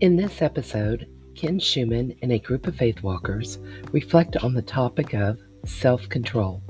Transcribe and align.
In 0.00 0.16
this 0.16 0.40
episode, 0.40 1.06
Ken 1.34 1.60
Shuman 1.60 2.16
and 2.22 2.32
a 2.32 2.38
group 2.38 2.66
of 2.66 2.74
faith 2.74 3.02
walkers 3.02 3.58
reflect 3.92 4.38
on 4.38 4.54
the 4.54 4.62
topic 4.62 5.12
of 5.12 5.38
self 5.66 6.08
control. 6.08 6.62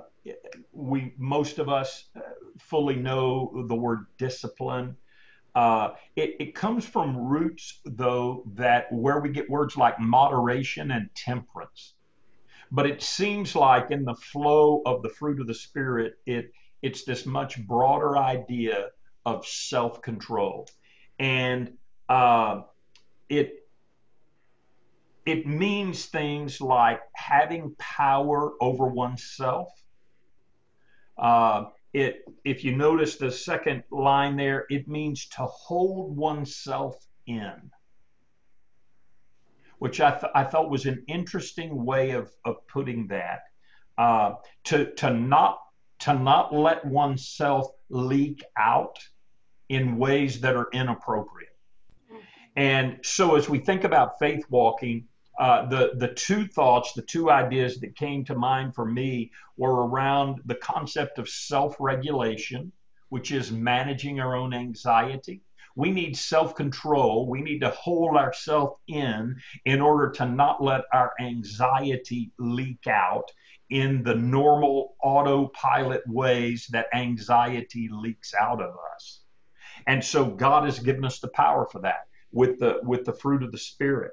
we 0.72 1.12
most 1.18 1.58
of 1.58 1.68
us 1.68 2.04
uh, 2.16 2.20
fully 2.58 2.96
know 2.96 3.66
the 3.68 3.74
word 3.74 4.06
discipline. 4.18 4.96
Uh, 5.54 5.90
it, 6.16 6.36
it, 6.40 6.54
comes 6.54 6.86
from 6.86 7.16
roots, 7.16 7.80
though, 7.84 8.44
that 8.54 8.90
where 8.90 9.20
we 9.20 9.28
get 9.28 9.50
words 9.50 9.76
like 9.76 10.00
moderation 10.00 10.90
and 10.90 11.10
temperance. 11.14 11.94
But 12.70 12.86
it 12.86 13.02
seems 13.02 13.54
like 13.54 13.90
in 13.90 14.04
the 14.04 14.14
flow 14.14 14.80
of 14.86 15.02
the 15.02 15.10
fruit 15.10 15.40
of 15.40 15.46
the 15.46 15.54
Spirit, 15.54 16.14
it 16.24 16.52
it's 16.80 17.04
this 17.04 17.26
much 17.26 17.64
broader 17.66 18.16
idea 18.16 18.88
of 19.26 19.46
self-control, 19.46 20.68
and 21.18 21.74
uh, 22.08 22.62
it 23.28 23.68
it 25.26 25.46
means 25.46 26.06
things 26.06 26.62
like 26.62 27.00
having 27.14 27.76
power 27.78 28.52
over 28.60 28.86
oneself. 28.86 29.68
Uh, 31.18 31.66
it 31.92 32.24
if 32.44 32.64
you 32.64 32.74
notice 32.74 33.16
the 33.16 33.30
second 33.30 33.82
line 33.90 34.36
there 34.36 34.66
it 34.70 34.88
means 34.88 35.26
to 35.26 35.44
hold 35.44 36.16
oneself 36.16 36.96
in 37.26 37.70
which 39.78 40.00
i, 40.00 40.10
th- 40.10 40.32
I 40.34 40.44
thought 40.44 40.70
was 40.70 40.86
an 40.86 41.04
interesting 41.08 41.84
way 41.84 42.12
of, 42.12 42.30
of 42.44 42.66
putting 42.66 43.08
that. 43.08 43.40
Uh, 43.98 44.36
to 44.64 44.90
to 44.94 45.12
not 45.12 45.58
to 46.00 46.14
not 46.14 46.54
let 46.54 46.84
oneself 46.84 47.68
leak 47.90 48.42
out 48.58 48.98
in 49.68 49.96
ways 49.96 50.40
that 50.40 50.56
are 50.56 50.68
inappropriate. 50.72 51.56
And 52.56 52.98
so 53.04 53.36
as 53.36 53.48
we 53.48 53.58
think 53.58 53.84
about 53.84 54.18
faith 54.18 54.44
walking 54.50 55.08
uh, 55.38 55.66
the 55.66 55.92
the 55.96 56.12
two 56.14 56.46
thoughts, 56.46 56.92
the 56.92 57.02
two 57.02 57.30
ideas 57.30 57.80
that 57.80 57.96
came 57.96 58.24
to 58.26 58.34
mind 58.34 58.74
for 58.74 58.84
me 58.84 59.32
were 59.56 59.86
around 59.88 60.40
the 60.44 60.54
concept 60.54 61.18
of 61.18 61.28
self-regulation, 61.28 62.72
which 63.08 63.32
is 63.32 63.50
managing 63.50 64.20
our 64.20 64.36
own 64.36 64.52
anxiety. 64.52 65.42
We 65.74 65.90
need 65.90 66.18
self-control. 66.18 67.30
We 67.30 67.40
need 67.40 67.60
to 67.60 67.70
hold 67.70 68.16
ourselves 68.16 68.74
in 68.88 69.36
in 69.64 69.80
order 69.80 70.10
to 70.10 70.26
not 70.26 70.62
let 70.62 70.82
our 70.92 71.12
anxiety 71.18 72.32
leak 72.38 72.86
out 72.86 73.30
in 73.70 74.02
the 74.02 74.14
normal 74.14 74.94
autopilot 75.02 76.02
ways 76.06 76.66
that 76.72 76.88
anxiety 76.92 77.88
leaks 77.90 78.34
out 78.38 78.60
of 78.60 78.74
us. 78.94 79.22
And 79.86 80.04
so 80.04 80.26
God 80.26 80.64
has 80.64 80.78
given 80.78 81.06
us 81.06 81.20
the 81.20 81.28
power 81.28 81.66
for 81.72 81.80
that 81.80 82.06
with 82.32 82.58
the 82.58 82.80
with 82.82 83.04
the 83.04 83.14
fruit 83.14 83.42
of 83.42 83.50
the 83.50 83.58
spirit. 83.58 84.12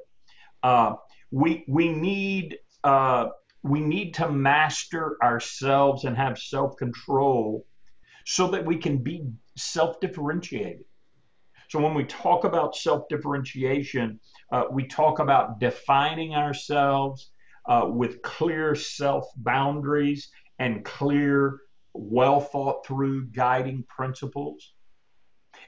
Uh, 0.63 0.95
we 1.31 1.63
we 1.67 1.89
need 1.89 2.57
uh, 2.83 3.27
we 3.63 3.81
need 3.81 4.13
to 4.15 4.29
master 4.29 5.17
ourselves 5.21 6.05
and 6.05 6.15
have 6.15 6.37
self 6.37 6.75
control 6.77 7.65
so 8.25 8.47
that 8.47 8.65
we 8.65 8.77
can 8.77 8.97
be 8.97 9.23
self 9.57 9.99
differentiated. 9.99 10.85
So 11.69 11.79
when 11.79 11.93
we 11.93 12.05
talk 12.05 12.45
about 12.45 12.75
self 12.75 13.07
differentiation, 13.09 14.19
uh, 14.51 14.65
we 14.71 14.87
talk 14.87 15.19
about 15.19 15.59
defining 15.59 16.35
ourselves 16.35 17.31
uh, 17.67 17.85
with 17.87 18.21
clear 18.21 18.75
self 18.75 19.25
boundaries 19.37 20.29
and 20.57 20.83
clear, 20.83 21.59
well 21.93 22.39
thought 22.39 22.85
through 22.85 23.27
guiding 23.27 23.83
principles. 23.87 24.73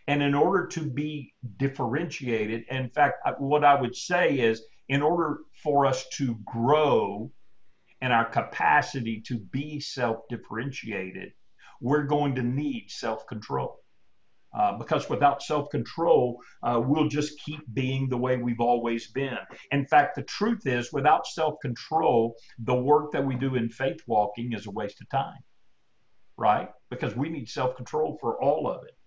And 0.07 0.23
in 0.23 0.33
order 0.33 0.67
to 0.67 0.81
be 0.81 1.33
differentiated, 1.57 2.63
in 2.69 2.89
fact, 2.89 3.27
what 3.39 3.63
I 3.63 3.79
would 3.79 3.95
say 3.95 4.39
is 4.39 4.63
in 4.91 5.01
order 5.01 5.39
for 5.63 5.85
us 5.85 6.05
to 6.09 6.35
grow 6.45 7.31
and 8.01 8.11
our 8.11 8.29
capacity 8.29 9.21
to 9.21 9.39
be 9.39 9.79
self 9.79 10.27
differentiated, 10.29 11.31
we're 11.79 12.03
going 12.03 12.35
to 12.35 12.43
need 12.43 12.87
self 12.89 13.25
control. 13.25 13.79
Uh, 14.53 14.77
because 14.77 15.09
without 15.09 15.41
self 15.41 15.69
control, 15.69 16.41
uh, 16.61 16.79
we'll 16.85 17.07
just 17.07 17.39
keep 17.39 17.61
being 17.73 18.09
the 18.09 18.17
way 18.17 18.35
we've 18.35 18.59
always 18.59 19.09
been. 19.11 19.37
In 19.71 19.85
fact, 19.85 20.15
the 20.15 20.23
truth 20.23 20.67
is, 20.67 20.91
without 20.91 21.25
self 21.25 21.55
control, 21.61 22.35
the 22.59 22.75
work 22.75 23.13
that 23.13 23.25
we 23.25 23.35
do 23.35 23.55
in 23.55 23.69
faith 23.69 24.01
walking 24.07 24.51
is 24.51 24.67
a 24.67 24.71
waste 24.71 24.99
of 24.99 25.07
time, 25.07 25.39
right? 26.35 26.67
Because 26.89 27.15
we 27.15 27.29
need 27.29 27.47
self 27.47 27.77
control 27.77 28.17
for 28.19 28.43
all 28.43 28.69
of 28.69 28.83
it. 28.83 28.97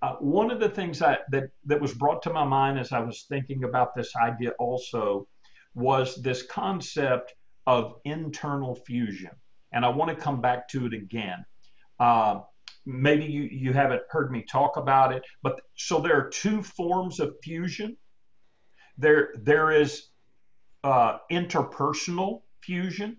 Uh, 0.00 0.14
one 0.20 0.50
of 0.50 0.60
the 0.60 0.68
things 0.68 0.98
that, 1.00 1.20
that, 1.30 1.80
was 1.80 1.92
brought 1.92 2.22
to 2.22 2.32
my 2.32 2.44
mind 2.44 2.78
as 2.78 2.92
I 2.92 3.00
was 3.00 3.26
thinking 3.28 3.64
about 3.64 3.94
this 3.96 4.14
idea 4.14 4.50
also 4.58 5.26
was 5.74 6.16
this 6.22 6.42
concept 6.42 7.34
of 7.66 7.96
internal 8.04 8.76
fusion. 8.76 9.30
And 9.72 9.84
I 9.84 9.88
want 9.88 10.16
to 10.16 10.22
come 10.22 10.40
back 10.40 10.68
to 10.68 10.86
it 10.86 10.94
again. 10.94 11.44
Uh, 11.98 12.40
maybe 12.86 13.24
you, 13.24 13.42
you 13.42 13.72
haven't 13.72 14.02
heard 14.08 14.30
me 14.30 14.44
talk 14.48 14.76
about 14.76 15.12
it, 15.12 15.22
but 15.42 15.60
so 15.76 16.00
there 16.00 16.16
are 16.16 16.30
two 16.30 16.62
forms 16.62 17.18
of 17.18 17.34
fusion. 17.42 17.96
There, 18.96 19.34
there 19.42 19.72
is 19.72 20.08
uh, 20.84 21.18
interpersonal 21.30 22.42
fusion, 22.62 23.18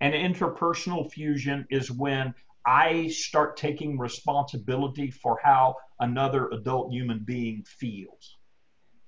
and 0.00 0.14
interpersonal 0.14 1.10
fusion 1.10 1.66
is 1.70 1.90
when 1.90 2.34
I 2.66 3.08
start 3.08 3.56
taking 3.56 3.98
responsibility 3.98 5.10
for 5.10 5.38
how 5.42 5.76
another 6.00 6.48
adult 6.48 6.92
human 6.92 7.20
being 7.24 7.64
feels. 7.64 8.36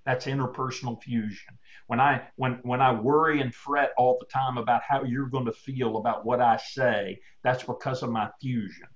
That's 0.05 0.27
interpersonal 0.27 1.03
fusion. 1.03 1.59
When 1.89 2.01
I 2.01 2.29
when 2.37 2.61
when 2.63 2.81
I 2.81 2.93
worry 2.93 3.41
and 3.41 3.55
fret 3.55 3.93
all 3.99 4.19
the 4.21 4.27
time 4.27 4.57
about 4.57 4.83
how 4.83 5.03
you're 5.05 5.29
going 5.29 5.47
to 5.47 5.53
feel 5.53 5.97
about 5.97 6.25
what 6.25 6.41
I 6.41 6.59
say, 6.59 7.21
that's 7.43 7.65
because 7.65 8.03
of 8.03 8.11
my 8.11 8.29
fusion. 8.41 8.87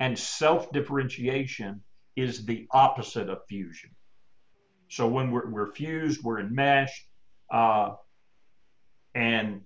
And 0.00 0.18
self-differentiation 0.18 1.82
is 2.16 2.44
the 2.44 2.66
opposite 2.72 3.30
of 3.30 3.46
fusion. 3.48 3.90
So 4.88 5.06
when 5.06 5.30
we're, 5.30 5.48
we're 5.48 5.72
fused, 5.72 6.22
we're 6.22 6.40
enmeshed, 6.40 7.06
uh, 7.50 7.92
and 9.14 9.62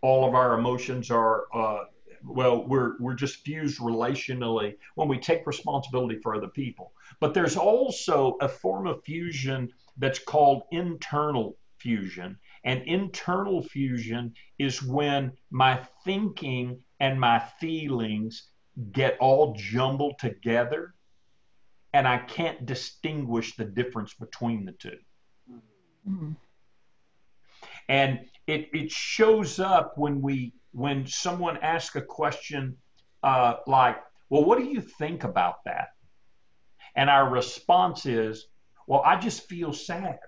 all 0.00 0.26
of 0.26 0.34
our 0.34 0.58
emotions 0.58 1.10
are 1.10 1.44
uh, 1.52 1.84
well, 2.22 2.66
we're 2.66 2.96
we're 2.98 3.14
just 3.14 3.36
fused 3.44 3.80
relationally 3.80 4.76
when 4.94 5.08
we 5.08 5.18
take 5.18 5.46
responsibility 5.46 6.18
for 6.22 6.34
other 6.34 6.48
people. 6.48 6.92
But 7.20 7.34
there's 7.34 7.56
also 7.56 8.36
a 8.40 8.48
form 8.48 8.86
of 8.86 9.02
fusion 9.04 9.70
that's 9.96 10.18
called 10.18 10.62
internal 10.70 11.56
fusion. 11.78 12.38
And 12.64 12.82
internal 12.82 13.62
fusion 13.62 14.34
is 14.58 14.82
when 14.82 15.32
my 15.50 15.80
thinking 16.04 16.80
and 17.00 17.18
my 17.18 17.40
feelings 17.58 18.48
get 18.92 19.16
all 19.18 19.54
jumbled 19.56 20.18
together 20.18 20.94
and 21.92 22.06
I 22.06 22.18
can't 22.18 22.66
distinguish 22.66 23.56
the 23.56 23.64
difference 23.64 24.14
between 24.14 24.64
the 24.64 24.72
2 24.72 24.90
mm-hmm. 26.08 26.32
And 27.88 28.20
it, 28.46 28.68
it 28.72 28.90
shows 28.92 29.58
up 29.58 29.98
when 29.98 30.22
we 30.22 30.52
when 30.72 31.06
someone 31.06 31.58
asks 31.58 31.96
a 31.96 32.02
question 32.02 32.76
uh, 33.22 33.54
like, 33.66 33.96
Well, 34.28 34.44
what 34.44 34.58
do 34.58 34.64
you 34.64 34.80
think 34.80 35.24
about 35.24 35.64
that? 35.64 35.88
And 36.94 37.10
our 37.10 37.28
response 37.28 38.06
is, 38.06 38.46
Well, 38.86 39.02
I 39.04 39.16
just 39.16 39.48
feel 39.48 39.72
sad. 39.72 40.18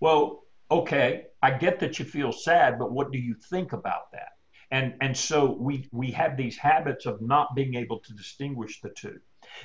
Well, 0.00 0.42
okay, 0.70 1.26
I 1.42 1.52
get 1.52 1.80
that 1.80 1.98
you 1.98 2.04
feel 2.04 2.32
sad, 2.32 2.78
but 2.78 2.90
what 2.90 3.12
do 3.12 3.18
you 3.18 3.36
think 3.50 3.72
about 3.72 4.10
that? 4.12 4.30
And, 4.72 4.94
and 5.00 5.16
so 5.16 5.56
we, 5.60 5.88
we 5.92 6.10
have 6.12 6.36
these 6.36 6.56
habits 6.56 7.04
of 7.04 7.20
not 7.20 7.54
being 7.54 7.74
able 7.74 8.00
to 8.00 8.14
distinguish 8.14 8.80
the 8.80 8.88
two. 8.88 9.20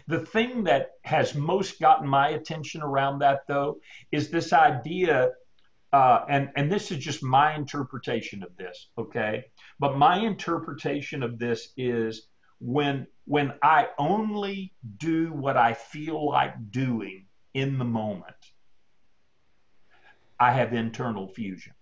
The 0.08 0.20
thing 0.20 0.66
that 0.66 0.92
has 1.04 1.34
most 1.34 1.80
gotten 1.80 2.08
my 2.08 2.30
attention 2.30 2.82
around 2.82 3.20
that, 3.20 3.48
though, 3.48 3.78
is 4.12 4.30
this 4.30 4.52
idea, 4.52 5.32
uh, 5.98 6.24
and 6.30 6.52
and 6.56 6.72
this 6.72 6.92
is 6.92 7.00
just 7.00 7.24
my 7.24 7.56
interpretation 7.56 8.44
of 8.44 8.56
this, 8.56 8.90
okay? 9.00 9.46
But 9.80 9.98
my 9.98 10.20
interpretation 10.20 11.24
of 11.24 11.40
this 11.40 11.70
is 11.76 12.28
when 12.60 13.08
when 13.26 13.54
I 13.64 13.88
only 13.98 14.76
do 14.98 15.34
what 15.34 15.58
I 15.58 15.74
feel 15.74 16.30
like 16.30 16.70
doing 16.70 17.26
in 17.56 17.80
the 17.80 17.86
moment, 17.86 18.42
I 20.40 20.52
have 20.52 20.72
internal 20.72 21.28
fusion. 21.28 21.74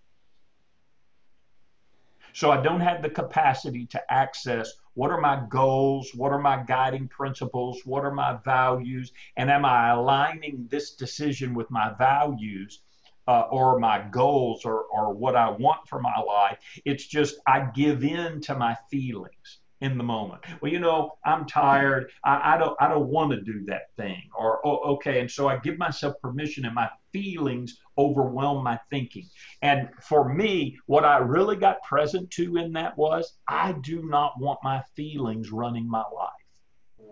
So 2.32 2.50
I 2.50 2.62
don't 2.62 2.80
have 2.80 3.02
the 3.02 3.10
capacity 3.10 3.84
to 3.88 4.00
access 4.10 4.72
what 4.94 5.10
are 5.10 5.20
my 5.20 5.42
goals, 5.50 6.14
what 6.14 6.32
are 6.32 6.38
my 6.38 6.62
guiding 6.64 7.06
principles, 7.08 7.82
what 7.84 8.02
are 8.02 8.14
my 8.14 8.38
values, 8.46 9.12
and 9.36 9.50
am 9.50 9.66
I 9.66 9.90
aligning 9.90 10.68
this 10.70 10.94
decision 10.94 11.52
with 11.52 11.70
my 11.70 11.92
values 11.98 12.80
uh, 13.26 13.42
or 13.50 13.78
my 13.78 14.04
goals 14.10 14.64
or, 14.64 14.84
or 14.92 15.12
what 15.12 15.36
I 15.36 15.50
want 15.50 15.88
for 15.88 16.00
my 16.00 16.18
life? 16.20 16.58
It's 16.84 17.06
just 17.06 17.36
I 17.46 17.68
give 17.74 18.04
in 18.04 18.40
to 18.42 18.56
my 18.56 18.76
feelings 18.90 19.60
in 19.80 19.98
the 19.98 20.04
moment. 20.04 20.42
Well, 20.60 20.72
you 20.72 20.78
know, 20.78 21.18
I'm 21.24 21.46
tired. 21.46 22.10
I, 22.24 22.54
I 22.54 22.58
don't 22.58 22.76
I 22.80 22.88
don't 22.88 23.08
want 23.08 23.32
to 23.32 23.40
do 23.40 23.64
that 23.66 23.94
thing. 23.96 24.22
Or 24.36 24.66
oh, 24.66 24.94
okay, 24.94 25.20
and 25.20 25.30
so 25.30 25.48
I 25.48 25.58
give 25.58 25.78
myself 25.78 26.14
permission, 26.22 26.64
and 26.64 26.74
my 26.74 26.88
feelings 27.12 27.78
overwhelm 27.98 28.64
my 28.64 28.78
thinking. 28.90 29.26
And 29.62 29.88
for 30.02 30.32
me, 30.32 30.78
what 30.86 31.04
I 31.04 31.18
really 31.18 31.56
got 31.56 31.82
present 31.82 32.30
to 32.32 32.56
in 32.56 32.72
that 32.72 32.96
was 32.96 33.34
I 33.48 33.72
do 33.72 34.02
not 34.02 34.40
want 34.40 34.58
my 34.62 34.82
feelings 34.94 35.50
running 35.50 35.88
my 35.88 36.04
life. 36.14 37.08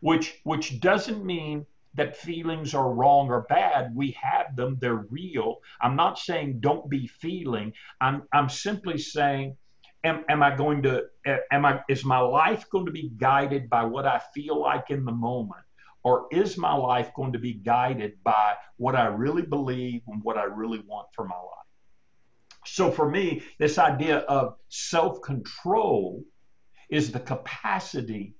Which 0.00 0.40
which 0.44 0.80
doesn't 0.80 1.24
mean 1.24 1.66
that 1.98 2.16
feelings 2.16 2.74
are 2.74 2.92
wrong 2.92 3.28
or 3.28 3.42
bad. 3.48 3.94
We 3.94 4.16
have 4.20 4.56
them, 4.56 4.78
they're 4.80 5.06
real. 5.10 5.58
I'm 5.80 5.96
not 5.96 6.18
saying 6.18 6.60
don't 6.60 6.88
be 6.88 7.06
feeling. 7.06 7.74
I'm 8.00 8.22
I'm 8.32 8.48
simply 8.48 8.98
saying 8.98 9.56
am, 10.04 10.24
am 10.28 10.42
I 10.42 10.54
going 10.56 10.82
to, 10.82 11.04
am 11.52 11.64
I, 11.64 11.80
is 11.88 12.04
my 12.04 12.20
life 12.20 12.68
going 12.70 12.86
to 12.86 12.92
be 12.92 13.10
guided 13.16 13.68
by 13.68 13.84
what 13.84 14.06
I 14.06 14.20
feel 14.34 14.60
like 14.60 14.90
in 14.90 15.04
the 15.04 15.12
moment? 15.12 15.62
Or 16.04 16.26
is 16.30 16.56
my 16.56 16.74
life 16.74 17.12
going 17.14 17.32
to 17.32 17.38
be 17.38 17.54
guided 17.54 18.22
by 18.22 18.54
what 18.76 18.94
I 18.94 19.06
really 19.06 19.42
believe 19.42 20.02
and 20.06 20.22
what 20.22 20.38
I 20.38 20.44
really 20.44 20.82
want 20.86 21.08
for 21.14 21.24
my 21.24 21.36
life? 21.36 21.66
So 22.64 22.90
for 22.90 23.10
me, 23.10 23.42
this 23.58 23.78
idea 23.78 24.18
of 24.18 24.54
self 24.68 25.20
control 25.22 26.22
is 26.88 27.10
the 27.10 27.20
capacity 27.20 28.34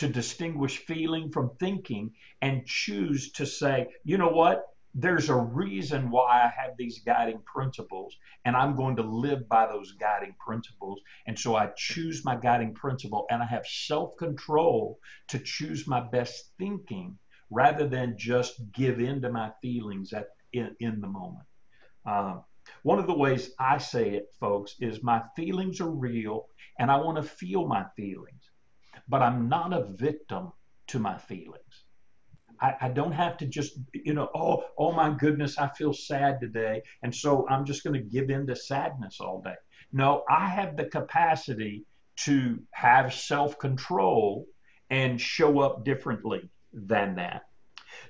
to 0.00 0.08
distinguish 0.08 0.78
feeling 0.78 1.30
from 1.30 1.50
thinking 1.58 2.12
and 2.42 2.66
choose 2.66 3.32
to 3.32 3.46
say, 3.46 3.86
you 4.04 4.18
know 4.18 4.28
what? 4.28 4.64
there's 4.94 5.28
a 5.28 5.36
reason 5.36 6.10
why 6.10 6.42
I 6.42 6.52
have 6.60 6.76
these 6.76 7.00
guiding 7.06 7.40
principles, 7.46 8.16
and 8.44 8.56
I'm 8.56 8.74
going 8.74 8.96
to 8.96 9.02
live 9.02 9.48
by 9.48 9.66
those 9.66 9.92
guiding 9.92 10.34
principles. 10.44 11.00
And 11.26 11.38
so 11.38 11.54
I 11.54 11.70
choose 11.76 12.24
my 12.24 12.36
guiding 12.36 12.74
principle, 12.74 13.26
and 13.30 13.42
I 13.42 13.46
have 13.46 13.66
self 13.66 14.16
control 14.18 14.98
to 15.28 15.38
choose 15.38 15.86
my 15.86 16.00
best 16.00 16.52
thinking 16.58 17.18
rather 17.50 17.86
than 17.86 18.18
just 18.18 18.60
give 18.72 19.00
in 19.00 19.22
to 19.22 19.30
my 19.30 19.52
feelings 19.62 20.12
at, 20.12 20.26
in, 20.52 20.74
in 20.80 21.00
the 21.00 21.06
moment. 21.06 21.46
Um, 22.04 22.44
one 22.82 22.98
of 22.98 23.06
the 23.06 23.16
ways 23.16 23.52
I 23.58 23.78
say 23.78 24.10
it, 24.10 24.28
folks, 24.38 24.74
is 24.80 25.02
my 25.02 25.22
feelings 25.36 25.80
are 25.80 25.90
real, 25.90 26.46
and 26.78 26.90
I 26.90 26.96
want 26.96 27.16
to 27.16 27.22
feel 27.22 27.66
my 27.66 27.84
feelings, 27.96 28.39
but 29.10 29.22
I'm 29.22 29.48
not 29.48 29.72
a 29.72 29.84
victim 29.84 30.52
to 30.86 30.98
my 31.00 31.18
feelings. 31.18 31.84
I, 32.60 32.74
I 32.82 32.88
don't 32.88 33.12
have 33.12 33.36
to 33.38 33.46
just, 33.46 33.78
you 33.92 34.14
know, 34.14 34.28
oh, 34.34 34.64
oh 34.78 34.92
my 34.92 35.10
goodness, 35.10 35.58
I 35.58 35.68
feel 35.68 35.92
sad 35.92 36.40
today. 36.40 36.82
And 37.02 37.14
so 37.14 37.46
I'm 37.48 37.64
just 37.64 37.82
going 37.82 37.94
to 37.94 38.08
give 38.08 38.30
in 38.30 38.46
to 38.46 38.54
sadness 38.54 39.18
all 39.20 39.42
day. 39.42 39.54
No, 39.92 40.22
I 40.30 40.46
have 40.46 40.76
the 40.76 40.84
capacity 40.84 41.84
to 42.24 42.60
have 42.72 43.12
self 43.12 43.58
control 43.58 44.46
and 44.90 45.20
show 45.20 45.60
up 45.60 45.84
differently 45.84 46.48
than 46.72 47.16
that. 47.16 47.42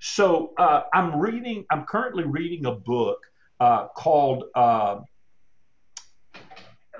So 0.00 0.53
uh, 0.58 0.82
I'm 0.93 1.19
reading, 1.19 1.64
I'm 1.70 1.85
currently 1.85 2.25
reading 2.25 2.67
a 2.67 2.73
book 2.73 3.19
uh, 3.61 3.88
called, 3.96 4.44
uh, 4.55 4.96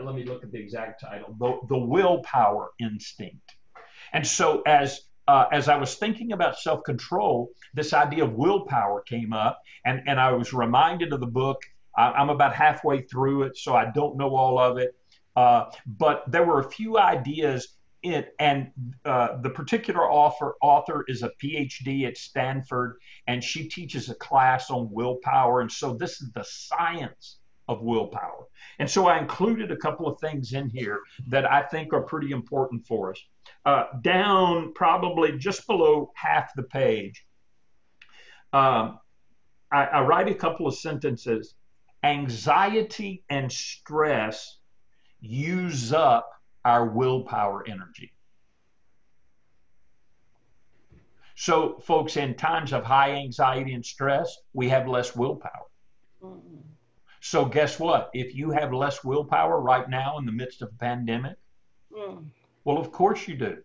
let 0.03 0.14
me 0.14 0.25
look 0.25 0.43
at 0.44 0.53
the 0.53 0.58
exact 0.58 1.03
title, 1.03 1.35
The, 1.38 1.58
the 1.69 1.79
Willpower 1.79 2.70
Instinct. 2.79 3.56
And 4.12 4.26
so 4.26 4.62
as 4.62 5.00
uh, 5.28 5.46
as 5.52 5.68
I 5.68 5.76
was 5.76 5.94
thinking 5.94 6.32
about 6.32 6.58
self 6.58 6.82
control, 6.82 7.50
this 7.74 7.92
idea 7.92 8.24
of 8.24 8.34
willpower 8.34 9.02
came 9.02 9.32
up, 9.32 9.60
and, 9.84 10.02
and 10.06 10.18
I 10.18 10.32
was 10.32 10.52
reminded 10.52 11.12
of 11.12 11.20
the 11.20 11.26
book. 11.26 11.62
I'm 11.96 12.30
about 12.30 12.54
halfway 12.54 13.02
through 13.02 13.44
it, 13.44 13.56
so 13.56 13.74
I 13.74 13.90
don't 13.92 14.16
know 14.16 14.34
all 14.34 14.58
of 14.58 14.78
it. 14.78 14.96
Uh, 15.36 15.66
but 15.86 16.24
there 16.28 16.44
were 16.44 16.60
a 16.60 16.70
few 16.70 16.98
ideas 16.98 17.76
in 18.02 18.24
and 18.38 18.72
uh, 19.04 19.40
the 19.40 19.50
particular 19.50 20.10
author, 20.10 20.54
author 20.62 21.04
is 21.06 21.22
a 21.22 21.30
PhD 21.42 22.06
at 22.06 22.16
Stanford, 22.16 22.96
and 23.26 23.44
she 23.44 23.68
teaches 23.68 24.08
a 24.08 24.14
class 24.14 24.70
on 24.70 24.90
willpower. 24.90 25.60
And 25.60 25.70
so 25.70 25.94
this 25.94 26.20
is 26.22 26.32
the 26.32 26.44
science 26.44 27.38
of 27.68 27.82
willpower. 27.82 28.46
And 28.78 28.90
so 28.90 29.06
I 29.06 29.18
included 29.18 29.70
a 29.70 29.76
couple 29.76 30.08
of 30.08 30.18
things 30.18 30.52
in 30.54 30.68
here 30.70 31.00
that 31.28 31.50
I 31.50 31.62
think 31.62 31.92
are 31.92 32.02
pretty 32.02 32.32
important 32.32 32.86
for 32.86 33.10
us. 33.10 33.22
Uh, 33.64 33.84
down 34.00 34.72
probably 34.75 35.37
just 35.37 35.66
below 35.66 36.10
half 36.14 36.50
the 36.54 36.62
page, 36.62 37.26
um, 38.52 38.98
I, 39.70 39.84
I 39.84 40.02
write 40.02 40.28
a 40.28 40.34
couple 40.34 40.66
of 40.66 40.75
sentences. 40.75 41.54
Anxiety 42.02 43.22
and 43.28 43.52
stress 43.52 44.58
use 45.20 45.92
up 45.92 46.31
our 46.64 46.87
willpower 46.87 47.64
energy. 47.69 48.12
So, 51.34 51.78
folks, 51.81 52.16
in 52.16 52.34
times 52.34 52.72
of 52.72 52.84
high 52.84 53.12
anxiety 53.12 53.72
and 53.72 53.84
stress, 53.84 54.36
we 54.52 54.69
have 54.69 54.88
less 54.88 55.16
willpower. 55.16 55.69
Mm-hmm. 56.22 56.56
So 57.20 57.44
guess 57.44 57.78
what? 57.78 58.10
If 58.14 58.34
you 58.34 58.50
have 58.50 58.72
less 58.72 59.04
willpower 59.04 59.60
right 59.60 59.88
now 59.88 60.19
in 60.19 60.26
the 60.26 60.32
midst 60.32 60.62
of 60.62 60.69
a 60.69 60.78
pandemic, 60.78 61.36
mm. 61.93 62.25
Well, 62.64 62.78
of 62.78 62.92
course 62.92 63.26
you 63.26 63.36
do. 63.36 63.58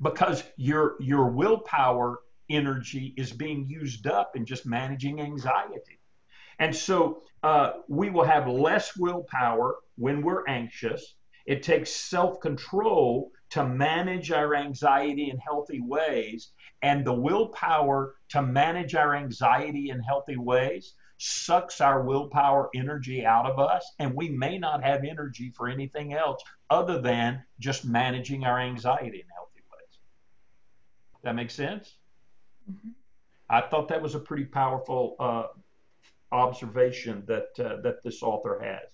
Because 0.00 0.44
your 0.56 0.94
your 1.00 1.28
willpower 1.28 2.20
energy 2.48 3.14
is 3.16 3.32
being 3.32 3.66
used 3.68 4.06
up 4.06 4.36
in 4.36 4.44
just 4.46 4.64
managing 4.64 5.20
anxiety. 5.20 5.98
And 6.58 6.74
so 6.74 7.22
uh, 7.42 7.72
we 7.88 8.10
will 8.10 8.24
have 8.24 8.48
less 8.48 8.96
willpower 8.96 9.76
when 9.96 10.22
we're 10.22 10.46
anxious. 10.46 11.14
It 11.46 11.62
takes 11.62 11.90
self 11.90 12.40
control 12.40 13.32
to 13.50 13.64
manage 13.64 14.30
our 14.30 14.54
anxiety 14.54 15.30
in 15.30 15.38
healthy 15.38 15.80
ways. 15.80 16.52
And 16.82 17.04
the 17.04 17.14
willpower 17.14 18.14
to 18.30 18.42
manage 18.42 18.94
our 18.94 19.16
anxiety 19.16 19.90
in 19.90 20.00
healthy 20.00 20.36
ways 20.36 20.94
sucks 21.18 21.80
our 21.80 22.02
willpower 22.02 22.70
energy 22.74 23.26
out 23.26 23.44
of 23.44 23.58
us, 23.58 23.92
and 23.98 24.14
we 24.14 24.28
may 24.28 24.56
not 24.56 24.82
have 24.82 25.04
energy 25.04 25.50
for 25.50 25.68
anything 25.68 26.14
else 26.14 26.42
other 26.70 27.00
than 27.00 27.42
just 27.58 27.84
managing 27.84 28.44
our 28.44 28.60
anxiety 28.60 29.20
in 29.20 29.28
healthy 29.34 29.62
ways. 29.72 29.98
That 31.22 31.34
makes 31.34 31.54
sense? 31.54 31.96
Mm-hmm. 32.70 32.90
I 33.50 33.62
thought 33.62 33.88
that 33.88 34.00
was 34.00 34.14
a 34.14 34.20
pretty 34.20 34.44
powerful 34.44 35.16
uh, 35.18 35.44
observation 36.30 37.24
that 37.26 37.48
uh, 37.58 37.80
that 37.82 38.02
this 38.02 38.22
author 38.22 38.60
has. 38.62 38.92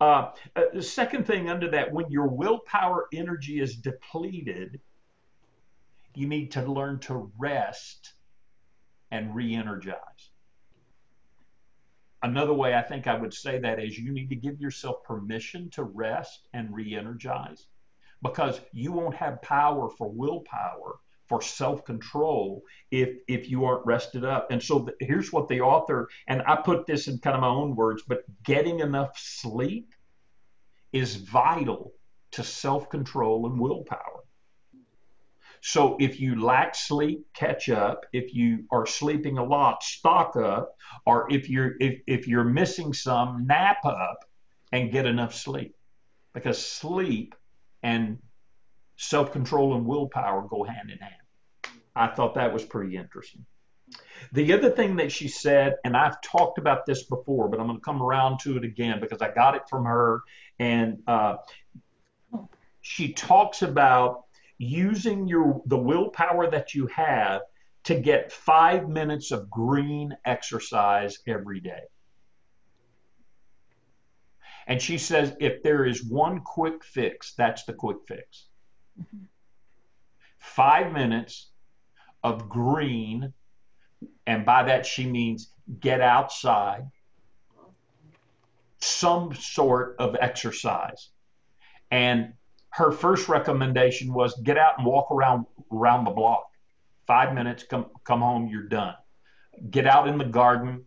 Uh, 0.00 0.30
uh 0.56 0.62
the 0.72 0.82
second 0.82 1.26
thing 1.26 1.50
under 1.50 1.70
that, 1.70 1.92
when 1.92 2.10
your 2.10 2.28
willpower 2.28 3.06
energy 3.12 3.60
is 3.60 3.76
depleted, 3.76 4.80
you 6.14 6.26
need 6.26 6.52
to 6.52 6.62
learn 6.62 6.98
to 7.00 7.30
rest 7.36 8.14
and 9.10 9.34
re-energize. 9.34 10.09
Another 12.22 12.52
way 12.52 12.74
I 12.74 12.82
think 12.82 13.06
I 13.06 13.18
would 13.18 13.32
say 13.32 13.58
that 13.58 13.80
is 13.80 13.98
you 13.98 14.12
need 14.12 14.28
to 14.28 14.36
give 14.36 14.60
yourself 14.60 15.02
permission 15.04 15.70
to 15.70 15.84
rest 15.84 16.48
and 16.52 16.74
re 16.74 16.94
energize 16.94 17.66
because 18.22 18.60
you 18.72 18.92
won't 18.92 19.14
have 19.14 19.40
power 19.42 19.88
for 19.88 20.10
willpower 20.10 20.96
for 21.28 21.40
self-control 21.40 22.62
if 22.90 23.16
if 23.28 23.48
you 23.48 23.64
aren't 23.64 23.86
rested 23.86 24.24
up. 24.24 24.50
And 24.50 24.62
so 24.62 24.80
the, 24.80 24.94
here's 25.00 25.32
what 25.32 25.48
the 25.48 25.60
author 25.60 26.08
and 26.26 26.42
i 26.46 26.56
put 26.56 26.86
this 26.86 27.08
in 27.08 27.18
kind 27.18 27.36
of 27.36 27.40
my 27.40 27.48
own 27.48 27.74
words 27.74 28.02
but 28.06 28.24
getting 28.42 28.80
enough 28.80 29.16
sleep 29.16 29.94
is 30.92 31.16
vital 31.16 31.94
to 32.32 32.42
self-control 32.42 33.46
and 33.46 33.58
willpower 33.58 34.24
so 35.60 35.96
if 36.00 36.20
you 36.20 36.42
lack 36.42 36.74
sleep, 36.74 37.26
catch 37.34 37.68
up. 37.68 38.06
If 38.12 38.34
you 38.34 38.64
are 38.70 38.86
sleeping 38.86 39.38
a 39.38 39.44
lot, 39.44 39.82
stock 39.82 40.36
up. 40.36 40.74
Or 41.04 41.30
if 41.30 41.50
you're 41.50 41.74
if, 41.80 42.00
if 42.06 42.26
you're 42.26 42.44
missing 42.44 42.94
some, 42.94 43.46
nap 43.46 43.84
up 43.84 44.24
and 44.72 44.90
get 44.90 45.06
enough 45.06 45.34
sleep. 45.34 45.74
Because 46.32 46.64
sleep 46.64 47.34
and 47.82 48.18
self 48.96 49.32
control 49.32 49.74
and 49.76 49.86
willpower 49.86 50.46
go 50.48 50.64
hand 50.64 50.90
in 50.90 50.98
hand. 50.98 51.14
I 51.94 52.08
thought 52.08 52.34
that 52.34 52.52
was 52.52 52.64
pretty 52.64 52.96
interesting. 52.96 53.44
The 54.32 54.52
other 54.52 54.70
thing 54.70 54.96
that 54.96 55.10
she 55.10 55.28
said, 55.28 55.76
and 55.84 55.96
I've 55.96 56.20
talked 56.22 56.58
about 56.58 56.86
this 56.86 57.04
before, 57.04 57.48
but 57.48 57.58
I'm 57.58 57.66
going 57.66 57.78
to 57.78 57.84
come 57.84 58.02
around 58.02 58.38
to 58.40 58.56
it 58.56 58.64
again 58.64 59.00
because 59.00 59.20
I 59.20 59.30
got 59.32 59.56
it 59.56 59.62
from 59.68 59.84
her, 59.86 60.20
and 60.58 60.98
uh, 61.06 61.36
she 62.80 63.12
talks 63.12 63.62
about 63.62 64.24
using 64.60 65.26
your 65.26 65.62
the 65.64 65.78
willpower 65.78 66.50
that 66.50 66.74
you 66.74 66.86
have 66.88 67.40
to 67.82 67.98
get 67.98 68.30
five 68.30 68.90
minutes 68.90 69.30
of 69.30 69.48
green 69.48 70.14
exercise 70.26 71.18
every 71.26 71.60
day. 71.60 71.80
And 74.66 74.80
she 74.80 74.98
says 74.98 75.34
if 75.40 75.62
there 75.62 75.86
is 75.86 76.04
one 76.04 76.40
quick 76.40 76.84
fix, 76.84 77.32
that's 77.32 77.64
the 77.64 77.72
quick 77.72 77.96
fix. 78.06 78.48
Mm-hmm. 79.00 79.24
Five 80.38 80.92
minutes 80.92 81.48
of 82.22 82.50
green, 82.50 83.32
and 84.26 84.44
by 84.44 84.64
that 84.64 84.84
she 84.84 85.06
means 85.06 85.50
get 85.80 86.02
outside, 86.02 86.90
some 88.78 89.34
sort 89.34 89.96
of 89.98 90.16
exercise. 90.20 91.08
And 91.90 92.34
her 92.70 92.92
first 92.92 93.28
recommendation 93.28 94.12
was 94.12 94.38
get 94.42 94.56
out 94.56 94.78
and 94.78 94.86
walk 94.86 95.10
around 95.10 95.46
around 95.72 96.04
the 96.04 96.10
block. 96.10 96.46
Five 97.06 97.34
minutes, 97.34 97.64
come 97.64 97.86
come 98.04 98.20
home, 98.20 98.48
you're 98.48 98.68
done. 98.68 98.94
Get 99.70 99.86
out 99.86 100.06
in 100.08 100.18
the 100.18 100.24
garden, 100.24 100.84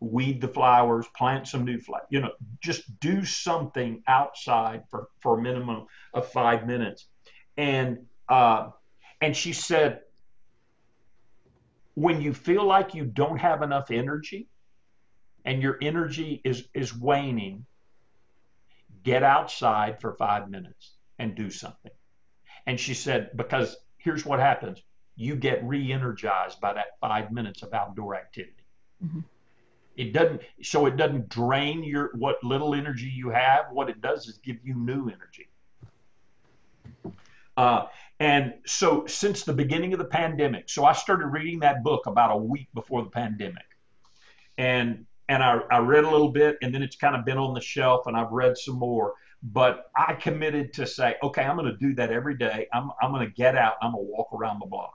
weed 0.00 0.40
the 0.40 0.48
flowers, 0.48 1.06
plant 1.16 1.46
some 1.46 1.64
new 1.64 1.78
flowers. 1.78 2.06
You 2.10 2.20
know, 2.20 2.32
just 2.60 2.98
do 3.00 3.24
something 3.24 4.02
outside 4.06 4.84
for 4.90 5.08
for 5.20 5.38
a 5.38 5.42
minimum 5.42 5.86
of 6.12 6.28
five 6.30 6.66
minutes. 6.66 7.06
And 7.56 8.06
uh, 8.28 8.70
and 9.20 9.36
she 9.36 9.52
said, 9.52 10.00
when 11.94 12.20
you 12.20 12.34
feel 12.34 12.64
like 12.64 12.94
you 12.94 13.04
don't 13.04 13.38
have 13.38 13.62
enough 13.62 13.90
energy, 13.90 14.48
and 15.44 15.62
your 15.62 15.78
energy 15.80 16.40
is 16.44 16.64
is 16.74 16.94
waning, 16.94 17.64
get 19.08 19.22
outside 19.22 19.98
for 20.02 20.12
five 20.12 20.50
minutes 20.50 20.92
and 21.18 21.34
do 21.34 21.48
something. 21.50 21.92
And 22.66 22.78
she 22.78 22.92
said, 22.92 23.30
because 23.34 23.74
here's 23.96 24.26
what 24.26 24.38
happens 24.38 24.82
you 25.16 25.34
get 25.34 25.64
re 25.64 25.92
energized 25.92 26.60
by 26.60 26.74
that 26.74 26.98
five 27.00 27.32
minutes 27.32 27.62
of 27.62 27.72
outdoor 27.72 28.14
activity. 28.14 28.64
Mm-hmm. 29.04 29.20
It 29.96 30.12
doesn't, 30.12 30.42
so 30.62 30.86
it 30.86 30.96
doesn't 30.96 31.28
drain 31.28 31.82
your 31.82 32.10
what 32.14 32.36
little 32.44 32.74
energy 32.74 33.10
you 33.12 33.30
have. 33.30 33.64
What 33.72 33.88
it 33.88 34.00
does 34.00 34.28
is 34.28 34.38
give 34.38 34.58
you 34.62 34.74
new 34.74 35.08
energy. 35.08 35.48
Uh, 37.56 37.86
and 38.20 38.54
so, 38.64 39.06
since 39.06 39.42
the 39.42 39.52
beginning 39.52 39.92
of 39.92 39.98
the 39.98 40.04
pandemic, 40.04 40.70
so 40.70 40.84
I 40.84 40.92
started 40.92 41.26
reading 41.26 41.60
that 41.60 41.82
book 41.82 42.06
about 42.06 42.30
a 42.30 42.36
week 42.36 42.68
before 42.74 43.02
the 43.02 43.10
pandemic, 43.10 43.66
and 44.56 45.06
and 45.28 45.42
I, 45.42 45.58
I 45.70 45.78
read 45.78 46.04
a 46.04 46.10
little 46.10 46.30
bit, 46.30 46.56
and 46.62 46.74
then 46.74 46.82
it's 46.82 46.96
kind 46.96 47.16
of 47.16 47.24
been 47.24 47.38
on 47.38 47.54
the 47.54 47.60
shelf, 47.60 48.06
and 48.06 48.16
I've 48.16 48.32
read 48.32 48.56
some 48.56 48.78
more. 48.78 49.14
But 49.42 49.90
I 49.96 50.14
committed 50.14 50.72
to 50.74 50.86
say, 50.86 51.14
okay, 51.22 51.42
I'm 51.42 51.56
going 51.56 51.70
to 51.70 51.76
do 51.76 51.94
that 51.94 52.10
every 52.10 52.36
day. 52.36 52.66
I'm 52.72 52.90
I'm 53.00 53.12
going 53.12 53.26
to 53.26 53.32
get 53.32 53.56
out. 53.56 53.74
I'm 53.80 53.92
going 53.92 54.04
to 54.04 54.10
walk 54.10 54.32
around 54.32 54.60
the 54.60 54.66
block. 54.66 54.94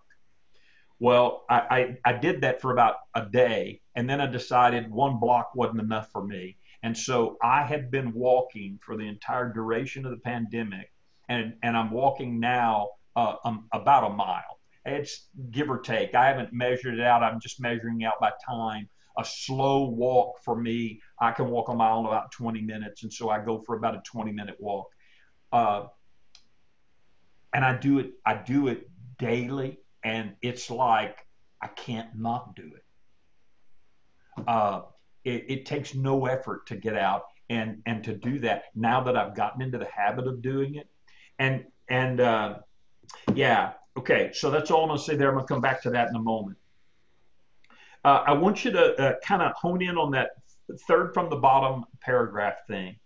Well, 0.99 1.43
I, 1.49 1.97
I, 2.05 2.11
I 2.11 2.13
did 2.13 2.41
that 2.41 2.61
for 2.61 2.71
about 2.71 2.95
a 3.13 3.25
day, 3.25 3.81
and 3.95 4.09
then 4.09 4.21
I 4.21 4.27
decided 4.27 4.89
one 4.89 5.19
block 5.19 5.51
wasn't 5.55 5.81
enough 5.81 6.09
for 6.11 6.25
me. 6.25 6.57
And 6.81 6.97
so 6.97 7.37
I 7.41 7.63
had 7.63 7.91
been 7.91 8.13
walking 8.13 8.79
for 8.85 8.95
the 8.97 9.07
entire 9.07 9.51
duration 9.51 10.05
of 10.05 10.11
the 10.11 10.17
pandemic, 10.17 10.91
and, 11.29 11.55
and 11.63 11.75
I'm 11.75 11.91
walking 11.91 12.39
now 12.39 12.89
uh, 13.15 13.35
um, 13.43 13.67
about 13.73 14.11
a 14.11 14.13
mile. 14.13 14.59
It's 14.85 15.27
give 15.51 15.69
or 15.69 15.79
take. 15.79 16.13
I 16.13 16.27
haven't 16.27 16.53
measured 16.53 16.95
it 16.95 17.01
out. 17.01 17.23
I'm 17.23 17.39
just 17.39 17.61
measuring 17.61 18.03
out 18.03 18.19
by 18.19 18.31
time. 18.45 18.89
A 19.17 19.25
slow 19.25 19.89
walk 19.89 20.39
for 20.43 20.55
me, 20.55 21.01
I 21.19 21.31
can 21.31 21.49
walk 21.49 21.69
a 21.69 21.73
mile 21.73 21.99
in 21.99 22.05
about 22.05 22.31
20 22.31 22.61
minutes, 22.61 23.03
and 23.03 23.13
so 23.13 23.29
I 23.29 23.43
go 23.43 23.59
for 23.59 23.75
about 23.75 23.95
a 23.95 24.01
20 24.05 24.31
minute 24.31 24.55
walk. 24.59 24.87
Uh, 25.51 25.85
and 27.53 27.63
I 27.63 27.77
do 27.77 27.99
it. 27.99 28.13
I 28.25 28.33
do 28.33 28.67
it 28.67 28.89
daily, 29.19 29.79
and 30.03 30.33
it's 30.41 30.69
like 30.69 31.19
I 31.61 31.67
can't 31.67 32.09
not 32.15 32.55
do 32.55 32.71
it. 32.75 34.43
Uh, 34.47 34.81
it, 35.23 35.45
it 35.47 35.65
takes 35.65 35.93
no 35.93 36.25
effort 36.25 36.65
to 36.67 36.75
get 36.75 36.97
out 36.97 37.25
and 37.49 37.81
and 37.85 38.03
to 38.03 38.15
do 38.15 38.39
that. 38.39 38.63
Now 38.75 39.03
that 39.03 39.15
I've 39.15 39.35
gotten 39.35 39.61
into 39.61 39.77
the 39.77 39.87
habit 39.95 40.27
of 40.27 40.41
doing 40.41 40.75
it, 40.75 40.87
and 41.39 41.65
and 41.87 42.19
uh, 42.19 42.55
yeah, 43.35 43.73
okay. 43.97 44.31
So 44.33 44.49
that's 44.49 44.71
all 44.71 44.83
I'm 44.83 44.89
going 44.89 44.99
to 44.99 45.05
say 45.05 45.15
there. 45.15 45.29
I'm 45.29 45.35
going 45.35 45.47
to 45.47 45.53
come 45.53 45.61
back 45.61 45.81
to 45.83 45.91
that 45.91 46.09
in 46.09 46.15
a 46.15 46.21
moment. 46.21 46.57
Uh, 48.03 48.23
I 48.27 48.33
want 48.33 48.65
you 48.65 48.71
to 48.71 48.95
uh, 49.01 49.13
kind 49.23 49.41
of 49.41 49.53
hone 49.53 49.81
in 49.81 49.97
on 49.97 50.11
that 50.11 50.31
third 50.87 51.13
from 51.13 51.29
the 51.29 51.37
bottom 51.37 51.85
paragraph 52.01 52.65
thing. 52.67 52.97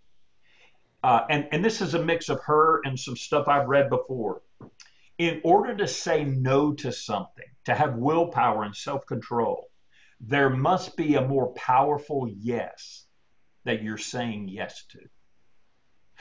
Uh, 1.02 1.24
and, 1.30 1.48
and 1.52 1.64
this 1.64 1.80
is 1.80 1.94
a 1.94 2.02
mix 2.02 2.28
of 2.28 2.40
her 2.42 2.80
and 2.84 2.98
some 2.98 3.16
stuff 3.16 3.46
I've 3.46 3.68
read 3.68 3.88
before. 3.88 4.42
In 5.18 5.40
order 5.44 5.76
to 5.76 5.86
say 5.86 6.24
no 6.24 6.72
to 6.74 6.92
something, 6.92 7.44
to 7.64 7.74
have 7.74 7.96
willpower 7.96 8.64
and 8.64 8.74
self 8.74 9.06
control, 9.06 9.70
there 10.20 10.50
must 10.50 10.96
be 10.96 11.14
a 11.14 11.26
more 11.26 11.52
powerful 11.54 12.28
yes 12.28 13.06
that 13.64 13.82
you're 13.82 13.98
saying 13.98 14.48
yes 14.48 14.84
to. 14.90 14.98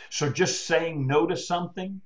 So 0.09 0.29
just 0.29 0.67
saying 0.67 1.07
no 1.07 1.25
to 1.27 1.35
something 1.35 2.01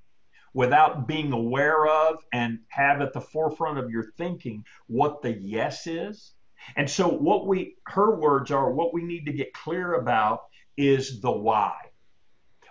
without 0.53 1.07
being 1.07 1.31
aware 1.31 1.85
of 1.87 2.17
and 2.31 2.59
have 2.69 3.01
at 3.01 3.13
the 3.13 3.21
forefront 3.21 3.77
of 3.77 3.89
your 3.89 4.11
thinking 4.17 4.65
what 4.87 5.21
the 5.21 5.31
yes 5.31 5.87
is. 5.87 6.33
And 6.75 6.89
so, 6.89 7.07
what 7.07 7.47
we, 7.47 7.75
her 7.87 8.15
words 8.15 8.51
are, 8.51 8.71
what 8.71 8.93
we 8.93 9.03
need 9.03 9.25
to 9.25 9.33
get 9.33 9.53
clear 9.53 9.95
about 9.95 10.43
is 10.77 11.21
the 11.21 11.31
why. 11.31 11.73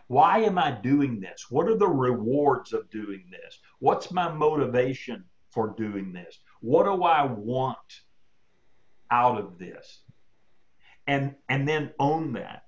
Why 0.07 0.39
am 0.41 0.59
I 0.59 0.73
doing 0.73 1.21
this? 1.21 1.47
What 1.51 1.69
are 1.69 1.77
the 1.77 1.89
rewards 1.89 2.73
of 2.73 2.91
doing 2.91 3.25
this? 3.31 3.59
What's 3.79 4.11
my 4.11 4.31
motivation 4.31 5.25
for 5.51 5.75
doing 5.77 6.13
this? 6.13 6.41
What 6.61 6.85
do 6.85 7.05
I 7.05 7.27
want 7.27 7.79
out 9.11 9.39
of 9.39 9.59
this? 9.59 10.03
And, 11.07 11.37
and 11.49 11.69
then 11.69 11.93
own 11.99 12.33
that. 12.33 12.65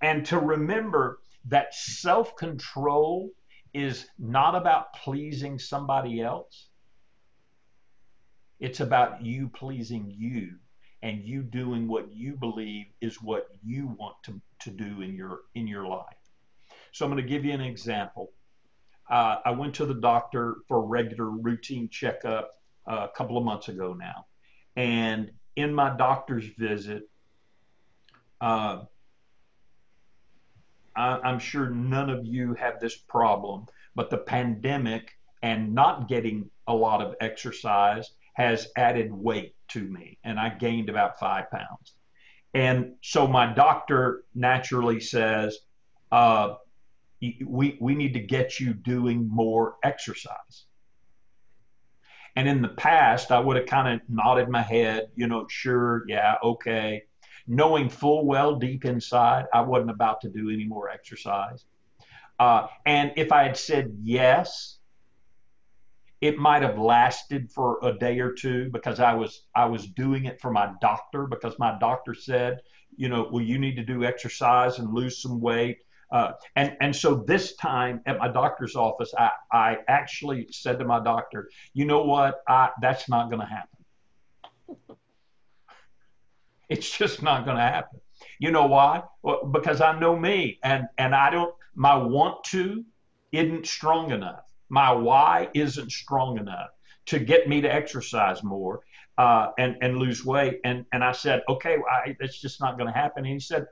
And 0.00 0.24
to 0.26 0.38
remember 0.38 1.18
that 1.46 1.74
self 1.74 2.36
control 2.36 3.30
is 3.74 4.06
not 4.18 4.54
about 4.54 4.94
pleasing 4.94 5.58
somebody 5.58 6.22
else. 6.22 6.67
It's 8.60 8.80
about 8.80 9.22
you 9.22 9.48
pleasing 9.48 10.12
you 10.16 10.56
and 11.02 11.22
you 11.22 11.42
doing 11.42 11.86
what 11.86 12.12
you 12.12 12.34
believe 12.34 12.86
is 13.00 13.22
what 13.22 13.48
you 13.62 13.94
want 13.98 14.16
to, 14.24 14.40
to 14.60 14.70
do 14.70 15.00
in 15.02 15.14
your 15.14 15.42
in 15.54 15.66
your 15.66 15.86
life. 15.86 16.16
So 16.92 17.04
I'm 17.04 17.12
going 17.12 17.22
to 17.22 17.28
give 17.28 17.44
you 17.44 17.52
an 17.52 17.60
example. 17.60 18.32
Uh, 19.08 19.36
I 19.44 19.52
went 19.52 19.74
to 19.76 19.86
the 19.86 19.94
doctor 19.94 20.56
for 20.66 20.78
a 20.78 20.86
regular 20.86 21.30
routine 21.30 21.88
checkup 21.88 22.60
uh, 22.86 23.06
a 23.10 23.16
couple 23.16 23.38
of 23.38 23.44
months 23.44 23.68
ago 23.68 23.94
now, 23.94 24.26
and 24.76 25.30
in 25.54 25.72
my 25.72 25.96
doctor's 25.96 26.46
visit, 26.58 27.08
uh, 28.40 28.80
I, 30.96 31.30
am 31.30 31.38
sure 31.38 31.70
none 31.70 32.10
of 32.10 32.26
you 32.26 32.54
have 32.54 32.80
this 32.80 32.96
problem, 32.96 33.66
but 33.94 34.10
the 34.10 34.18
pandemic 34.18 35.16
and 35.42 35.74
not 35.74 36.08
getting 36.08 36.50
a 36.66 36.74
lot 36.74 37.00
of 37.00 37.14
exercise 37.20 38.10
has 38.38 38.68
added 38.76 39.12
weight 39.12 39.54
to 39.68 39.82
me, 39.82 40.16
and 40.24 40.40
I 40.40 40.48
gained 40.48 40.88
about 40.88 41.18
five 41.18 41.50
pounds. 41.50 41.94
And 42.54 42.94
so 43.02 43.26
my 43.26 43.52
doctor 43.52 44.24
naturally 44.34 45.00
says, 45.00 45.58
uh, 46.10 46.54
we, 47.20 47.76
we 47.78 47.94
need 47.94 48.14
to 48.14 48.20
get 48.20 48.58
you 48.58 48.72
doing 48.72 49.28
more 49.28 49.76
exercise. 49.84 50.64
And 52.36 52.48
in 52.48 52.62
the 52.62 52.68
past, 52.68 53.30
I 53.30 53.40
would 53.40 53.56
have 53.56 53.66
kind 53.66 53.94
of 53.94 54.08
nodded 54.08 54.48
my 54.48 54.62
head, 54.62 55.08
you 55.14 55.26
know, 55.26 55.46
sure, 55.48 56.04
yeah, 56.08 56.36
okay 56.42 57.02
knowing 57.48 57.88
full 57.88 58.26
well 58.26 58.56
deep 58.56 58.84
inside 58.84 59.46
I 59.52 59.62
wasn't 59.62 59.90
about 59.90 60.20
to 60.20 60.28
do 60.28 60.50
any 60.50 60.66
more 60.66 60.90
exercise. 60.90 61.64
Uh, 62.38 62.68
and 62.86 63.12
if 63.16 63.32
I 63.32 63.44
had 63.44 63.56
said 63.56 63.96
yes, 64.02 64.77
it 66.20 66.38
might 66.38 66.62
have 66.62 66.78
lasted 66.78 67.50
for 67.50 67.78
a 67.82 67.92
day 67.92 68.18
or 68.18 68.32
two 68.32 68.70
because 68.70 69.00
I 69.00 69.14
was 69.14 69.42
I 69.54 69.66
was 69.66 69.86
doing 69.86 70.24
it 70.24 70.40
for 70.40 70.50
my 70.50 70.72
doctor 70.80 71.26
because 71.26 71.58
my 71.58 71.78
doctor 71.78 72.14
said, 72.14 72.60
you 72.96 73.08
know, 73.08 73.28
well 73.30 73.42
you 73.42 73.58
need 73.58 73.76
to 73.76 73.84
do 73.84 74.04
exercise 74.04 74.78
and 74.78 74.92
lose 74.92 75.22
some 75.22 75.40
weight. 75.40 75.78
Uh, 76.10 76.32
and 76.56 76.76
and 76.80 76.96
so 76.96 77.16
this 77.26 77.54
time 77.56 78.00
at 78.06 78.18
my 78.18 78.28
doctor's 78.28 78.74
office, 78.74 79.12
I 79.16 79.30
I 79.52 79.78
actually 79.88 80.48
said 80.50 80.78
to 80.78 80.84
my 80.84 81.02
doctor, 81.02 81.50
you 81.74 81.84
know 81.84 82.04
what, 82.04 82.42
I 82.48 82.70
that's 82.80 83.08
not 83.08 83.30
going 83.30 83.40
to 83.40 83.46
happen. 83.46 83.84
It's 86.70 86.98
just 86.98 87.22
not 87.22 87.46
going 87.46 87.56
to 87.56 87.62
happen. 87.62 87.98
You 88.38 88.50
know 88.50 88.66
why? 88.66 89.02
Well, 89.22 89.46
because 89.46 89.80
I 89.80 89.98
know 89.98 90.14
me, 90.14 90.58
and 90.62 90.86
and 90.98 91.14
I 91.14 91.30
don't. 91.30 91.54
My 91.74 91.96
want 91.96 92.44
to 92.44 92.84
isn't 93.32 93.66
strong 93.66 94.10
enough. 94.10 94.47
My 94.68 94.92
why 94.92 95.48
isn't 95.54 95.90
strong 95.90 96.38
enough 96.38 96.70
to 97.06 97.18
get 97.18 97.48
me 97.48 97.60
to 97.62 97.72
exercise 97.72 98.42
more 98.42 98.80
uh, 99.16 99.50
and 99.58 99.76
and 99.82 99.96
lose 99.96 100.24
weight. 100.24 100.60
And 100.64 100.84
and 100.92 101.02
I 101.02 101.12
said, 101.12 101.42
okay, 101.48 101.76
I, 101.90 102.16
it's 102.20 102.40
just 102.40 102.60
not 102.60 102.78
going 102.78 102.92
to 102.92 102.98
happen. 102.98 103.24
And 103.24 103.32
he 103.32 103.40
said, 103.40 103.66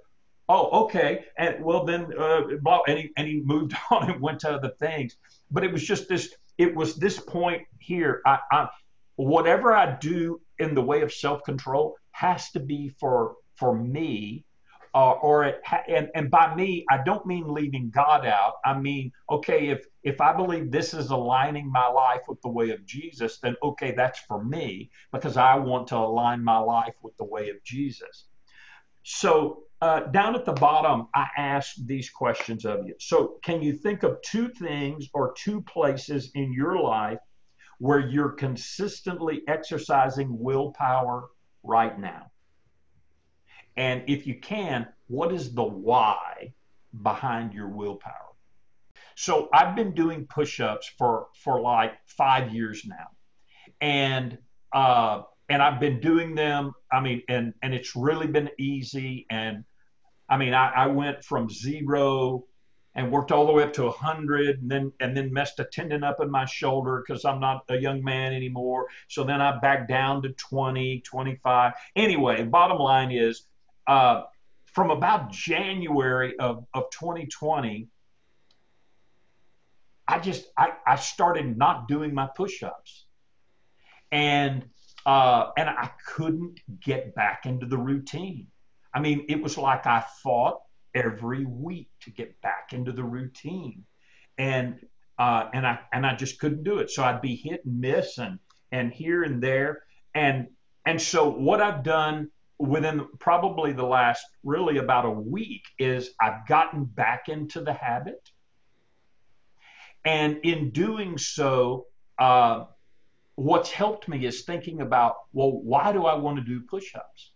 oh, 0.49 0.85
okay. 0.85 1.25
And 1.39 1.65
well, 1.65 1.85
then, 1.85 2.13
uh, 2.19 2.43
blah, 2.61 2.83
and 2.89 2.99
he 2.99 3.11
and 3.17 3.27
he 3.27 3.41
moved 3.41 3.75
on 3.91 4.11
and 4.11 4.21
went 4.21 4.41
to 4.41 4.51
other 4.51 4.73
things. 4.79 5.17
But 5.51 5.65
it 5.65 5.73
was 5.73 5.83
just 5.85 6.09
this. 6.09 6.35
It 6.59 6.75
was 6.75 6.97
this 6.97 7.21
point 7.21 7.63
here. 7.79 8.23
I, 8.27 8.39
I 8.51 8.69
whatever 9.17 9.73
I 9.73 9.97
do 9.99 10.41
in 10.59 10.75
the 10.75 10.83
way 10.83 11.03
of 11.03 11.13
self 11.13 11.43
control 11.45 11.97
has 12.11 12.51
to 12.53 12.61
be 12.61 12.89
for 12.99 13.37
for 13.57 13.75
me 13.75 14.45
or 14.97 15.45
it 15.45 15.61
ha- 15.65 15.85
and 15.89 16.09
and 16.15 16.31
by 16.31 16.55
me 16.55 16.85
I 16.91 17.03
don't 17.05 17.27
mean 17.27 17.53
leaving 17.53 17.91
God 17.91 18.25
out. 18.27 18.55
I 18.65 18.79
mean, 18.79 19.13
okay, 19.31 19.69
if 19.69 19.85
if 20.03 20.21
I 20.21 20.33
believe 20.35 20.71
this 20.71 20.95
is 20.95 21.11
aligning 21.11 21.71
my 21.71 21.87
life 21.87 22.23
with 22.29 22.41
the 22.43 22.49
way 22.49 22.71
of 22.71 22.85
Jesus, 22.87 23.39
then 23.39 23.57
okay, 23.63 23.93
that's 23.93 24.21
for 24.21 24.43
me 24.45 24.91
because 25.13 25.37
I 25.37 25.57
want 25.57 25.89
to 25.89 25.97
align 25.97 26.43
my 26.43 26.59
life 26.59 26.95
with 27.03 27.17
the 27.17 27.25
way 27.25 27.51
of 27.51 27.63
Jesus. 27.65 28.27
So 29.03 29.65
uh, 29.83 30.01
down 30.01 30.35
at 30.35 30.45
the 30.45 30.53
bottom, 30.53 31.09
I 31.15 31.27
asked 31.37 31.87
these 31.87 32.09
questions 32.09 32.65
of 32.65 32.87
you. 32.87 32.95
So 32.99 33.39
can 33.45 33.63
you 33.63 33.75
think 33.75 34.03
of 34.03 34.21
two 34.23 34.49
things 34.49 35.09
or 35.13 35.35
two 35.37 35.61
places 35.63 36.31
in 36.35 36.53
your 36.53 36.81
life 36.81 37.19
where 37.79 38.01
you're 38.01 38.33
consistently 38.33 39.43
exercising 39.47 40.39
willpower 40.39 41.29
right 41.63 41.99
now? 41.99 42.31
And 43.77 44.03
if 44.07 44.27
you 44.27 44.41
can, 44.41 44.87
what 45.09 45.33
is 45.33 45.55
the 45.55 45.63
why 45.65 46.55
behind 47.03 47.53
your 47.53 47.69
willpower? 47.69 48.13
So 49.15 49.49
I've 49.53 49.77
been 49.77 49.95
doing 49.95 50.27
push-ups 50.27 50.91
for 50.99 51.29
for 51.43 51.61
like 51.61 51.95
five 52.07 52.55
years 52.55 52.85
now, 52.85 53.09
and 53.81 54.39
uh, 54.73 55.23
and 55.49 55.63
I've 55.63 55.81
been 55.81 56.01
doing 56.01 56.35
them. 56.35 56.73
I 56.93 57.01
mean, 57.01 57.23
and 57.29 57.55
and 57.63 57.75
it's 57.75 57.97
really 57.97 58.27
been 58.27 58.51
easy. 58.59 59.27
And 59.31 59.65
I 60.29 60.37
mean, 60.37 60.53
I, 60.55 60.71
I 60.71 60.87
went 60.89 61.25
from 61.25 61.49
zero 61.49 62.45
and 62.97 63.13
worked 63.13 63.31
all 63.31 63.47
the 63.47 63.53
way 63.53 63.63
up 63.63 63.75
to 63.75 63.85
100 63.85 64.61
and 64.61 64.71
then 64.71 64.93
and 65.01 65.17
then 65.17 65.33
messed 65.33 65.61
a 65.61 65.65
tendon 65.65 66.03
up 66.03 66.17
in 66.21 66.31
my 66.31 66.47
shoulder 66.47 67.05
because 67.07 67.25
i'm 67.25 67.39
not 67.39 67.63
a 67.69 67.77
young 67.77 68.03
man 68.03 68.33
anymore 68.33 68.87
so 69.07 69.23
then 69.23 69.41
i 69.41 69.57
backed 69.59 69.89
down 69.89 70.23
to 70.23 70.31
20 70.31 71.03
25 71.03 71.75
anyway 71.95 72.43
bottom 72.43 72.79
line 72.79 73.13
is 73.13 73.47
uh, 73.87 74.23
from 74.67 74.91
about 74.91 75.31
January 75.33 76.39
of, 76.39 76.67
of 76.75 76.91
2020, 76.91 77.89
I 80.09 80.19
just 80.21 80.45
I, 80.57 80.73
I 80.87 80.97
started 80.97 81.57
not 81.57 81.89
doing 81.89 82.15
my 82.15 82.29
push-ups, 82.37 83.07
and 84.13 84.65
uh, 85.05 85.51
and 85.57 85.69
I 85.69 85.91
couldn't 86.07 86.61
get 86.81 87.15
back 87.15 87.47
into 87.47 87.67
the 87.67 87.79
routine. 87.79 88.49
I 88.95 89.01
mean, 89.01 89.27
it 89.29 89.43
was 89.43 89.59
like 89.59 89.87
I 89.87 90.05
fought 90.23 90.61
every 90.95 91.45
week 91.45 91.89
to 92.03 92.11
get 92.11 92.41
back 92.41 92.73
into 92.73 92.93
the 92.93 93.03
routine, 93.03 93.85
and 94.39 94.79
uh, 95.19 95.49
and 95.53 95.67
I 95.67 95.81
and 95.93 96.07
I 96.07 96.15
just 96.15 96.39
couldn't 96.39 96.63
do 96.63 96.79
it. 96.79 96.91
So 96.91 97.03
I'd 97.03 97.21
be 97.21 97.35
hit 97.35 97.65
and 97.65 97.81
miss 97.81 98.19
and 98.19 98.39
and 98.71 98.93
here 98.93 99.25
and 99.25 99.43
there, 99.43 99.83
and 100.15 100.49
and 100.85 101.03
so 101.03 101.31
what 101.31 101.61
I've 101.61 101.83
done 101.83 102.31
within 102.59 103.07
probably 103.19 103.73
the 103.73 103.85
last 103.85 104.25
really 104.43 104.79
about 104.79 105.05
a 105.05 105.11
week 105.11 105.65
is 105.79 106.11
I've 106.21 106.47
gotten 106.47 106.85
back 106.85 107.29
into 107.29 107.61
the 107.61 107.73
habit. 107.73 108.31
And 110.05 110.39
in 110.45 110.71
doing 110.71 111.19
so, 111.19 111.87
uh, 112.19 112.65
what's 113.35 113.71
helped 113.71 114.09
me 114.09 114.25
is 114.25 114.43
thinking 114.43 114.81
about, 114.81 115.17
well, 115.33 115.53
why 115.53 115.93
do 115.93 116.07
I 116.07 116.15
want 116.15 116.39
to 116.39 116.45
do 116.45 116.61
push 116.63 116.95
ups? 116.95 117.33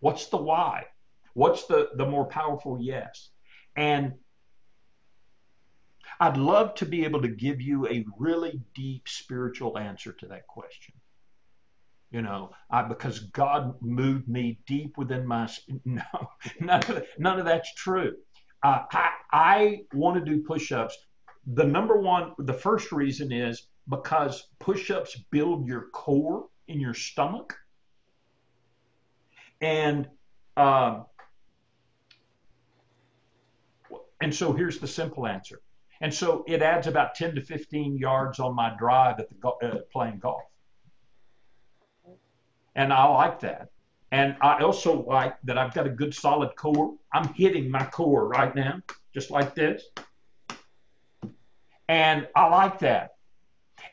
What's 0.00 0.26
the 0.26 0.36
why? 0.36 0.84
What's 1.34 1.66
the, 1.66 1.88
the 1.94 2.06
more 2.06 2.26
powerful 2.26 2.78
yes? 2.80 3.30
And 3.74 4.14
I'd 6.20 6.36
love 6.36 6.74
to 6.76 6.86
be 6.86 7.04
able 7.04 7.22
to 7.22 7.28
give 7.28 7.60
you 7.60 7.88
a 7.88 8.04
really 8.18 8.60
deep 8.74 9.08
spiritual 9.08 9.78
answer 9.78 10.12
to 10.12 10.26
that 10.26 10.46
question 10.46 10.94
you 12.10 12.22
know, 12.22 12.50
I, 12.70 12.82
because 12.82 13.20
God 13.20 13.74
moved 13.82 14.28
me 14.28 14.58
deep 14.66 14.96
within 14.96 15.26
my. 15.26 15.48
No, 15.84 16.02
none 16.60 16.82
of, 16.84 17.06
none 17.18 17.38
of 17.38 17.44
that's 17.44 17.72
true. 17.74 18.14
Uh, 18.62 18.82
I, 18.90 19.10
I 19.32 19.80
want 19.92 20.22
to 20.22 20.30
do 20.30 20.42
push 20.42 20.72
ups. 20.72 20.96
The 21.46 21.64
number 21.64 21.98
one, 21.98 22.32
the 22.38 22.52
first 22.52 22.92
reason 22.92 23.32
is 23.32 23.68
because 23.88 24.48
push 24.58 24.90
ups 24.90 25.16
build 25.30 25.66
your 25.66 25.88
core 25.92 26.46
in 26.66 26.80
your 26.80 26.94
stomach. 26.94 27.56
And, 29.60 30.08
um, 30.56 31.06
and 34.20 34.34
so 34.34 34.52
here's 34.52 34.78
the 34.78 34.88
simple 34.88 35.26
answer. 35.26 35.60
And 36.00 36.12
so 36.12 36.44
it 36.46 36.62
adds 36.62 36.86
about 36.86 37.14
10 37.14 37.34
to 37.36 37.42
15 37.42 37.96
yards 37.96 38.38
on 38.38 38.54
my 38.54 38.74
drive 38.78 39.18
at 39.20 39.28
the 39.28 39.48
uh, 39.48 39.78
playing 39.90 40.18
golf 40.18 40.47
and 42.78 42.92
I 42.92 43.04
like 43.06 43.40
that. 43.40 43.70
And 44.12 44.36
I 44.40 44.62
also 44.62 45.02
like 45.02 45.36
that 45.44 45.58
I've 45.58 45.74
got 45.74 45.86
a 45.86 45.90
good 45.90 46.14
solid 46.14 46.54
core. 46.56 46.94
I'm 47.12 47.34
hitting 47.34 47.70
my 47.70 47.84
core 47.84 48.28
right 48.28 48.54
now, 48.54 48.80
just 49.12 49.30
like 49.30 49.54
this. 49.54 49.82
And 51.88 52.28
I 52.36 52.46
like 52.46 52.78
that. 52.78 53.16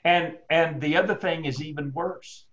And 0.06 0.38
and 0.50 0.80
the 0.80 0.98
other 0.98 1.16
thing 1.16 1.46
is 1.46 1.62
even 1.64 1.92
worse. 1.94 2.46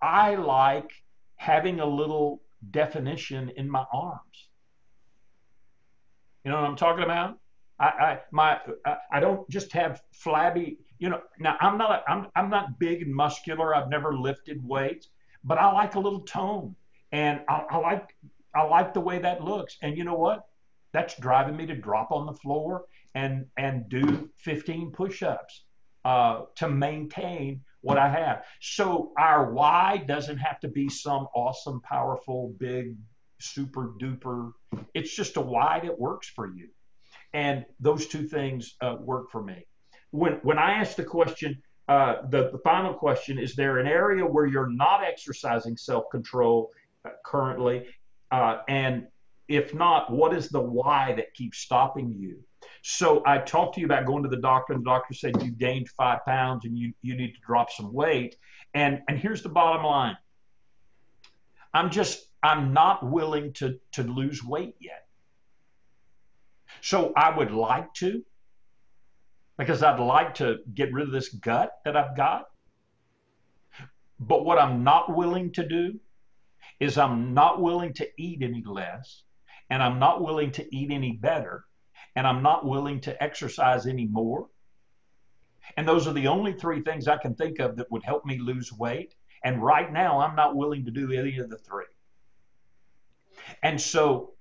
I 0.00 0.34
like 0.36 0.90
having 1.36 1.80
a 1.80 1.86
little 1.86 2.40
definition 2.70 3.52
in 3.56 3.70
my 3.70 3.84
arms. 3.92 4.48
You 6.42 6.50
know 6.50 6.60
what 6.60 6.70
I'm 6.70 6.76
talking 6.76 7.04
about? 7.04 7.38
I, 7.78 7.84
I 7.84 8.20
my 8.32 8.60
I, 8.86 8.96
I 9.12 9.20
don't 9.20 9.48
just 9.50 9.72
have 9.72 10.02
flabby 10.12 10.78
you 11.04 11.10
know, 11.10 11.20
now 11.38 11.58
I'm 11.60 11.76
not 11.76 12.02
I'm 12.08 12.28
I'm 12.34 12.48
not 12.48 12.78
big 12.78 13.02
and 13.02 13.14
muscular. 13.14 13.76
I've 13.76 13.90
never 13.90 14.16
lifted 14.16 14.66
weights, 14.66 15.08
but 15.44 15.58
I 15.58 15.70
like 15.70 15.96
a 15.96 16.00
little 16.00 16.22
tone, 16.22 16.74
and 17.12 17.42
I, 17.46 17.64
I 17.68 17.76
like 17.76 18.16
I 18.54 18.62
like 18.62 18.94
the 18.94 19.02
way 19.02 19.18
that 19.18 19.44
looks. 19.44 19.76
And 19.82 19.98
you 19.98 20.04
know 20.04 20.14
what? 20.14 20.46
That's 20.94 21.14
driving 21.20 21.58
me 21.58 21.66
to 21.66 21.74
drop 21.74 22.10
on 22.10 22.24
the 22.24 22.32
floor 22.32 22.86
and 23.14 23.44
and 23.58 23.86
do 23.90 24.30
15 24.38 24.92
push-ups 24.92 25.64
uh, 26.06 26.44
to 26.56 26.70
maintain 26.70 27.60
what 27.82 27.98
I 27.98 28.08
have. 28.08 28.44
So 28.62 29.12
our 29.18 29.52
why 29.52 29.98
doesn't 30.08 30.38
have 30.38 30.58
to 30.60 30.68
be 30.68 30.88
some 30.88 31.26
awesome, 31.34 31.82
powerful, 31.82 32.54
big, 32.58 32.96
super 33.42 33.92
duper. 34.00 34.52
It's 34.94 35.14
just 35.14 35.36
a 35.36 35.42
why 35.42 35.80
that 35.80 36.00
works 36.00 36.30
for 36.30 36.46
you, 36.46 36.68
and 37.34 37.66
those 37.78 38.06
two 38.06 38.26
things 38.26 38.74
uh, 38.80 38.96
work 38.98 39.30
for 39.30 39.42
me 39.42 39.66
when 40.14 40.34
when 40.42 40.58
I 40.58 40.74
ask 40.74 40.96
the 40.96 41.04
question, 41.04 41.60
uh, 41.88 42.22
the, 42.30 42.50
the 42.50 42.58
final 42.58 42.94
question, 42.94 43.36
is 43.38 43.56
there 43.56 43.78
an 43.78 43.88
area 43.88 44.24
where 44.24 44.46
you're 44.46 44.70
not 44.70 45.02
exercising 45.02 45.76
self 45.76 46.04
control 46.10 46.70
uh, 47.04 47.10
currently? 47.24 47.86
Uh, 48.30 48.58
and 48.68 49.08
if 49.48 49.74
not, 49.74 50.12
what 50.12 50.32
is 50.32 50.48
the 50.48 50.60
why 50.60 51.14
that 51.16 51.34
keeps 51.34 51.58
stopping 51.58 52.12
you? 52.12 52.38
So 52.82 53.22
I 53.26 53.38
talked 53.38 53.74
to 53.74 53.80
you 53.80 53.86
about 53.86 54.06
going 54.06 54.22
to 54.22 54.28
the 54.28 54.40
doctor, 54.40 54.72
and 54.72 54.82
the 54.82 54.88
doctor 54.88 55.14
said 55.14 55.42
you 55.42 55.50
gained 55.50 55.88
five 55.88 56.24
pounds 56.24 56.64
and 56.64 56.78
you, 56.78 56.94
you 57.02 57.16
need 57.16 57.32
to 57.34 57.40
drop 57.44 57.70
some 57.72 57.92
weight. 57.92 58.36
And 58.72 59.02
and 59.08 59.18
here's 59.18 59.42
the 59.42 59.48
bottom 59.48 59.84
line. 59.84 60.16
I'm 61.74 61.90
just 61.90 62.24
I'm 62.40 62.72
not 62.72 63.04
willing 63.04 63.52
to 63.54 63.80
to 63.92 64.04
lose 64.04 64.44
weight 64.44 64.76
yet. 64.80 65.06
So 66.82 67.12
I 67.16 67.36
would 67.36 67.50
like 67.50 67.92
to, 67.94 68.22
because 69.58 69.82
I'd 69.82 70.00
like 70.00 70.34
to 70.36 70.58
get 70.74 70.92
rid 70.92 71.06
of 71.06 71.12
this 71.12 71.28
gut 71.28 71.70
that 71.84 71.96
I've 71.96 72.16
got. 72.16 72.46
But 74.18 74.44
what 74.44 74.58
I'm 74.58 74.84
not 74.84 75.14
willing 75.14 75.52
to 75.52 75.66
do 75.66 75.98
is 76.80 76.98
I'm 76.98 77.34
not 77.34 77.60
willing 77.60 77.92
to 77.94 78.08
eat 78.18 78.42
any 78.42 78.64
less, 78.64 79.22
and 79.70 79.82
I'm 79.82 79.98
not 79.98 80.22
willing 80.22 80.50
to 80.52 80.76
eat 80.76 80.90
any 80.90 81.12
better, 81.12 81.64
and 82.16 82.26
I'm 82.26 82.42
not 82.42 82.66
willing 82.66 83.00
to 83.02 83.22
exercise 83.22 83.86
any 83.86 84.06
more. 84.06 84.48
And 85.76 85.88
those 85.88 86.06
are 86.06 86.12
the 86.12 86.28
only 86.28 86.52
three 86.52 86.82
things 86.82 87.08
I 87.08 87.16
can 87.16 87.34
think 87.34 87.58
of 87.58 87.76
that 87.76 87.90
would 87.90 88.02
help 88.02 88.24
me 88.24 88.38
lose 88.38 88.72
weight. 88.72 89.14
And 89.42 89.62
right 89.62 89.92
now, 89.92 90.20
I'm 90.20 90.36
not 90.36 90.56
willing 90.56 90.84
to 90.84 90.90
do 90.90 91.12
any 91.12 91.38
of 91.38 91.50
the 91.50 91.58
three. 91.58 91.84
And 93.62 93.80
so 93.80 94.34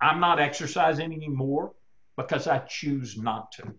I'm 0.00 0.20
not 0.20 0.40
exercising 0.40 1.12
anymore 1.12 1.72
because 2.16 2.46
I 2.46 2.58
choose 2.58 3.16
not 3.16 3.52
to. 3.52 3.74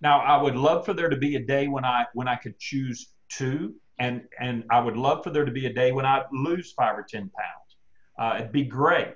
Now, 0.00 0.20
I 0.20 0.40
would 0.40 0.56
love 0.56 0.84
for 0.84 0.94
there 0.94 1.08
to 1.08 1.16
be 1.16 1.36
a 1.36 1.40
day 1.40 1.68
when 1.68 1.84
I 1.84 2.06
when 2.14 2.28
I 2.28 2.36
could 2.36 2.58
choose 2.58 3.12
two, 3.28 3.74
and 3.98 4.22
and 4.38 4.64
I 4.70 4.80
would 4.80 4.96
love 4.96 5.24
for 5.24 5.30
there 5.30 5.44
to 5.44 5.52
be 5.52 5.66
a 5.66 5.72
day 5.72 5.92
when 5.92 6.06
I 6.06 6.24
lose 6.32 6.72
five 6.72 6.98
or 6.98 7.06
ten 7.08 7.30
pounds. 7.30 7.76
Uh, 8.18 8.36
it'd 8.38 8.52
be 8.52 8.64
great. 8.64 9.14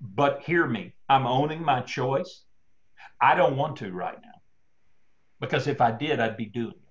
But 0.00 0.42
hear 0.42 0.66
me, 0.66 0.94
I'm 1.08 1.26
owning 1.26 1.62
my 1.62 1.80
choice. 1.80 2.44
I 3.20 3.34
don't 3.34 3.56
want 3.56 3.76
to 3.76 3.90
right 3.92 4.18
now 4.22 4.34
because 5.40 5.66
if 5.66 5.80
I 5.80 5.90
did, 5.90 6.20
I'd 6.20 6.36
be 6.36 6.46
doing 6.46 6.74
it. 6.74 6.84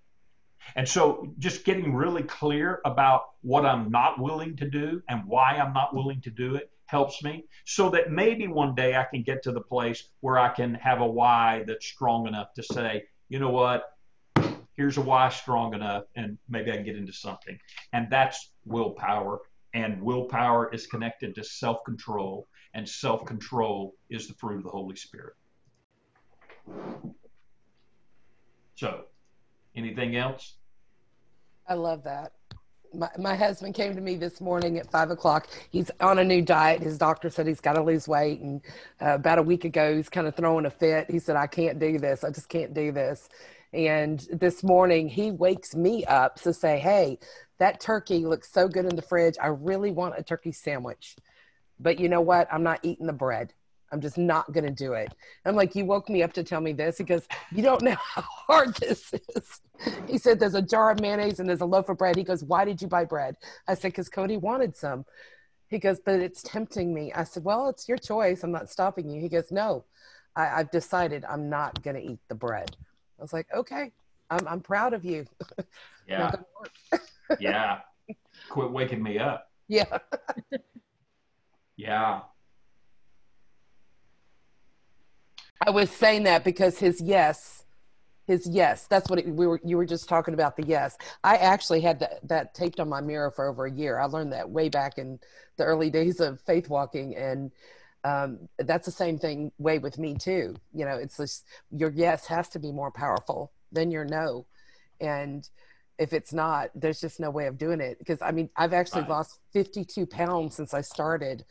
And 0.76 0.88
so 0.88 1.34
just 1.40 1.66
getting 1.66 1.94
really 1.94 2.24
clear 2.24 2.82
about 2.86 3.24
what 3.42 3.66
I'm 3.66 3.92
not 3.92 4.20
willing 4.20 4.56
to 4.58 4.70
do 4.70 5.02
and 5.10 5.26
why 5.26 5.58
I'm 5.58 5.74
not 5.74 5.94
willing 5.94 6.22
to 6.22 6.30
do 6.30 6.56
it 6.56 6.72
helps 6.94 7.24
me 7.24 7.44
so 7.66 7.90
that 7.90 8.12
maybe 8.12 8.46
one 8.46 8.76
day 8.76 8.96
I 8.96 9.04
can 9.04 9.24
get 9.24 9.42
to 9.44 9.52
the 9.52 9.62
place 9.62 10.10
where 10.20 10.38
I 10.38 10.50
can 10.50 10.76
have 10.76 11.02
a 11.02 11.08
why 11.08 11.64
that's 11.66 11.88
strong 11.88 12.28
enough 12.28 12.54
to 12.54 12.62
say, 12.62 13.06
you 13.30 13.40
know 13.40 13.50
what, 13.50 13.98
here's 14.76 14.98
a 14.98 15.02
why 15.02 15.30
strong 15.30 15.74
enough, 15.74 16.04
and 16.16 16.38
maybe 16.48 16.72
I 16.72 16.76
can 16.76 16.86
get 16.86 16.96
into 16.96 17.12
something. 17.12 17.58
And 17.94 18.12
that's 18.12 18.52
willpower. 18.66 19.40
And 19.74 20.04
willpower 20.04 20.72
is 20.72 20.86
connected 20.86 21.34
to 21.34 21.44
self 21.44 21.84
control, 21.84 22.48
and 22.76 22.88
self 22.88 23.26
control 23.26 23.96
is 24.12 24.28
the 24.28 24.36
fruit 24.36 24.58
of 24.58 24.64
the 24.64 24.70
Holy 24.70 24.96
Spirit. 24.96 25.34
So, 28.76 29.06
anything 29.76 30.16
else? 30.16 30.58
I 31.68 31.74
love 31.74 32.04
that. 32.04 32.34
My, 32.94 33.10
my 33.18 33.36
husband 33.36 33.74
came 33.74 33.96
to 33.96 34.02
me 34.02 34.16
this 34.16 34.40
morning 34.40 34.78
at 34.78 34.92
five 34.92 35.10
o'clock. 35.10 35.48
He's 35.72 35.90
on 36.00 36.20
a 36.20 36.24
new 36.24 36.42
diet. 36.42 36.82
His 36.82 36.98
doctor 36.98 37.30
said 37.30 37.48
he's 37.48 37.60
got 37.60 37.74
to 37.74 37.84
lose 37.84 38.08
weight. 38.08 38.40
And 38.42 38.62
uh, 39.02 39.16
about 39.16 39.40
a 39.40 39.42
week 39.42 39.66
ago, 39.66 39.96
he's 39.96 40.10
kind 40.10 40.28
of 40.28 40.36
throwing 40.36 40.66
a 40.66 40.70
fit. 40.70 41.10
He 41.10 41.20
said, 41.20 41.36
I 41.36 41.48
can't 41.48 41.80
do 41.80 41.98
this. 41.98 42.24
I 42.24 42.30
just 42.30 42.50
can't 42.50 42.74
do 42.74 42.92
this. 42.92 43.30
And 43.74 44.20
this 44.32 44.64
morning, 44.64 45.10
he 45.10 45.32
wakes 45.32 45.76
me 45.76 46.06
up 46.06 46.36
to 46.42 46.54
say, 46.54 46.78
Hey, 46.78 47.18
that 47.58 47.80
turkey 47.80 48.26
looks 48.26 48.52
so 48.52 48.68
good 48.68 48.86
in 48.86 48.96
the 48.96 49.02
fridge. 49.02 49.36
I 49.42 49.48
really 49.48 49.92
want 49.92 50.16
a 50.18 50.24
turkey 50.24 50.52
sandwich. 50.52 51.16
But 51.80 52.00
you 52.00 52.10
know 52.10 52.22
what? 52.22 52.48
I'm 52.52 52.64
not 52.64 52.80
eating 52.84 53.08
the 53.08 53.14
bread. 53.14 53.54
I'm 53.94 54.02
just 54.02 54.18
not 54.18 54.52
going 54.52 54.66
to 54.66 54.72
do 54.72 54.94
it. 54.94 55.14
I'm 55.46 55.56
like, 55.56 55.76
you 55.76 55.86
woke 55.86 56.10
me 56.10 56.24
up 56.24 56.34
to 56.34 56.44
tell 56.44 56.60
me 56.60 56.74
this 56.74 56.98
because 56.98 57.28
you 57.52 57.62
don't 57.62 57.84
know 57.84 57.96
how 58.00 58.24
hard 58.24 58.76
this 58.78 59.14
is. 59.14 59.62
He 60.08 60.18
said, 60.18 60.40
there's 60.40 60.56
a 60.56 60.62
jar 60.62 60.90
of 60.92 61.00
mayonnaise 61.00 61.40
and 61.40 61.48
there's 61.48 61.62
a 61.62 61.66
loaf 61.66 61.90
of 61.90 62.00
bread. 62.00 62.16
He 62.16 62.24
goes, 62.24 62.44
why 62.44 62.66
did 62.66 62.82
you 62.82 62.88
buy 62.88 63.06
bread? 63.06 63.38
I 63.68 63.76
said, 63.76 63.90
because 63.90 64.10
Cody 64.10 64.36
wanted 64.38 64.76
some. 64.76 65.06
He 65.68 65.78
goes, 65.78 66.00
but 66.00 66.20
it's 66.20 66.42
tempting 66.42 66.92
me. 66.92 67.14
I 67.14 67.24
said, 67.24 67.44
well, 67.44 67.70
it's 67.70 67.88
your 67.88 67.98
choice. 67.98 68.44
I'm 68.44 68.52
not 68.52 68.70
stopping 68.70 69.10
you. 69.10 69.22
He 69.22 69.30
goes, 69.30 69.52
no, 69.52 69.86
I, 70.36 70.46
have 70.46 70.72
decided 70.72 71.24
I'm 71.30 71.48
not 71.48 71.82
going 71.84 71.96
to 71.96 72.02
eat 72.02 72.20
the 72.30 72.36
bread. 72.36 72.76
I 73.20 73.22
was 73.22 73.32
like, 73.32 73.48
okay, 73.56 73.92
I'm, 74.32 74.48
I'm 74.48 74.60
proud 74.60 74.94
of 74.94 75.06
you. 75.06 75.26
Yeah. 76.06 76.34
yeah. 77.40 77.80
Quit 78.50 78.72
waking 78.72 79.02
me 79.02 79.18
up. 79.18 79.50
Yeah. 79.70 80.00
yeah. 81.78 82.24
I 85.66 85.70
was 85.70 85.90
saying 85.90 86.24
that 86.24 86.44
because 86.44 86.78
his 86.78 87.00
yes, 87.00 87.64
his 88.28 88.48
yes, 88.48 88.86
that's 88.88 89.10
what 89.10 89.20
it, 89.20 89.28
we 89.28 89.48
were. 89.48 89.60
You 89.64 89.78
were 89.78 89.86
just 89.86 90.10
talking 90.10 90.34
about 90.34 90.58
the 90.58 90.64
yes. 90.64 90.98
I 91.24 91.38
actually 91.38 91.82
had 91.82 92.00
that, 92.00 92.28
that 92.28 92.54
taped 92.54 92.80
on 92.80 92.90
my 92.90 93.02
mirror 93.02 93.32
for 93.32 93.48
over 93.48 93.66
a 93.66 93.72
year. 93.72 94.00
I 94.00 94.06
learned 94.06 94.34
that 94.34 94.50
way 94.50 94.70
back 94.70 94.98
in 94.98 95.20
the 95.58 95.64
early 95.64 95.90
days 95.90 96.20
of 96.20 96.42
faith 96.42 96.70
walking, 96.70 97.16
and 97.16 97.52
um, 98.04 98.50
that's 98.60 98.86
the 98.86 98.92
same 98.92 99.18
thing 99.18 99.52
way 99.58 99.80
with 99.80 99.98
me 99.98 100.16
too. 100.16 100.56
You 100.74 100.86
know, 100.86 100.96
it's 100.96 101.18
just 101.18 101.46
your 101.72 101.92
yes 101.92 102.26
has 102.28 102.50
to 102.50 102.60
be 102.60 102.72
more 102.72 102.92
powerful 102.92 103.52
than 103.72 103.92
your 103.92 104.06
no, 104.06 104.46
and 105.00 105.48
if 105.98 106.12
it's 106.12 106.34
not, 106.34 106.72
there's 106.76 107.00
just 107.00 107.20
no 107.20 107.30
way 107.30 107.48
of 107.48 107.58
doing 107.58 107.80
it. 107.80 108.00
Because 108.00 108.22
I 108.22 108.32
mean, 108.32 108.50
I've 108.58 108.74
actually 108.74 109.02
right. 109.02 109.12
lost 109.12 109.40
52 109.54 110.06
pounds 110.08 110.56
since 110.56 110.74
I 110.74 110.82
started 110.82 111.46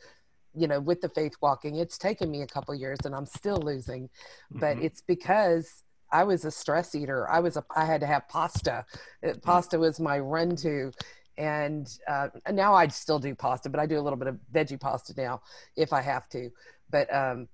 you 0.55 0.67
know 0.67 0.79
with 0.79 1.01
the 1.01 1.09
faith 1.09 1.33
walking 1.41 1.75
it's 1.77 1.97
taken 1.97 2.29
me 2.29 2.41
a 2.41 2.47
couple 2.47 2.73
years 2.73 2.99
and 3.05 3.15
i'm 3.15 3.25
still 3.25 3.57
losing 3.57 4.09
but 4.51 4.75
mm-hmm. 4.75 4.85
it's 4.85 5.01
because 5.01 5.83
i 6.11 6.23
was 6.23 6.45
a 6.45 6.51
stress 6.51 6.95
eater 6.95 7.29
i 7.29 7.39
was 7.39 7.57
a 7.57 7.63
i 7.75 7.85
had 7.85 8.01
to 8.01 8.07
have 8.07 8.27
pasta 8.27 8.85
mm-hmm. 9.23 9.39
pasta 9.39 9.77
was 9.77 9.99
my 9.99 10.19
run 10.19 10.55
to 10.55 10.91
and 11.37 11.97
uh, 12.07 12.27
now 12.51 12.73
i 12.73 12.87
still 12.87 13.19
do 13.19 13.33
pasta 13.33 13.69
but 13.69 13.79
i 13.79 13.85
do 13.85 13.99
a 13.99 14.01
little 14.01 14.17
bit 14.17 14.27
of 14.27 14.37
veggie 14.53 14.79
pasta 14.79 15.13
now 15.17 15.41
if 15.75 15.91
i 15.91 16.01
have 16.01 16.29
to 16.29 16.49
but 16.89 17.13
um, 17.13 17.47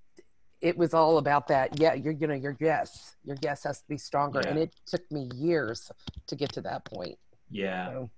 it 0.62 0.78
was 0.78 0.94
all 0.94 1.18
about 1.18 1.48
that 1.48 1.80
yeah 1.80 1.94
you're 1.94 2.14
you 2.14 2.28
know 2.28 2.34
your 2.34 2.58
yes 2.60 3.16
your 3.24 3.38
yes 3.42 3.64
has 3.64 3.80
to 3.80 3.88
be 3.88 3.98
stronger 3.98 4.42
yeah. 4.44 4.50
and 4.50 4.60
it 4.60 4.76
took 4.86 5.10
me 5.12 5.30
years 5.34 5.92
to 6.28 6.36
get 6.36 6.52
to 6.52 6.62
that 6.62 6.84
point 6.86 7.18
yeah 7.50 7.90
so. 7.90 8.10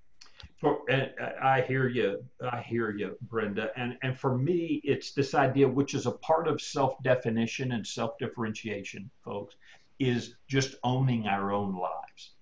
For, 0.61 0.79
and 0.87 1.11
uh, 1.19 1.31
I 1.43 1.61
hear 1.61 1.87
you. 1.87 2.23
I 2.39 2.61
hear 2.61 2.91
you, 2.91 3.17
Brenda. 3.23 3.71
And 3.75 3.97
and 4.03 4.17
for 4.17 4.37
me, 4.37 4.79
it's 4.83 5.11
this 5.11 5.33
idea, 5.33 5.67
which 5.67 5.95
is 5.95 6.05
a 6.05 6.11
part 6.11 6.47
of 6.47 6.61
self-definition 6.61 7.71
and 7.71 7.85
self-differentiation, 7.85 9.09
folks, 9.25 9.55
is 9.99 10.35
just 10.47 10.75
owning 10.83 11.25
our 11.25 11.51
own 11.51 11.75
lives, 11.75 12.33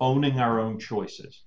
owning 0.00 0.38
our 0.38 0.60
own 0.60 0.78
choices. 0.78 1.42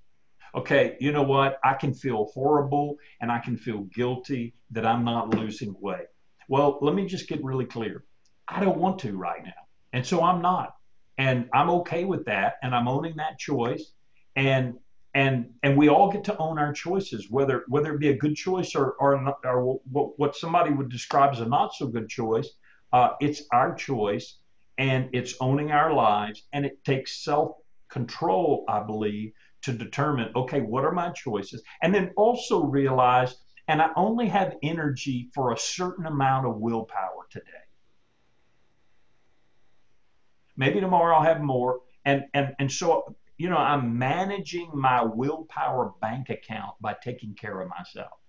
Okay, 0.54 0.98
you 1.00 1.12
know 1.14 1.24
what? 1.24 1.60
I 1.64 1.74
can 1.74 1.94
feel 1.94 2.26
horrible 2.34 2.98
and 3.22 3.32
I 3.32 3.40
can 3.40 3.58
feel 3.58 3.82
guilty 3.84 4.54
that 4.72 4.86
I'm 4.86 5.06
not 5.06 5.34
losing 5.34 5.74
weight. 5.80 6.08
Well, 6.50 6.80
let 6.82 6.96
me 6.96 7.06
just 7.06 7.28
get 7.30 7.44
really 7.44 7.66
clear. 7.66 8.04
I 8.48 8.60
don't 8.62 8.78
want 8.78 9.00
to 9.00 9.16
right 9.16 9.44
now. 9.44 9.52
And 9.94 10.06
so 10.06 10.22
I'm 10.22 10.42
not. 10.42 10.76
And 11.18 11.50
I'm 11.54 11.70
okay 11.82 12.06
with 12.06 12.26
that. 12.26 12.56
And 12.62 12.74
I'm 12.76 12.88
owning 12.88 13.18
that 13.18 13.38
choice. 13.38 13.92
And 14.36 14.80
and 15.18 15.50
and 15.64 15.76
we 15.76 15.90
all 15.90 16.12
get 16.12 16.24
to 16.26 16.38
own 16.38 16.60
our 16.60 16.72
choices, 16.72 17.26
whether 17.32 17.66
whether 17.68 17.96
it 17.96 18.00
be 18.00 18.10
a 18.10 18.18
good 18.18 18.36
choice 18.36 18.76
or 18.76 18.92
or, 19.00 19.20
not, 19.20 19.40
or 19.44 19.80
what 19.92 20.36
somebody 20.36 20.70
would 20.70 20.90
describe 20.90 21.34
as 21.34 21.40
a 21.40 21.46
not 21.46 21.74
so 21.74 21.88
good 21.88 22.08
choice. 22.08 22.48
Uh, 22.94 23.10
it's 23.20 23.42
our 23.52 23.74
choice, 23.74 24.38
and 24.78 25.10
it's 25.14 25.34
owning 25.42 25.72
our 25.72 25.92
lives, 25.92 26.44
and 26.54 26.68
it 26.68 26.84
takes 26.86 27.24
self 27.24 27.56
control, 27.90 28.64
I 28.70 28.84
believe, 28.84 29.32
to 29.64 29.74
determine 29.74 30.32
okay, 30.36 30.62
what 30.62 30.86
are 30.86 30.92
my 30.92 31.10
choices, 31.14 31.64
and 31.82 31.96
then 31.96 32.12
also 32.16 32.64
realize, 32.64 33.36
and 33.68 33.82
I 33.82 33.90
only 33.96 34.28
have 34.28 34.54
energy 34.62 35.32
for 35.34 35.52
a 35.52 35.58
certain 35.58 36.06
amount 36.06 36.46
of 36.46 36.58
willpower 36.58 37.26
today. 37.32 37.66
Maybe 40.56 40.80
tomorrow 40.80 41.16
I'll 41.16 41.24
have 41.24 41.42
more, 41.42 41.80
and 42.06 42.26
and 42.36 42.54
and 42.60 42.72
so 42.72 43.16
you 43.38 43.50
know, 43.50 43.58
I'm 43.58 43.98
managing 43.98 44.72
my 44.74 45.04
willpower 45.04 45.94
bank 46.02 46.30
account 46.30 46.74
by 46.82 46.96
taking 47.04 47.36
care 47.36 47.62
of 47.62 47.70
myself. 47.70 48.20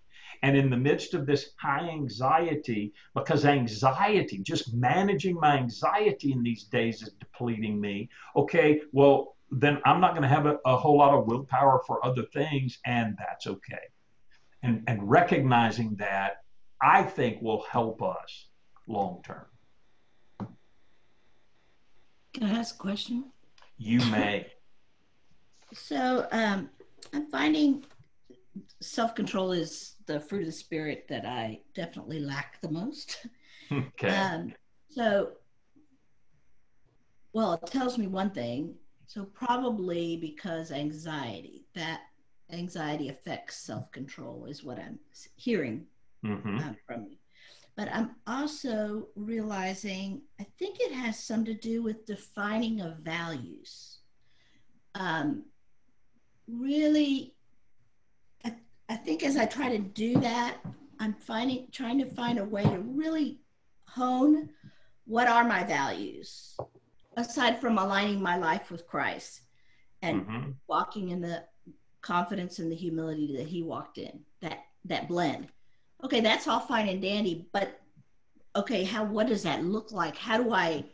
And 0.43 0.57
in 0.57 0.71
the 0.71 0.77
midst 0.77 1.15
of 1.15 1.27
this 1.27 1.51
high 1.57 1.89
anxiety, 1.89 2.93
because 3.15 3.45
anxiety, 3.45 4.39
just 4.39 4.75
managing 4.75 5.35
my 5.35 5.57
anxiety 5.57 6.33
in 6.33 6.43
these 6.43 6.65
days 6.65 7.03
is 7.03 7.15
depleting 7.15 7.81
me, 7.81 8.09
okay, 8.37 8.83
well, 8.93 9.37
then 9.51 9.81
I'm 9.87 10.01
not 10.01 10.13
going 10.13 10.23
to 10.23 10.29
have 10.29 10.47
a, 10.47 10.59
a, 10.67 10.77
whole 10.77 10.99
lot 10.99 11.15
of 11.15 11.27
willpower 11.27 11.83
for 11.87 12.05
other 12.05 12.25
things, 12.35 12.79
and 12.85 13.17
that's 13.19 13.47
okay. 13.47 13.81
And, 14.63 14.85
and 14.87 15.09
recognizing 15.09 15.97
that, 15.97 16.43
I 16.83 17.03
think, 17.03 17.41
will 17.41 17.63
help 17.63 18.03
us 18.03 18.49
long 18.87 19.23
term. 19.25 19.47
Can 22.35 22.43
I 22.45 22.59
ask 22.59 22.75
a 22.75 22.79
question? 22.79 23.33
You 23.79 24.01
may. 24.11 24.47
So 25.73 26.27
um, 26.33 26.71
I'm 27.13 27.31
finding 27.31 27.85
self 28.81 29.15
control 29.15 29.53
is 29.53 29.95
the 30.07 30.21
fruit 30.21 30.41
of 30.41 30.47
the 30.47 30.53
spirit 30.53 31.07
that 31.09 31.27
I 31.27 31.61
definitely 31.75 32.21
lack 32.21 32.61
the 32.61 32.71
most. 32.71 33.27
Okay. 33.71 34.09
Um, 34.09 34.55
so, 34.89 35.33
well, 37.35 37.53
it 37.53 37.67
tells 37.67 37.99
me 37.99 38.07
one 38.07 38.31
thing. 38.31 38.75
So, 39.07 39.25
probably 39.25 40.17
because 40.17 40.73
anxiety, 40.73 41.67
that 41.75 42.01
anxiety 42.51 43.11
affects 43.11 43.57
self 43.59 43.93
control, 43.93 44.47
is 44.47 44.65
what 44.65 44.79
I'm 44.79 44.99
hearing 45.37 45.85
mm-hmm. 46.25 46.57
uh, 46.57 46.73
from 46.87 47.09
you. 47.11 47.19
But 47.77 47.91
I'm 47.93 48.17
also 48.27 49.09
realizing 49.15 50.23
I 50.41 50.47
think 50.59 50.79
it 50.81 50.93
has 50.93 51.23
some 51.23 51.45
to 51.45 51.53
do 51.53 51.83
with 51.83 52.07
defining 52.07 52.81
of 52.81 53.01
values. 53.01 53.99
Um, 54.95 55.45
really, 56.49 57.35
I, 58.45 58.55
I 58.89 58.97
think 58.97 59.23
as 59.23 59.37
I 59.37 59.47
try 59.47 59.69
to 59.71 59.79
do 59.79 60.19
that, 60.21 60.57
I'm 61.01 61.15
finding 61.15 61.69
trying 61.71 61.99
to 61.99 62.07
find 62.07 62.39
a 62.39 62.45
way 62.45 62.65
to 62.65 62.79
really 62.81 63.41
hone 63.87 64.51
what 65.05 65.29
are 65.29 65.45
my 65.45 65.65
values 65.65 66.57
aside 67.17 67.61
from 67.61 67.79
aligning 67.79 68.23
my 68.23 68.37
life 68.37 68.71
with 68.71 68.87
Christ 68.87 69.43
and 70.03 70.27
mm-hmm. 70.27 70.51
walking 70.67 71.11
in 71.11 71.21
the 71.21 71.45
confidence 72.01 72.59
and 72.59 72.71
the 72.71 72.77
humility 72.77 73.37
that 73.37 73.47
he 73.47 73.63
walked 73.63 73.99
in 73.99 74.21
that 74.41 74.61
that 74.85 75.09
blend 75.09 75.49
okay 76.05 76.21
that's 76.21 76.47
all 76.47 76.61
fine 76.61 76.89
and 76.89 77.03
dandy 77.03 77.47
but 77.53 77.81
okay 78.55 78.85
how 78.85 79.05
what 79.05 79.27
does 79.27 79.43
that 79.43 79.65
look 79.65 79.91
like 79.91 80.17
how 80.17 80.41
do 80.41 80.53
i 80.53 80.85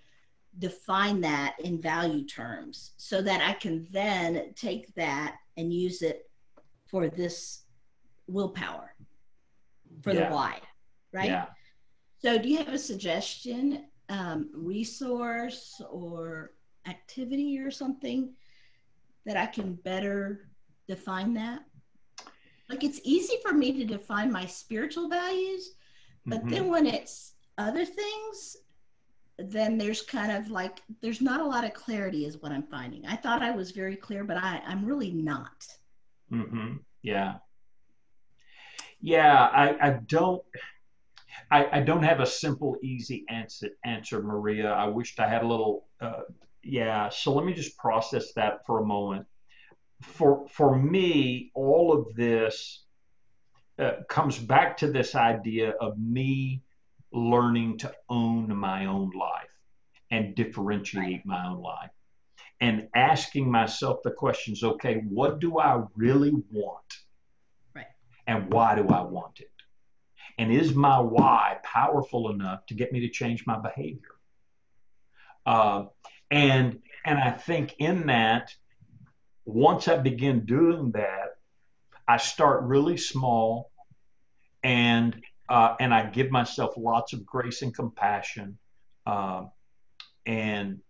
define 0.58 1.20
that 1.20 1.54
in 1.62 1.80
value 1.80 2.24
terms 2.26 2.92
so 2.96 3.20
that 3.20 3.42
i 3.46 3.52
can 3.52 3.86
then 3.90 4.52
take 4.54 4.92
that 4.94 5.36
and 5.56 5.72
use 5.72 6.02
it 6.02 6.30
for 6.86 7.08
this 7.08 7.62
willpower 8.26 8.94
for 10.02 10.12
yeah. 10.12 10.28
the 10.28 10.34
why 10.34 10.58
right 11.12 11.28
yeah. 11.28 11.46
So, 12.24 12.38
do 12.38 12.48
you 12.48 12.56
have 12.56 12.72
a 12.72 12.78
suggestion, 12.78 13.84
um, 14.08 14.48
resource, 14.54 15.78
or 15.90 16.52
activity 16.88 17.58
or 17.58 17.70
something 17.70 18.32
that 19.26 19.36
I 19.36 19.44
can 19.44 19.74
better 19.74 20.48
define 20.88 21.34
that? 21.34 21.60
Like, 22.70 22.82
it's 22.82 22.98
easy 23.04 23.34
for 23.42 23.52
me 23.52 23.72
to 23.72 23.84
define 23.84 24.32
my 24.32 24.46
spiritual 24.46 25.10
values, 25.10 25.74
but 26.24 26.38
mm-hmm. 26.38 26.48
then 26.48 26.68
when 26.68 26.86
it's 26.86 27.34
other 27.58 27.84
things, 27.84 28.56
then 29.38 29.76
there's 29.76 30.02
kind 30.02 30.32
of 30.32 30.50
like 30.50 30.82
there's 31.02 31.20
not 31.20 31.40
a 31.40 31.44
lot 31.44 31.64
of 31.64 31.74
clarity 31.74 32.24
is 32.24 32.40
what 32.40 32.52
i'm 32.52 32.62
finding. 32.62 33.04
I 33.06 33.16
thought 33.16 33.42
i 33.42 33.50
was 33.50 33.70
very 33.70 33.96
clear 33.96 34.24
but 34.24 34.36
i 34.36 34.62
i'm 34.66 34.84
really 34.84 35.12
not. 35.12 35.66
Mm-hmm. 36.32 36.76
yeah. 37.02 37.34
Yeah 39.00 39.48
i 39.52 39.88
i 39.88 39.90
don't 40.06 40.42
I, 41.50 41.78
I 41.78 41.80
don't 41.80 42.02
have 42.02 42.20
a 42.20 42.26
simple 42.26 42.76
easy 42.82 43.24
answer 43.28 43.70
answer 43.84 44.22
maria. 44.22 44.70
I 44.70 44.86
wished 44.86 45.20
i 45.20 45.28
had 45.28 45.42
a 45.42 45.48
little 45.48 45.86
uh, 46.00 46.22
yeah 46.62 47.08
so 47.08 47.34
let 47.34 47.44
me 47.44 47.52
just 47.54 47.76
process 47.76 48.32
that 48.34 48.64
for 48.66 48.80
a 48.80 48.86
moment. 48.86 49.26
For 50.02 50.46
for 50.48 50.76
me 50.78 51.50
all 51.54 51.92
of 51.92 52.14
this 52.14 52.84
uh, 53.78 53.92
comes 54.08 54.38
back 54.38 54.76
to 54.78 54.90
this 54.90 55.14
idea 55.14 55.70
of 55.80 55.98
me 55.98 56.62
learning 57.14 57.78
to 57.78 57.92
own 58.08 58.54
my 58.56 58.86
own 58.86 59.10
life 59.10 59.48
and 60.10 60.34
differentiate 60.34 61.24
my 61.24 61.46
own 61.46 61.62
life. 61.62 61.90
And 62.60 62.88
asking 62.94 63.50
myself 63.50 64.00
the 64.04 64.10
questions 64.10 64.62
okay 64.62 65.02
what 65.08 65.40
do 65.40 65.58
i 65.58 65.82
really 65.94 66.32
want? 66.50 66.98
Right. 67.74 67.86
And 68.26 68.52
why 68.52 68.74
do 68.74 68.86
i 68.88 69.02
want 69.02 69.40
it? 69.40 69.50
And 70.38 70.52
is 70.52 70.74
my 70.74 70.98
why 71.00 71.58
powerful 71.62 72.30
enough 72.30 72.66
to 72.66 72.74
get 72.74 72.92
me 72.92 73.00
to 73.00 73.08
change 73.08 73.44
my 73.46 73.58
behavior? 73.58 74.00
Uh, 75.46 75.84
and 76.30 76.80
and 77.04 77.18
i 77.18 77.30
think 77.30 77.74
in 77.78 78.06
that 78.06 78.50
once 79.44 79.88
i 79.88 79.96
begin 79.96 80.44
doing 80.44 80.90
that 80.92 81.36
i 82.08 82.16
start 82.16 82.64
really 82.64 82.96
small 82.96 83.70
and 84.62 85.22
uh, 85.48 85.74
and 85.80 85.92
I 85.92 86.06
give 86.06 86.30
myself 86.30 86.74
lots 86.76 87.12
of 87.12 87.24
grace 87.26 87.62
and 87.62 87.74
compassion. 87.74 88.58
Uh, 89.06 89.44
and 90.26 90.80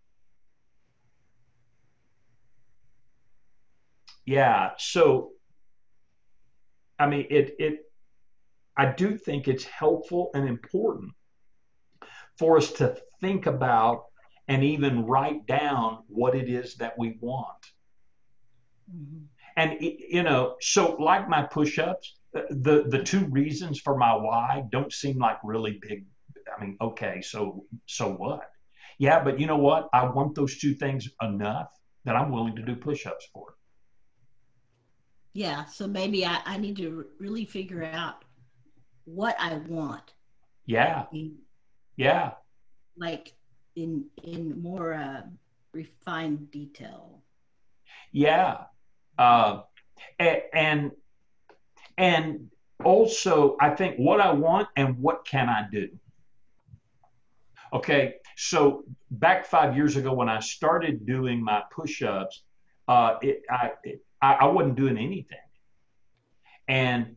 yeah, 4.25 4.71
so 4.79 5.33
I 6.99 7.07
mean, 7.07 7.27
it 7.31 7.57
it 7.59 7.81
I 8.77 8.87
do 8.93 9.17
think 9.17 9.49
it's 9.49 9.65
helpful 9.65 10.31
and 10.35 10.49
important 10.49 11.13
for 12.39 12.57
us 12.57 12.73
to 12.73 12.97
think 13.21 13.47
about 13.47 14.05
and 14.49 14.63
even 14.63 15.07
write 15.07 15.47
down 15.47 16.03
what 16.09 16.35
it 16.35 16.49
is 16.49 16.77
that 16.77 16.99
we 16.99 17.17
want. 17.21 17.65
Mm-hmm. 18.93 19.25
And 19.57 19.77
you 19.81 20.23
know, 20.23 20.57
so 20.61 20.97
like 20.97 21.29
my 21.29 21.43
push-ups, 21.43 22.17
the 22.51 22.85
the 22.89 23.03
two 23.03 23.27
reasons 23.27 23.81
for 23.81 23.97
my 23.97 24.15
why 24.15 24.65
don't 24.71 24.93
seem 24.93 25.19
like 25.19 25.39
really 25.45 25.79
big. 25.81 26.07
I 26.57 26.61
mean, 26.61 26.77
okay, 26.81 27.21
so 27.21 27.65
so 27.87 28.13
what? 28.13 28.51
Yeah, 28.99 29.23
but 29.23 29.41
you 29.41 29.47
know 29.47 29.59
what? 29.59 29.89
I 29.93 30.05
want 30.05 30.35
those 30.35 30.59
two 30.59 30.75
things 30.75 31.09
enough 31.21 31.71
that 32.05 32.17
I'm 32.17 32.31
willing 32.31 32.55
to 32.57 32.63
do 32.63 32.77
push-ups 32.77 33.27
for 33.33 33.51
it. 33.51 33.55
Yeah, 35.33 35.65
so 35.65 35.89
maybe 35.89 36.25
I, 36.25 36.41
I 36.45 36.59
need 36.59 36.77
to 36.77 37.07
really 37.19 37.45
figure 37.45 37.85
out 37.85 38.25
what 39.05 39.37
I 39.41 39.57
want. 39.57 40.15
Yeah. 40.67 41.07
Yeah. 41.97 42.33
Like 42.97 43.33
in 43.75 44.07
in 44.23 44.63
more 44.63 44.95
uh, 44.95 45.23
refined 45.73 46.51
detail. 46.53 47.23
Yeah. 48.13 48.59
Uh, 49.19 49.63
and, 50.19 50.43
and 50.53 50.91
and 51.97 52.51
also, 52.85 53.57
I 53.61 53.71
think 53.71 53.97
what 53.97 54.21
I 54.21 54.33
want 54.33 54.69
and 54.77 54.99
what 54.99 55.25
can 55.27 55.49
I 55.49 55.67
do. 55.71 55.89
Okay, 57.73 58.17
so 58.37 58.85
back 59.11 59.47
five 59.47 59.77
years 59.77 59.97
ago 59.97 60.13
when 60.13 60.29
I 60.29 60.41
started 60.41 61.07
doing 61.07 61.43
my 61.43 61.63
push-ups, 61.73 62.43
uh, 62.87 63.17
it, 63.23 63.43
I, 63.51 63.73
it, 63.83 64.05
I 64.21 64.47
wasn't 64.47 64.77
doing 64.77 64.97
anything, 64.97 65.39
and 66.69 67.17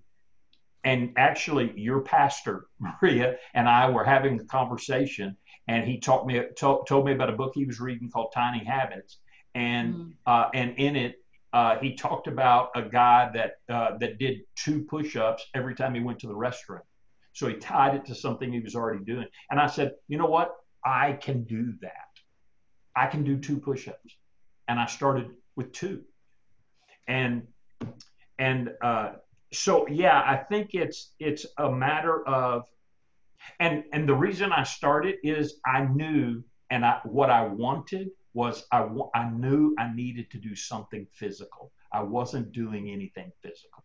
and 0.84 1.14
actually, 1.18 1.74
your 1.76 2.02
pastor 2.02 2.68
Maria 2.80 3.38
and 3.54 3.68
I 3.68 3.90
were 3.90 4.04
having 4.04 4.40
a 4.40 4.46
conversation, 4.46 5.38
and 5.68 5.86
he 5.86 6.00
taught 6.00 6.26
me 6.26 6.42
told, 6.58 6.88
told 6.88 7.06
me 7.06 7.12
about 7.12 7.30
a 7.30 7.34
book 7.34 7.54
he 7.56 7.66
was 7.66 7.80
reading 7.80 8.10
called 8.10 8.32
Tiny 8.34 8.64
Habits, 8.64 9.18
and 9.54 9.94
mm. 9.94 10.12
uh, 10.26 10.50
and 10.54 10.76
in 10.78 10.96
it 10.96 11.22
uh, 11.54 11.78
he 11.80 11.96
talked 11.96 12.28
about 12.28 12.70
a 12.76 12.82
guy 12.82 13.30
that 13.34 13.54
uh, 13.74 13.98
that 14.00 14.20
did 14.20 14.42
two 14.56 14.84
push-ups 14.84 15.46
every 15.56 15.76
time 15.76 15.96
he 15.96 16.02
went 16.02 16.20
to 16.20 16.28
the 16.28 16.34
restroom. 16.34 16.82
So 17.34 17.48
he 17.48 17.56
tied 17.56 17.96
it 17.96 18.06
to 18.06 18.16
something 18.16 18.52
he 18.52 18.60
was 18.60 18.76
already 18.76 19.04
doing. 19.04 19.28
And 19.52 19.60
I 19.60 19.68
said, 19.68 19.94
you 20.08 20.18
know 20.18 20.26
what? 20.26 20.56
I 20.84 21.14
can 21.14 21.44
do 21.44 21.74
that. 21.82 21.92
I 22.96 23.08
can 23.08 23.24
do 23.24 23.38
two 23.38 23.60
push-ups. 23.60 24.16
And 24.68 24.80
I 24.80 24.88
started 24.88 25.30
with 25.56 25.72
two. 25.72 26.02
And 27.08 27.44
and 28.38 28.72
uh, 28.82 29.14
so 29.54 29.88
yeah, 29.88 30.20
I 30.20 30.38
think 30.38 30.72
it's 30.74 31.14
it's 31.20 31.46
a 31.58 31.72
matter 31.72 32.28
of 32.28 32.66
and 33.60 33.84
and 33.94 34.08
the 34.08 34.16
reason 34.16 34.52
I 34.52 34.64
started 34.64 35.16
is 35.24 35.60
I 35.66 35.86
knew 35.86 36.44
and 36.70 36.86
I 36.86 37.00
what 37.04 37.30
I 37.30 37.46
wanted 37.48 38.10
was 38.38 38.68
I, 38.72 38.88
I 39.16 39.32
knew 39.32 39.74
I 39.80 39.92
needed 39.96 40.30
to 40.30 40.38
do 40.38 40.54
something 40.56 41.08
physical. 41.12 41.72
I 41.92 42.04
wasn't 42.04 42.52
doing 42.52 42.92
anything 42.92 43.32
physical. 43.42 43.84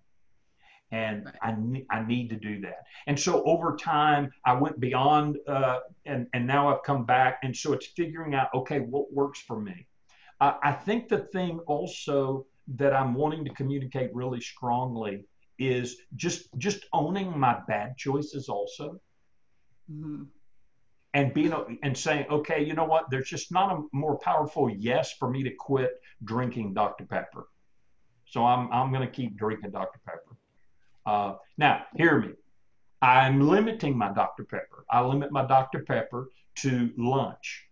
And 0.91 1.25
right. 1.25 1.85
I, 1.91 1.97
I 1.97 2.07
need 2.07 2.29
to 2.29 2.37
do 2.37 2.61
that. 2.61 2.81
And 3.07 3.19
so 3.19 3.43
over 3.45 3.77
time, 3.77 4.31
I 4.45 4.53
went 4.53 4.79
beyond, 4.79 5.39
uh, 5.49 5.79
and, 6.05 6.27
and 6.35 6.47
now 6.47 6.69
I've 6.69 6.83
come 6.83 7.07
back. 7.07 7.39
And 7.43 7.57
so 7.57 7.73
it's 7.73 7.87
figuring 7.87 8.35
out, 8.35 8.49
okay, 8.55 8.81
what 8.81 9.11
works 9.11 9.41
for 9.41 9.59
me? 9.59 9.87
Uh, 10.39 10.55
I 10.63 10.73
think 10.73 11.09
the 11.09 11.21
thing 11.37 11.59
also 11.61 12.45
that 12.77 12.93
I'm 12.93 13.15
wanting 13.15 13.47
to 13.47 13.55
communicate 13.55 14.15
really 14.15 14.43
strongly 14.43 15.25
is 15.59 15.97
just 16.17 16.49
just 16.59 16.85
owning 16.93 17.39
my 17.39 17.55
bad 17.67 17.97
choices 17.97 18.51
also. 18.51 19.01
Mm-hmm 19.91 20.25
and 21.15 21.35
being 21.35 21.79
and 21.83 21.97
saying, 21.97 22.27
okay, 22.31 22.65
you 22.65 22.75
know 22.75 22.85
what? 22.85 23.11
There's 23.11 23.29
just 23.29 23.53
not 23.53 23.73
a 23.73 23.83
more 23.93 24.19
powerful 24.19 24.71
yes 24.71 25.13
for 25.19 25.29
me 25.29 25.43
to 25.43 25.51
quit 25.51 25.93
drinking 26.25 26.75
Dr. 26.75 27.05
Pepper. 27.05 27.47
So 28.27 28.45
I'm 28.45 28.73
I'm 28.73 28.93
going 28.93 29.07
to 29.07 29.13
keep 29.13 29.37
drinking 29.37 29.73
Dr. 29.73 30.01
Pepper. 30.07 30.37
Uh, 31.05 31.37
now, 31.59 31.85
hear 31.97 32.19
me. 32.19 32.31
I'm 33.03 33.49
limiting 33.49 33.99
my 33.99 34.13
Dr. 34.13 34.45
Pepper. 34.45 34.85
I 34.91 35.03
limit 35.03 35.33
my 35.33 35.45
Dr. 35.45 35.81
Pepper 35.81 36.31
to 36.57 36.91
lunch. 36.97 37.67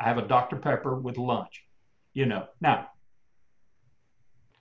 I 0.00 0.04
have 0.04 0.18
a 0.18 0.26
Dr. 0.26 0.56
Pepper 0.56 0.98
with 0.98 1.16
lunch. 1.16 1.62
You 2.12 2.26
know. 2.26 2.46
Now, 2.60 2.88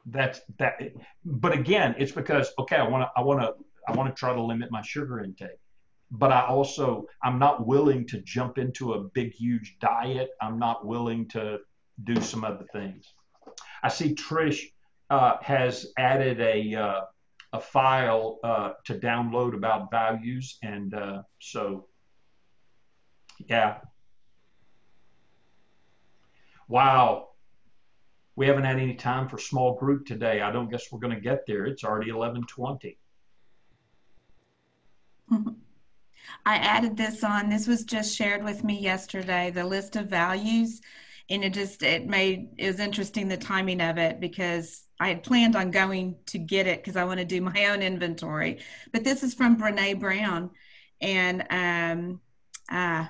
that's 0.06 0.40
that. 0.60 0.82
But 1.26 1.54
again, 1.54 1.96
it's 1.98 2.12
because 2.12 2.52
okay, 2.60 2.76
I 2.76 2.88
want 2.88 3.04
to 3.04 3.10
I 3.18 3.24
want 3.24 3.40
to 3.42 3.54
I 3.88 3.94
want 3.94 4.16
to 4.16 4.20
try 4.20 4.34
to 4.36 4.42
limit 4.42 4.70
my 4.70 4.84
sugar 4.84 5.24
intake 5.24 5.58
but 6.12 6.32
I 6.32 6.46
also 6.46 7.06
I'm 7.24 7.40
not 7.40 7.66
willing 7.66 8.08
to 8.08 8.20
jump 8.22 8.58
into 8.58 8.94
a 8.94 9.04
big 9.04 9.34
huge 9.34 9.78
diet. 9.80 10.30
I'm 10.42 10.60
not 10.60 10.86
willing 10.86 11.28
to 11.30 11.60
do 12.04 12.22
some 12.22 12.44
other 12.44 12.66
things. 12.72 13.14
I 13.84 13.90
see 13.90 14.16
Trish 14.16 14.72
uh, 15.10 15.38
has 15.42 15.88
added 15.98 16.40
a 16.40 16.76
uh, 16.76 17.02
a 17.54 17.60
file 17.60 18.40
uh, 18.44 18.74
to 18.86 18.96
download 18.96 19.54
about 19.54 19.92
values, 19.92 20.58
and 20.64 20.94
uh, 20.94 21.22
so 21.40 21.88
yeah. 23.48 23.80
Wow, 26.70 27.30
we 28.36 28.48
haven't 28.48 28.66
had 28.66 28.78
any 28.78 28.96
time 28.96 29.30
for 29.30 29.38
small 29.38 29.76
group 29.76 30.06
today. 30.06 30.42
I 30.42 30.52
don't 30.52 30.70
guess 30.70 30.92
we're 30.92 31.00
going 31.00 31.16
to 31.16 31.22
get 31.22 31.46
there. 31.48 31.66
It's 31.66 31.84
already 31.84 32.12
11:20. 32.12 32.98
Mm-hmm. 35.32 35.50
I 36.46 36.56
added 36.56 36.96
this 36.96 37.24
on. 37.24 37.50
This 37.50 37.68
was 37.68 37.84
just 37.84 38.16
shared 38.16 38.44
with 38.44 38.64
me 38.64 38.80
yesterday, 38.80 39.52
the 39.52 39.66
list 39.66 39.96
of 39.96 40.08
values. 40.08 40.82
And 41.30 41.44
it 41.44 41.54
just, 41.54 41.84
it 41.84 42.08
made, 42.08 42.50
it 42.58 42.68
was 42.68 42.80
interesting 42.80 43.28
the 43.28 43.38
timing 43.38 43.82
of 43.82 43.98
it 43.98 44.22
because 44.22 44.84
I 45.00 45.10
had 45.10 45.24
planned 45.24 45.56
on 45.58 45.72
going 45.72 46.16
to 46.28 46.38
get 46.38 46.68
it 46.68 46.82
because 46.82 46.96
I 46.96 47.04
want 47.04 47.20
to 47.20 47.26
do 47.26 47.42
my 47.42 47.66
own 47.66 47.82
inventory. 47.82 48.60
But 48.94 49.04
this 49.04 49.24
is 49.24 49.34
from 49.34 49.58
Brene 49.58 50.00
Brown. 50.00 50.52
And 51.02 51.46
um, 51.50 52.22
uh, 52.72 53.08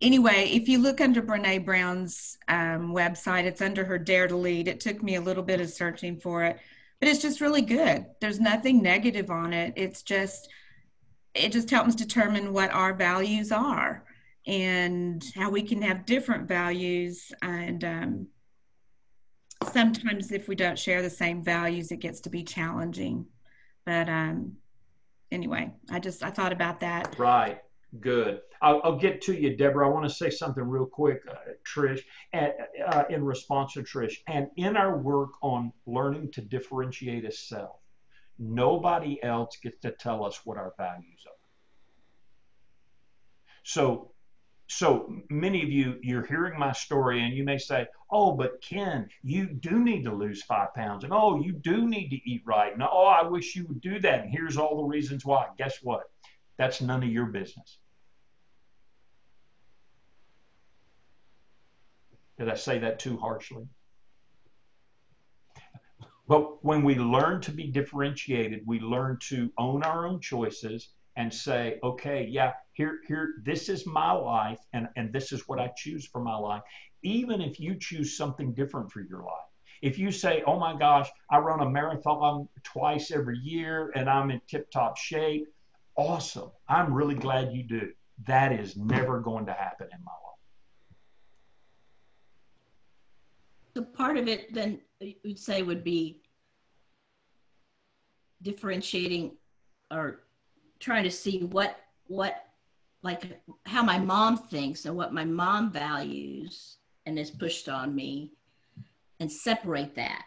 anyway, 0.00 0.50
if 0.52 0.68
you 0.68 0.78
look 0.78 1.00
under 1.00 1.20
Brene 1.20 1.64
Brown's 1.64 2.38
um, 2.46 2.94
website, 2.94 3.44
it's 3.44 3.60
under 3.60 3.84
her 3.84 3.98
Dare 3.98 4.28
to 4.28 4.36
Lead. 4.36 4.68
It 4.68 4.80
took 4.80 5.02
me 5.02 5.16
a 5.16 5.20
little 5.20 5.42
bit 5.42 5.60
of 5.60 5.70
searching 5.70 6.16
for 6.16 6.44
it, 6.44 6.58
but 7.00 7.08
it's 7.08 7.22
just 7.22 7.40
really 7.40 7.62
good. 7.62 8.06
There's 8.20 8.40
nothing 8.40 8.82
negative 8.82 9.30
on 9.30 9.52
it. 9.52 9.72
It's 9.76 10.02
just, 10.02 10.48
it 11.34 11.52
just 11.52 11.70
helps 11.70 11.94
determine 11.94 12.52
what 12.52 12.72
our 12.72 12.94
values 12.94 13.50
are 13.50 14.04
and 14.46 15.24
how 15.34 15.50
we 15.50 15.62
can 15.62 15.82
have 15.82 16.06
different 16.06 16.46
values. 16.46 17.32
And 17.42 17.84
um, 17.84 18.26
sometimes 19.72 20.32
if 20.32 20.48
we 20.48 20.54
don't 20.54 20.78
share 20.78 21.02
the 21.02 21.10
same 21.10 21.42
values 21.42 21.90
it 21.90 22.00
gets 22.00 22.20
to 22.20 22.30
be 22.30 22.44
challenging. 22.44 23.26
But 23.86 24.08
um, 24.08 24.54
anyway 25.30 25.72
i 25.90 25.98
just 25.98 26.22
i 26.22 26.30
thought 26.30 26.52
about 26.52 26.80
that. 26.80 27.18
Right. 27.18 27.60
Good. 28.00 28.40
I'll, 28.60 28.80
I'll 28.82 28.98
get 28.98 29.20
to 29.22 29.34
you 29.34 29.56
deborah. 29.56 29.86
I 29.86 29.90
want 29.90 30.08
to 30.08 30.14
say 30.14 30.30
something 30.30 30.64
real 30.64 30.86
quick 30.86 31.22
uh, 31.30 31.52
trish 31.64 32.00
and, 32.32 32.52
uh, 32.86 33.04
in 33.08 33.24
response 33.24 33.74
to 33.74 33.82
trish. 33.82 34.14
And 34.26 34.48
in 34.56 34.76
our 34.76 34.98
work 34.98 35.30
on 35.42 35.72
learning 35.86 36.32
to 36.32 36.40
differentiate 36.40 37.24
a 37.24 37.30
self 37.30 37.76
nobody 38.38 39.22
else 39.22 39.56
gets 39.62 39.80
to 39.82 39.90
tell 39.90 40.24
us 40.24 40.40
what 40.44 40.58
our 40.58 40.74
values 40.78 41.24
are. 41.26 41.32
So 43.62 44.14
so 44.66 45.14
many 45.28 45.62
of 45.62 45.70
you 45.70 45.98
you're 46.02 46.24
hearing 46.24 46.58
my 46.58 46.72
story 46.72 47.22
and 47.22 47.34
you 47.34 47.44
may 47.44 47.58
say 47.58 47.86
oh 48.10 48.32
but 48.32 48.62
ken 48.62 49.08
you 49.22 49.46
do 49.46 49.84
need 49.84 50.04
to 50.04 50.12
lose 50.12 50.42
five 50.42 50.72
pounds 50.74 51.04
and 51.04 51.12
oh 51.12 51.40
you 51.42 51.52
do 51.52 51.86
need 51.86 52.08
to 52.08 52.16
eat 52.30 52.42
right 52.46 52.72
and 52.72 52.82
oh 52.82 53.04
i 53.04 53.22
wish 53.22 53.54
you 53.54 53.66
would 53.66 53.80
do 53.80 54.00
that 54.00 54.22
and 54.22 54.30
here's 54.30 54.56
all 54.56 54.78
the 54.78 54.84
reasons 54.84 55.24
why. 55.24 55.46
Guess 55.58 55.78
what? 55.82 56.04
That's 56.56 56.80
none 56.80 57.02
of 57.02 57.08
your 57.08 57.26
business. 57.26 57.78
Did 62.38 62.48
i 62.48 62.54
say 62.54 62.78
that 62.78 62.98
too 62.98 63.18
harshly 63.18 63.68
but 66.26 66.64
when 66.64 66.82
we 66.82 66.94
learn 66.94 67.40
to 67.40 67.52
be 67.52 67.66
differentiated 67.68 68.60
we 68.66 68.80
learn 68.80 69.18
to 69.20 69.50
own 69.58 69.82
our 69.82 70.06
own 70.06 70.20
choices 70.20 70.88
and 71.16 71.32
say, 71.32 71.78
okay, 71.82 72.26
yeah, 72.28 72.52
here, 72.72 73.00
here, 73.06 73.34
this 73.44 73.68
is 73.68 73.86
my 73.86 74.10
life, 74.12 74.58
and, 74.72 74.88
and 74.96 75.12
this 75.12 75.32
is 75.32 75.46
what 75.46 75.60
I 75.60 75.70
choose 75.76 76.06
for 76.06 76.20
my 76.20 76.36
life. 76.36 76.62
Even 77.02 77.40
if 77.40 77.60
you 77.60 77.76
choose 77.78 78.16
something 78.16 78.52
different 78.52 78.90
for 78.90 79.00
your 79.00 79.20
life. 79.20 79.44
If 79.82 79.98
you 79.98 80.10
say, 80.10 80.42
oh 80.46 80.58
my 80.58 80.76
gosh, 80.76 81.08
I 81.30 81.38
run 81.38 81.60
a 81.60 81.68
marathon 81.68 82.48
twice 82.62 83.10
every 83.10 83.38
year 83.38 83.92
and 83.94 84.08
I'm 84.08 84.30
in 84.30 84.40
tip 84.48 84.70
top 84.70 84.96
shape, 84.96 85.46
awesome. 85.96 86.50
I'm 86.68 86.94
really 86.94 87.14
glad 87.14 87.52
you 87.52 87.64
do. 87.64 87.92
That 88.26 88.52
is 88.52 88.76
never 88.76 89.20
going 89.20 89.46
to 89.46 89.52
happen 89.52 89.88
in 89.92 90.02
my 90.02 90.12
life. 90.12 90.20
So 93.76 93.82
part 93.82 94.16
of 94.16 94.26
it 94.26 94.54
then 94.54 94.80
you'd 95.00 95.38
say 95.38 95.62
would 95.62 95.84
be 95.84 96.22
differentiating 98.42 99.32
or 99.90 100.22
trying 100.80 101.04
to 101.04 101.10
see 101.10 101.40
what 101.44 101.80
what 102.06 102.46
like 103.02 103.40
how 103.66 103.82
my 103.82 103.98
mom 103.98 104.36
thinks 104.36 104.84
and 104.84 104.96
what 104.96 105.12
my 105.12 105.24
mom 105.24 105.70
values 105.70 106.76
and 107.06 107.18
is 107.18 107.30
pushed 107.30 107.68
on 107.68 107.94
me 107.94 108.32
and 109.20 109.30
separate 109.30 109.94
that. 109.94 110.24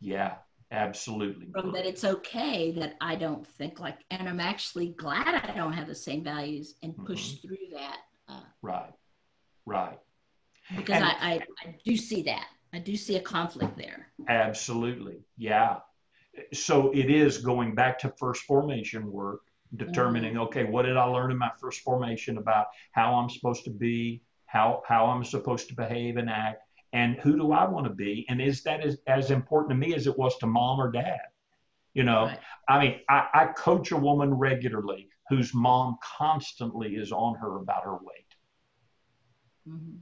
Yeah 0.00 0.34
absolutely. 0.72 1.48
From 1.52 1.70
that 1.72 1.86
it's 1.86 2.02
okay 2.02 2.72
that 2.72 2.96
i 3.00 3.14
don't 3.14 3.46
think 3.46 3.78
like 3.78 3.98
and 4.10 4.28
i'm 4.28 4.40
actually 4.40 4.88
glad 4.88 5.48
i 5.48 5.54
don't 5.54 5.72
have 5.72 5.86
the 5.86 5.94
same 5.94 6.24
values 6.24 6.74
and 6.82 6.96
push 7.04 7.32
mm-hmm. 7.32 7.46
through 7.46 7.66
that 7.72 7.98
uh, 8.28 8.40
right 8.62 8.92
right. 9.66 9.98
because 10.74 11.02
I, 11.02 11.10
I 11.20 11.40
i 11.64 11.74
do 11.84 11.96
see 11.96 12.22
that 12.22 12.48
i 12.72 12.78
do 12.78 12.96
see 12.96 13.16
a 13.16 13.20
conflict 13.20 13.76
there 13.76 14.08
absolutely 14.28 15.20
yeah 15.36 15.78
so 16.52 16.90
it 16.92 17.10
is 17.10 17.38
going 17.38 17.74
back 17.74 17.98
to 17.98 18.12
first 18.18 18.42
formation 18.44 19.10
work 19.10 19.40
determining 19.76 20.34
mm-hmm. 20.34 20.42
okay 20.42 20.64
what 20.64 20.82
did 20.82 20.96
i 20.96 21.04
learn 21.04 21.30
in 21.30 21.38
my 21.38 21.50
first 21.60 21.80
formation 21.80 22.38
about 22.38 22.66
how 22.92 23.14
i'm 23.14 23.28
supposed 23.28 23.64
to 23.64 23.70
be 23.70 24.22
how 24.46 24.82
how 24.86 25.06
i'm 25.06 25.24
supposed 25.24 25.68
to 25.68 25.74
behave 25.74 26.16
and 26.16 26.28
act 26.28 26.62
and 26.92 27.16
who 27.16 27.36
do 27.36 27.52
i 27.52 27.64
want 27.64 27.86
to 27.86 27.92
be 27.92 28.26
and 28.28 28.40
is 28.40 28.62
that 28.62 28.80
as, 28.80 28.98
as 29.06 29.30
important 29.30 29.70
to 29.70 29.76
me 29.76 29.94
as 29.94 30.06
it 30.06 30.18
was 30.18 30.36
to 30.38 30.46
mom 30.46 30.80
or 30.80 30.90
dad 30.90 31.20
you 31.94 32.02
know 32.02 32.26
right. 32.26 32.38
i 32.68 32.80
mean 32.80 33.00
I, 33.08 33.28
I 33.32 33.46
coach 33.46 33.92
a 33.92 33.96
woman 33.96 34.34
regularly 34.34 35.08
whose 35.28 35.54
mom 35.54 35.96
constantly 36.18 36.96
is 36.96 37.12
on 37.12 37.36
her 37.36 37.56
about 37.56 37.84
her 37.84 37.94
weight 37.94 38.34
mm-hmm. 39.68 39.96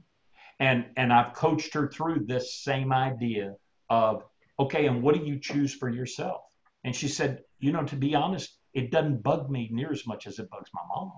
And 0.61 0.85
and 0.95 1.11
i've 1.11 1.33
coached 1.33 1.73
her 1.73 1.89
through 1.89 2.23
this 2.25 2.55
same 2.63 2.93
idea 2.93 3.53
of 3.89 4.23
okay 4.57 4.85
and 4.85 5.03
what 5.03 5.13
do 5.13 5.25
you 5.25 5.37
choose 5.37 5.73
for 5.73 5.89
yourself 5.89 6.41
and 6.85 6.95
she 6.95 7.09
said 7.09 7.41
you 7.59 7.73
know 7.73 7.83
to 7.83 7.97
be 7.97 8.15
honest 8.15 8.57
it 8.73 8.91
doesn't 8.91 9.21
bug 9.21 9.49
me 9.49 9.69
near 9.71 9.91
as 9.91 10.07
much 10.07 10.27
as 10.27 10.39
it 10.39 10.49
bugs 10.49 10.69
my 10.73 10.81
mom. 10.93 11.11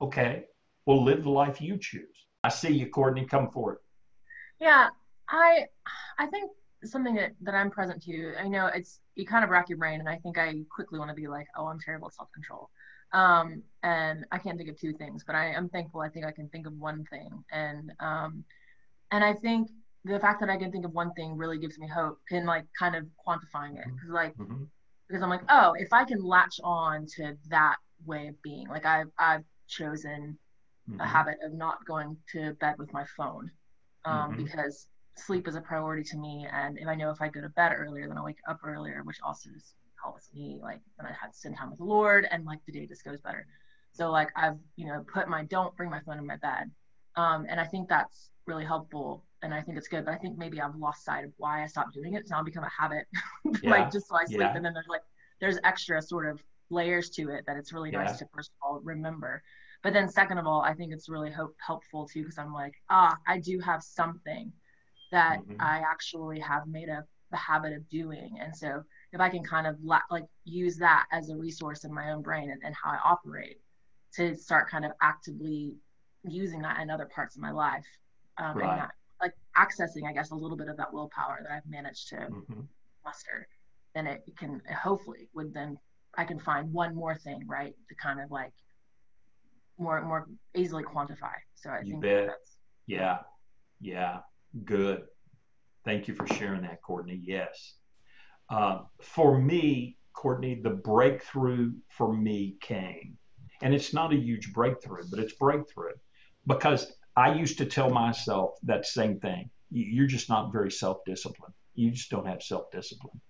Okay, 0.00 0.44
well, 0.86 1.04
live 1.04 1.22
the 1.22 1.30
life 1.30 1.60
you 1.60 1.78
choose. 1.78 2.26
I 2.42 2.48
see 2.48 2.72
you, 2.72 2.88
Courtney. 2.88 3.26
Come 3.26 3.50
forward. 3.50 3.78
Yeah, 4.58 4.88
I, 5.28 5.66
I 6.18 6.26
think 6.26 6.50
something 6.84 7.14
that, 7.14 7.34
that 7.42 7.54
I'm 7.54 7.70
present 7.70 8.02
to. 8.04 8.34
I 8.38 8.48
know 8.48 8.66
it's 8.66 9.00
you 9.14 9.26
kind 9.26 9.44
of 9.44 9.50
rack 9.50 9.68
your 9.68 9.78
brain, 9.78 10.00
and 10.00 10.08
I 10.08 10.16
think 10.16 10.38
I 10.38 10.54
quickly 10.74 10.98
want 10.98 11.10
to 11.10 11.14
be 11.14 11.28
like, 11.28 11.46
oh, 11.56 11.66
I'm 11.66 11.78
terrible 11.78 12.08
at 12.08 12.14
self 12.14 12.32
control. 12.32 12.70
Um, 13.12 13.62
and 13.82 14.24
I 14.32 14.38
can't 14.38 14.56
think 14.56 14.70
of 14.70 14.78
two 14.78 14.92
things, 14.92 15.24
but 15.26 15.34
I 15.34 15.52
am 15.52 15.68
thankful. 15.68 16.00
I 16.00 16.08
think 16.08 16.24
I 16.24 16.32
can 16.32 16.48
think 16.48 16.66
of 16.66 16.72
one 16.78 17.04
thing, 17.10 17.44
and 17.50 17.92
um, 18.00 18.44
and 19.10 19.24
I 19.24 19.34
think 19.34 19.68
the 20.04 20.18
fact 20.18 20.40
that 20.40 20.48
I 20.48 20.56
can 20.56 20.72
think 20.72 20.84
of 20.84 20.92
one 20.92 21.12
thing 21.12 21.36
really 21.36 21.58
gives 21.58 21.78
me 21.78 21.86
hope 21.86 22.18
in 22.30 22.46
like 22.46 22.64
kind 22.78 22.94
of 22.94 23.04
quantifying 23.26 23.78
it 23.78 23.84
because 23.84 24.10
like. 24.10 24.36
Mm-hmm 24.36 24.64
because 25.12 25.22
I'm 25.22 25.28
like, 25.28 25.42
oh, 25.50 25.74
if 25.78 25.92
I 25.92 26.04
can 26.04 26.24
latch 26.24 26.58
on 26.64 27.06
to 27.16 27.36
that 27.50 27.76
way 28.06 28.28
of 28.28 28.42
being, 28.42 28.66
like 28.68 28.86
I've 28.86 29.10
I've 29.18 29.44
chosen 29.68 30.38
mm-hmm. 30.88 31.00
a 31.00 31.06
habit 31.06 31.36
of 31.44 31.52
not 31.52 31.84
going 31.84 32.16
to 32.32 32.54
bed 32.54 32.76
with 32.78 32.90
my 32.94 33.04
phone 33.16 33.50
um, 34.06 34.32
mm-hmm. 34.32 34.44
because 34.44 34.86
sleep 35.16 35.46
is 35.46 35.54
a 35.54 35.60
priority 35.60 36.02
to 36.04 36.16
me, 36.16 36.46
and 36.50 36.78
if 36.78 36.88
I 36.88 36.94
know 36.94 37.10
if 37.10 37.20
I 37.20 37.28
go 37.28 37.42
to 37.42 37.50
bed 37.50 37.72
earlier, 37.76 38.08
then 38.08 38.16
I 38.16 38.22
wake 38.22 38.38
up 38.48 38.60
earlier, 38.64 39.02
which 39.04 39.18
also 39.22 39.50
helps 40.02 40.28
me 40.34 40.58
like 40.62 40.80
then 40.98 41.06
I 41.06 41.12
had 41.12 41.32
to 41.32 41.38
spend 41.38 41.56
time 41.56 41.70
with 41.70 41.78
the 41.78 41.84
Lord, 41.84 42.26
and 42.30 42.44
like 42.44 42.60
the 42.66 42.72
day 42.72 42.86
just 42.86 43.04
goes 43.04 43.20
better. 43.20 43.46
So 43.92 44.10
like 44.10 44.30
I've 44.36 44.58
you 44.76 44.86
know 44.86 45.04
put 45.12 45.28
my 45.28 45.44
don't 45.44 45.76
bring 45.76 45.90
my 45.90 46.00
phone 46.00 46.18
in 46.18 46.26
my 46.26 46.36
bed, 46.36 46.70
um, 47.16 47.46
and 47.48 47.60
I 47.60 47.64
think 47.64 47.88
that's 47.88 48.30
really 48.46 48.64
helpful 48.64 49.24
and 49.42 49.52
I 49.52 49.60
think 49.60 49.76
it's 49.76 49.88
good. 49.88 50.04
But 50.04 50.14
I 50.14 50.18
think 50.18 50.38
maybe 50.38 50.60
I've 50.60 50.74
lost 50.76 51.04
sight 51.04 51.24
of 51.24 51.32
why 51.36 51.62
I 51.62 51.66
stopped 51.66 51.94
doing 51.94 52.14
it. 52.14 52.18
It's 52.20 52.30
now 52.30 52.42
become 52.42 52.64
a 52.64 52.70
habit, 52.70 53.06
yeah. 53.62 53.70
like 53.70 53.92
just 53.92 54.08
so 54.08 54.16
I 54.16 54.24
sleep. 54.24 54.40
Yeah. 54.40 54.54
And 54.54 54.64
then 54.64 54.72
there's 54.72 54.88
like 54.88 55.02
there's 55.40 55.58
extra 55.64 56.00
sort 56.00 56.26
of 56.26 56.42
layers 56.70 57.10
to 57.10 57.30
it 57.30 57.44
that 57.46 57.56
it's 57.56 57.72
really 57.72 57.90
yeah. 57.90 58.04
nice 58.04 58.18
to 58.18 58.26
first 58.34 58.50
of 58.50 58.66
all 58.66 58.80
remember. 58.82 59.42
But 59.82 59.92
then 59.92 60.08
second 60.08 60.38
of 60.38 60.46
all, 60.46 60.62
I 60.62 60.74
think 60.74 60.92
it's 60.92 61.08
really 61.08 61.30
hope, 61.30 61.56
helpful 61.58 62.06
too 62.06 62.22
because 62.22 62.38
I'm 62.38 62.52
like, 62.52 62.74
ah, 62.88 63.16
I 63.26 63.40
do 63.40 63.58
have 63.58 63.82
something 63.82 64.52
that 65.10 65.40
mm-hmm. 65.40 65.60
I 65.60 65.78
actually 65.78 66.38
have 66.38 66.66
made 66.68 66.88
a 66.88 67.04
the 67.32 67.36
habit 67.38 67.72
of 67.72 67.88
doing, 67.88 68.38
and 68.40 68.54
so 68.54 68.82
if 69.12 69.20
I 69.20 69.28
can 69.28 69.44
kind 69.44 69.66
of 69.66 69.76
la- 69.82 70.00
like 70.10 70.24
use 70.44 70.76
that 70.78 71.06
as 71.12 71.28
a 71.28 71.36
resource 71.36 71.84
in 71.84 71.92
my 71.92 72.10
own 72.10 72.22
brain 72.22 72.50
and, 72.50 72.60
and 72.64 72.74
how 72.74 72.90
I 72.90 72.98
operate 73.04 73.60
to 74.14 74.34
start 74.36 74.70
kind 74.70 74.84
of 74.84 74.92
actively 75.00 75.76
using 76.24 76.62
that 76.62 76.80
in 76.80 76.90
other 76.90 77.06
parts 77.06 77.36
of 77.36 77.42
my 77.42 77.50
life 77.50 77.86
um, 78.38 78.56
right. 78.56 78.68
and 78.68 78.78
not 78.78 78.90
like 79.20 79.34
accessing, 79.56 80.08
I 80.08 80.12
guess, 80.12 80.30
a 80.30 80.34
little 80.34 80.56
bit 80.56 80.68
of 80.68 80.76
that 80.78 80.92
willpower 80.92 81.40
that 81.42 81.52
I've 81.52 81.70
managed 81.70 82.08
to 82.08 82.16
mm-hmm. 82.16 82.60
muster, 83.04 83.46
then 83.94 84.06
it 84.06 84.24
can 84.36 84.60
hopefully 84.82 85.28
would 85.34 85.54
then 85.54 85.78
I 86.16 86.24
can 86.24 86.38
find 86.38 86.72
one 86.72 86.94
more 86.94 87.16
thing, 87.16 87.46
right, 87.46 87.74
to 87.88 87.94
kind 87.94 88.20
of 88.20 88.30
like 88.30 88.52
more 89.78 90.02
more 90.02 90.28
easily 90.54 90.82
quantify. 90.82 91.34
So 91.54 91.70
I 91.70 91.80
you 91.82 91.92
think 91.92 92.02
bet. 92.02 92.26
that's 92.26 92.56
yeah, 92.86 93.18
yeah, 93.80 94.18
good. 94.64 95.02
Thank 95.84 96.08
you 96.08 96.14
for 96.14 96.26
sharing 96.26 96.62
that, 96.62 96.82
Courtney. 96.82 97.20
Yes, 97.22 97.74
uh, 98.52 98.80
for 99.00 99.38
me, 99.38 99.96
Courtney, 100.12 100.60
the 100.62 100.70
breakthrough 100.70 101.72
for 101.88 102.12
me 102.12 102.56
came, 102.60 103.16
and 103.62 103.74
it's 103.74 103.94
not 103.94 104.12
a 104.12 104.16
huge 104.16 104.52
breakthrough, 104.52 105.04
but 105.10 105.18
it's 105.18 105.32
breakthrough 105.32 105.94
because 106.46 106.92
I 107.16 107.32
used 107.32 107.58
to 107.58 107.66
tell 107.66 107.88
myself 107.88 108.50
that 108.64 108.84
same 108.84 109.18
thing. 109.20 109.48
You're 109.70 110.06
just 110.06 110.28
not 110.28 110.52
very 110.52 110.70
self-disciplined. 110.70 111.54
You 111.74 111.92
just 111.92 112.10
don't 112.10 112.26
have 112.26 112.42
self-discipline. 112.42 113.20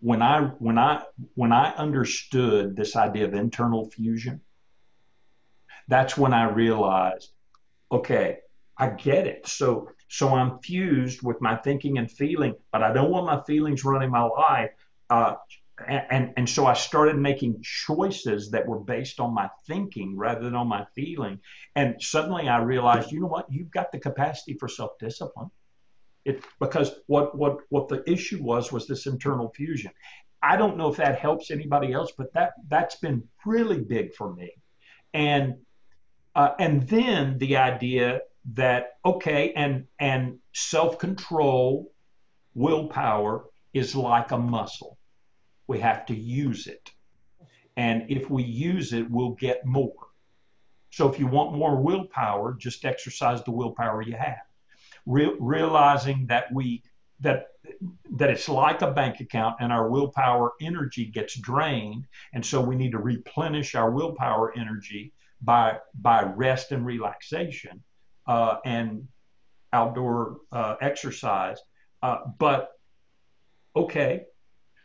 When 0.00 0.22
I 0.22 0.40
when 0.58 0.76
I 0.76 1.04
when 1.34 1.52
I 1.52 1.72
understood 1.74 2.74
this 2.74 2.96
idea 2.96 3.26
of 3.26 3.34
internal 3.34 3.90
fusion, 3.90 4.40
that's 5.86 6.16
when 6.16 6.34
I 6.34 6.50
realized, 6.50 7.30
okay, 7.92 8.38
I 8.76 8.88
get 8.88 9.28
it. 9.28 9.46
So 9.46 9.90
so 10.12 10.34
I'm 10.34 10.58
fused 10.58 11.22
with 11.22 11.40
my 11.40 11.54
thinking 11.54 11.96
and 11.96 12.10
feeling, 12.10 12.56
but 12.72 12.82
I 12.82 12.92
don't 12.92 13.12
want 13.12 13.26
my 13.26 13.40
feelings 13.44 13.84
running 13.84 14.10
my 14.10 14.24
life. 14.24 14.70
Uh, 15.08 15.36
and, 15.86 16.34
and 16.36 16.48
so 16.48 16.66
I 16.66 16.72
started 16.72 17.16
making 17.16 17.62
choices 17.62 18.50
that 18.50 18.66
were 18.66 18.80
based 18.80 19.20
on 19.20 19.32
my 19.32 19.48
thinking 19.68 20.16
rather 20.16 20.40
than 20.40 20.56
on 20.56 20.66
my 20.66 20.84
feeling. 20.96 21.38
And 21.76 22.02
suddenly 22.02 22.48
I 22.48 22.58
realized, 22.58 23.12
you 23.12 23.20
know 23.20 23.28
what? 23.28 23.46
You've 23.52 23.70
got 23.70 23.92
the 23.92 24.00
capacity 24.00 24.54
for 24.54 24.66
self-discipline. 24.68 25.52
It 26.24 26.44
because 26.58 26.90
what 27.06 27.38
what 27.38 27.60
what 27.68 27.88
the 27.88 28.02
issue 28.10 28.42
was 28.42 28.72
was 28.72 28.86
this 28.86 29.06
internal 29.06 29.48
fusion. 29.50 29.92
I 30.42 30.56
don't 30.56 30.76
know 30.76 30.90
if 30.90 30.96
that 30.96 31.18
helps 31.18 31.50
anybody 31.50 31.92
else, 31.92 32.12
but 32.18 32.32
that 32.34 32.54
that's 32.68 32.96
been 32.96 33.22
really 33.46 33.80
big 33.80 34.12
for 34.14 34.34
me. 34.34 34.50
And 35.14 35.54
uh, 36.34 36.50
and 36.58 36.86
then 36.88 37.38
the 37.38 37.56
idea 37.56 38.20
that 38.54 38.92
okay, 39.04 39.52
and 39.54 39.86
and 39.98 40.38
self 40.52 40.98
control, 40.98 41.92
willpower 42.54 43.44
is 43.72 43.94
like 43.94 44.30
a 44.30 44.38
muscle. 44.38 44.98
We 45.66 45.80
have 45.80 46.06
to 46.06 46.14
use 46.14 46.66
it, 46.66 46.90
and 47.76 48.10
if 48.10 48.30
we 48.30 48.42
use 48.42 48.92
it, 48.92 49.10
we'll 49.10 49.30
get 49.34 49.64
more. 49.64 50.08
So 50.90 51.08
if 51.08 51.18
you 51.18 51.26
want 51.26 51.56
more 51.56 51.80
willpower, 51.80 52.56
just 52.58 52.84
exercise 52.84 53.44
the 53.44 53.52
willpower 53.52 54.02
you 54.02 54.16
have. 54.16 54.42
Re- 55.06 55.36
realizing 55.38 56.26
that 56.26 56.52
we 56.52 56.82
that 57.20 57.48
that 58.10 58.30
it's 58.30 58.48
like 58.48 58.82
a 58.82 58.90
bank 58.90 59.20
account 59.20 59.56
and 59.60 59.72
our 59.72 59.88
willpower 59.88 60.52
energy 60.60 61.04
gets 61.04 61.38
drained 61.38 62.06
and 62.32 62.44
so 62.44 62.60
we 62.60 62.74
need 62.74 62.92
to 62.92 62.98
replenish 62.98 63.74
our 63.74 63.90
willpower 63.90 64.52
energy 64.56 65.12
by 65.42 65.78
by 65.94 66.22
rest 66.22 66.72
and 66.72 66.84
relaxation 66.84 67.82
uh, 68.30 68.58
and 68.64 69.08
outdoor 69.72 70.38
uh, 70.52 70.76
exercise. 70.80 71.58
Uh, 72.00 72.18
but 72.38 72.70
okay. 73.74 74.22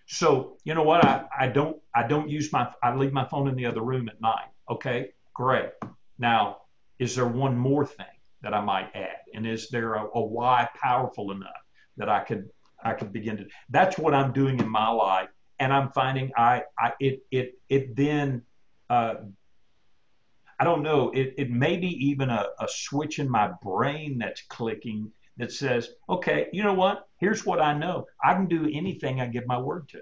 So 0.08 0.58
you 0.64 0.74
know 0.74 0.84
what? 0.84 1.06
I, 1.06 1.26
I 1.40 1.48
don't 1.48 1.78
i 1.96 2.06
don't 2.06 2.30
use 2.30 2.52
my 2.52 2.64
i 2.84 2.94
leave 2.94 3.14
my 3.14 3.26
phone 3.26 3.48
in 3.48 3.56
the 3.56 3.68
other 3.68 3.82
room 3.82 4.10
at 4.10 4.20
night. 4.20 4.50
Okay 4.70 5.12
great. 5.34 5.70
Now 6.18 6.58
is 7.00 7.16
there 7.16 7.28
one 7.28 7.58
more 7.58 7.86
thing 7.86 8.16
that 8.42 8.54
i 8.54 8.62
might 8.62 8.90
add? 8.96 9.22
And 9.34 9.46
is 9.46 9.70
there 9.70 9.94
a, 9.94 10.04
a 10.14 10.22
why 10.22 10.68
powerful 10.82 11.32
enough 11.32 11.64
that 11.98 12.10
I 12.10 12.22
could 12.28 12.50
I 12.84 12.94
could 12.94 13.12
begin 13.12 13.38
to. 13.38 13.46
That's 13.70 13.98
what 13.98 14.14
I'm 14.14 14.32
doing 14.32 14.60
in 14.60 14.70
my 14.70 14.90
life, 14.90 15.30
and 15.60 15.74
I'm 15.74 15.90
finding 15.92 16.32
I 16.38 16.64
I 16.80 16.94
it 17.00 17.20
it 17.32 17.48
it 17.70 17.96
then. 17.96 18.44
Uh, 18.90 19.16
I 20.60 20.64
don't 20.64 20.84
know. 20.84 21.12
It, 21.12 21.34
it 21.38 21.52
may 21.52 21.78
be 21.78 22.08
even 22.08 22.30
a, 22.30 22.48
a 22.60 22.68
switch 22.68 23.20
in 23.20 23.30
my 23.30 23.52
brain 23.62 24.18
that's 24.18 24.42
clicking 24.44 25.12
that 25.38 25.52
says, 25.52 25.90
okay, 26.08 26.48
you 26.54 26.64
know 26.64 26.74
what? 26.74 27.08
Here's 27.18 27.46
what 27.46 27.62
I 27.62 27.74
know. 27.78 28.08
I 28.24 28.34
can 28.34 28.48
do 28.48 28.70
anything 28.72 29.20
I 29.20 29.28
give 29.28 29.46
my 29.46 29.58
word 29.58 29.90
to. 29.90 30.02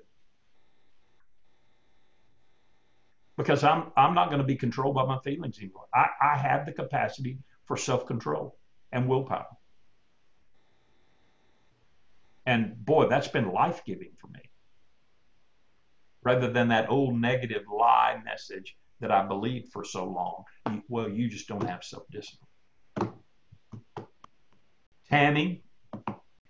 Because 3.36 3.64
I'm 3.64 3.91
I'm 3.97 4.14
not 4.14 4.30
going 4.30 4.41
to 4.41 4.45
be 4.45 4.56
controlled 4.56 4.93
by 4.93 5.06
my 5.06 5.18
feelings 5.24 5.58
anymore. 5.58 5.88
I, 5.91 6.10
I 6.22 6.38
have 6.38 6.68
the 6.68 6.72
capacity 6.72 7.39
for 7.66 7.76
self-control 7.76 8.56
and 8.91 9.10
willpower. 9.10 9.47
And 12.45 12.86
boy, 12.86 13.08
that's 13.08 13.28
been 13.28 13.51
life 13.51 13.82
giving 13.86 14.12
for 14.20 14.28
me. 14.28 14.41
Rather 16.22 16.51
than 16.51 16.68
that 16.68 16.91
old 16.91 17.20
negative 17.20 17.64
lie 17.68 18.22
message 18.24 18.78
that 19.04 19.12
I 19.12 19.26
believed 19.26 19.72
for 19.74 19.84
so 19.84 20.06
long. 20.06 20.82
Well, 20.88 21.10
you 21.10 21.28
just 21.28 21.47
don't 21.49 21.68
have 21.68 21.84
self 21.84 22.04
discipline. 22.10 23.14
Tammy, 25.10 25.62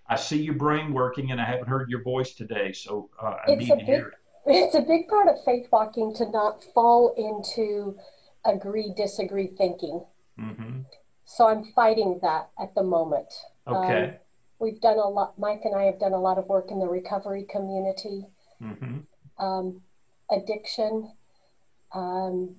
I 0.08 0.16
see 0.16 0.42
your 0.42 0.54
brain 0.54 0.94
working 0.94 1.32
and 1.32 1.42
I 1.42 1.46
haven't 1.46 1.68
heard 1.68 1.90
your 1.90 2.04
voice 2.04 2.36
today, 2.36 2.72
so 2.72 3.10
uh, 3.22 3.26
I 3.26 3.44
it's 3.48 3.60
need 3.60 3.70
to 3.70 3.76
big, 3.78 3.86
hear 3.86 4.08
it. 4.08 4.14
It's 4.46 4.76
a 4.76 4.82
big 4.82 5.08
part 5.08 5.28
of 5.28 5.44
faith 5.44 5.68
walking 5.72 6.14
to 6.16 6.30
not 6.30 6.64
fall 6.76 7.16
into 7.18 7.98
agree 8.46 8.94
disagree 8.96 9.48
thinking. 9.48 10.06
Mm-hmm. 10.40 10.82
So 11.26 11.48
I'm 11.48 11.64
fighting 11.74 12.20
that 12.22 12.50
at 12.62 12.76
the 12.76 12.84
moment. 12.84 13.34
Okay. 13.68 14.04
Um, 14.04 14.14
we've 14.60 14.80
done 14.80 14.98
a 14.98 15.08
lot, 15.08 15.40
Mike 15.40 15.62
and 15.64 15.76
I 15.76 15.84
have 15.86 16.00
done 16.00 16.14
a 16.14 16.20
lot 16.20 16.38
of 16.38 16.46
work 16.46 16.70
in 16.70 16.78
the 16.78 16.88
recovery 16.88 17.48
community, 17.50 18.28
mm-hmm. 18.62 19.44
um, 19.44 19.82
addiction, 20.30 21.12
um, 21.94 22.56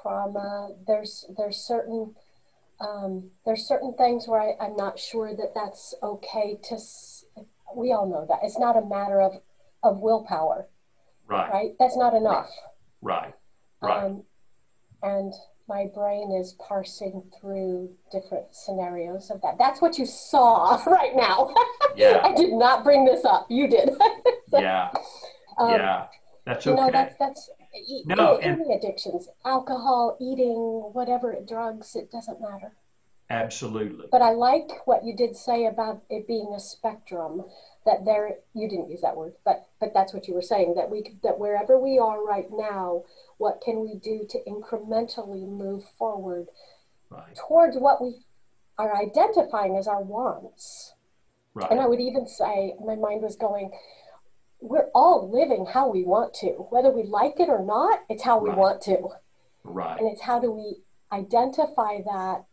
trauma. 0.00 0.70
There's, 0.86 1.26
there's 1.36 1.56
certain, 1.56 2.14
um, 2.80 3.30
there's 3.44 3.66
certain 3.66 3.94
things 3.94 4.26
where 4.26 4.40
I, 4.40 4.64
I'm 4.64 4.76
not 4.76 4.98
sure 4.98 5.34
that 5.34 5.52
that's 5.54 5.94
okay 6.02 6.58
to, 6.68 6.78
we 7.76 7.92
all 7.92 8.08
know 8.08 8.26
that 8.28 8.40
it's 8.42 8.58
not 8.58 8.76
a 8.76 8.84
matter 8.84 9.20
of, 9.20 9.40
of 9.82 9.98
willpower, 9.98 10.68
right? 11.26 11.50
Right. 11.52 11.74
That's 11.78 11.96
not 11.96 12.14
enough. 12.14 12.50
Right. 13.02 13.34
Right. 13.82 14.04
Um, 14.04 14.22
and 15.02 15.32
my 15.68 15.86
brain 15.94 16.32
is 16.32 16.54
parsing 16.54 17.22
through 17.40 17.90
different 18.12 18.46
scenarios 18.52 19.30
of 19.30 19.40
that. 19.42 19.56
That's 19.58 19.80
what 19.80 19.98
you 19.98 20.06
saw 20.06 20.82
right 20.86 21.14
now. 21.14 21.54
Yeah. 21.96 22.22
I 22.24 22.34
did 22.34 22.52
not 22.52 22.82
bring 22.82 23.04
this 23.04 23.24
up. 23.24 23.46
You 23.48 23.68
did. 23.68 23.90
so, 24.50 24.58
yeah. 24.58 24.90
Um, 25.56 25.70
yeah. 25.70 26.06
That's 26.44 26.66
okay. 26.66 26.76
You 26.76 26.86
know, 26.86 26.90
that's, 26.90 27.14
that's, 27.20 27.48
no, 28.06 28.36
any, 28.36 28.62
and, 28.62 28.72
addictions, 28.72 29.28
alcohol, 29.44 30.16
eating, 30.20 30.90
whatever, 30.92 31.36
drugs, 31.46 31.96
it 31.96 32.10
doesn't 32.10 32.40
matter. 32.40 32.72
Absolutely. 33.30 34.06
But 34.10 34.22
I 34.22 34.30
like 34.30 34.86
what 34.86 35.04
you 35.04 35.16
did 35.16 35.34
say 35.36 35.66
about 35.66 36.02
it 36.10 36.28
being 36.28 36.52
a 36.54 36.60
spectrum 36.60 37.44
that 37.84 38.04
there 38.04 38.36
you 38.54 38.68
didn't 38.68 38.90
use 38.90 39.00
that 39.02 39.16
word 39.16 39.34
but 39.44 39.68
but 39.80 39.92
that's 39.92 40.14
what 40.14 40.26
you 40.26 40.34
were 40.34 40.42
saying 40.42 40.74
that 40.74 40.90
we 40.90 41.14
that 41.22 41.38
wherever 41.38 41.78
we 41.78 41.98
are 41.98 42.24
right 42.24 42.48
now 42.50 43.02
what 43.38 43.60
can 43.64 43.80
we 43.80 43.94
do 43.96 44.26
to 44.28 44.38
incrementally 44.46 45.46
move 45.46 45.84
forward 45.98 46.46
right. 47.10 47.36
towards 47.36 47.76
what 47.76 48.02
we 48.02 48.16
are 48.78 48.96
identifying 48.96 49.76
as 49.76 49.86
our 49.86 50.02
wants 50.02 50.94
right. 51.54 51.70
and 51.70 51.80
i 51.80 51.86
would 51.86 52.00
even 52.00 52.26
say 52.26 52.74
my 52.84 52.96
mind 52.96 53.22
was 53.22 53.36
going 53.36 53.70
we're 54.64 54.88
all 54.94 55.30
living 55.30 55.66
how 55.66 55.90
we 55.90 56.02
want 56.02 56.32
to 56.34 56.48
whether 56.70 56.90
we 56.90 57.04
like 57.04 57.38
it 57.38 57.48
or 57.48 57.64
not 57.64 58.00
it's 58.08 58.22
how 58.22 58.38
we 58.38 58.48
right. 58.48 58.58
want 58.58 58.80
to 58.80 58.96
right 59.62 60.00
and 60.00 60.10
it's 60.10 60.22
how 60.22 60.40
do 60.40 60.50
we 60.50 60.76
identify 61.12 62.00
that 62.02 62.44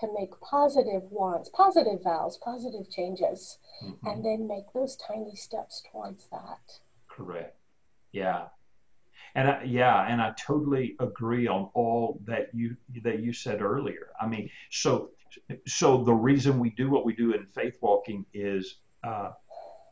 to 0.00 0.08
make 0.18 0.38
positive 0.40 1.02
wants, 1.10 1.48
positive 1.48 2.02
vows, 2.02 2.38
positive 2.38 2.90
changes, 2.90 3.58
mm-hmm. 3.84 4.06
and 4.06 4.24
then 4.24 4.46
make 4.46 4.72
those 4.72 4.96
tiny 4.96 5.34
steps 5.34 5.82
towards 5.90 6.28
that. 6.30 6.78
Correct. 7.08 7.56
Yeah. 8.12 8.46
And 9.34 9.48
I, 9.48 9.62
yeah, 9.64 10.06
and 10.08 10.22
I 10.22 10.32
totally 10.38 10.96
agree 11.00 11.46
on 11.46 11.70
all 11.74 12.20
that 12.24 12.48
you 12.54 12.76
that 13.04 13.20
you 13.20 13.32
said 13.32 13.60
earlier. 13.60 14.08
I 14.20 14.26
mean, 14.26 14.48
so 14.70 15.10
so 15.66 16.02
the 16.02 16.14
reason 16.14 16.58
we 16.58 16.70
do 16.70 16.88
what 16.88 17.04
we 17.04 17.14
do 17.14 17.34
in 17.34 17.44
faith 17.44 17.76
walking 17.82 18.24
is 18.32 18.76
uh, 19.04 19.32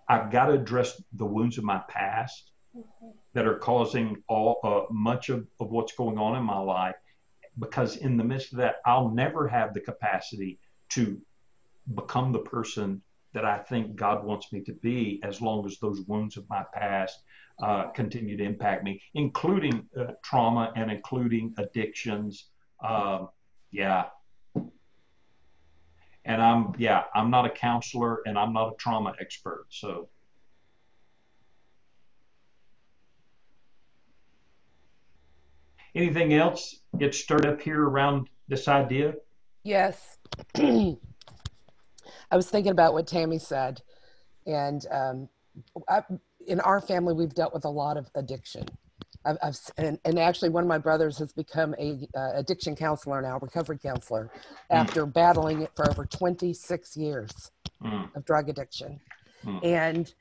I've 0.08 0.30
got 0.30 0.46
to 0.46 0.52
address 0.52 1.00
the 1.12 1.26
wounds 1.26 1.58
of 1.58 1.64
my 1.64 1.82
past 1.88 2.50
mm-hmm. 2.76 3.08
that 3.34 3.46
are 3.46 3.58
causing 3.58 4.22
all 4.28 4.60
uh, 4.62 4.92
much 4.92 5.28
of, 5.28 5.46
of 5.60 5.70
what's 5.70 5.94
going 5.94 6.18
on 6.18 6.36
in 6.36 6.44
my 6.44 6.58
life 6.58 6.96
because 7.58 7.96
in 7.96 8.16
the 8.16 8.24
midst 8.24 8.52
of 8.52 8.58
that, 8.58 8.76
I'll 8.84 9.10
never 9.10 9.48
have 9.48 9.72
the 9.72 9.80
capacity 9.80 10.58
to 10.90 11.20
become 11.94 12.32
the 12.32 12.40
person 12.40 13.02
that 13.32 13.44
I 13.44 13.58
think 13.58 13.96
God 13.96 14.24
wants 14.24 14.52
me 14.52 14.62
to 14.62 14.72
be 14.72 15.20
as 15.22 15.40
long 15.40 15.66
as 15.66 15.78
those 15.78 16.02
wounds 16.02 16.36
of 16.36 16.48
my 16.48 16.64
past 16.74 17.18
uh, 17.62 17.88
continue 17.88 18.36
to 18.36 18.44
impact 18.44 18.84
me, 18.84 19.00
including 19.14 19.88
uh, 19.98 20.12
trauma 20.22 20.72
and 20.76 20.90
including 20.90 21.54
addictions. 21.58 22.48
Um, 22.86 23.28
yeah. 23.70 24.06
And 26.26 26.42
I'm, 26.42 26.74
yeah, 26.76 27.04
I'm 27.14 27.30
not 27.30 27.46
a 27.46 27.50
counselor 27.50 28.20
and 28.26 28.38
I'm 28.38 28.52
not 28.52 28.72
a 28.72 28.76
trauma 28.76 29.14
expert. 29.18 29.66
So 29.70 30.08
Anything 35.96 36.34
else 36.34 36.80
get 36.98 37.14
stirred 37.14 37.46
up 37.46 37.58
here 37.58 37.82
around 37.82 38.28
this 38.48 38.68
idea? 38.68 39.14
Yes. 39.64 40.18
I 40.56 40.96
was 42.32 42.50
thinking 42.50 42.70
about 42.70 42.92
what 42.92 43.06
Tammy 43.06 43.38
said. 43.38 43.80
And 44.46 44.84
um, 44.90 45.28
I, 45.88 46.02
in 46.46 46.60
our 46.60 46.82
family, 46.82 47.14
we've 47.14 47.32
dealt 47.32 47.54
with 47.54 47.64
a 47.64 47.70
lot 47.70 47.96
of 47.96 48.10
addiction. 48.14 48.66
I've, 49.26 49.38
I've 49.42 49.58
and, 49.76 49.98
and, 50.04 50.18
actually, 50.18 50.50
one 50.50 50.62
of 50.62 50.68
my 50.68 50.78
brothers 50.78 51.18
has 51.18 51.32
become 51.32 51.74
a 51.78 52.08
uh, 52.16 52.32
addiction 52.34 52.76
counselor 52.76 53.20
now, 53.20 53.38
recovery 53.40 53.78
counselor, 53.78 54.30
mm. 54.34 54.40
after 54.70 55.04
battling 55.04 55.62
it 55.62 55.72
for 55.74 55.88
over 55.90 56.06
26 56.06 56.96
years 56.96 57.50
mm. 57.82 58.14
of 58.14 58.24
drug 58.24 58.48
addiction. 58.48 59.00
Mm. 59.44 59.64
And 59.64 60.14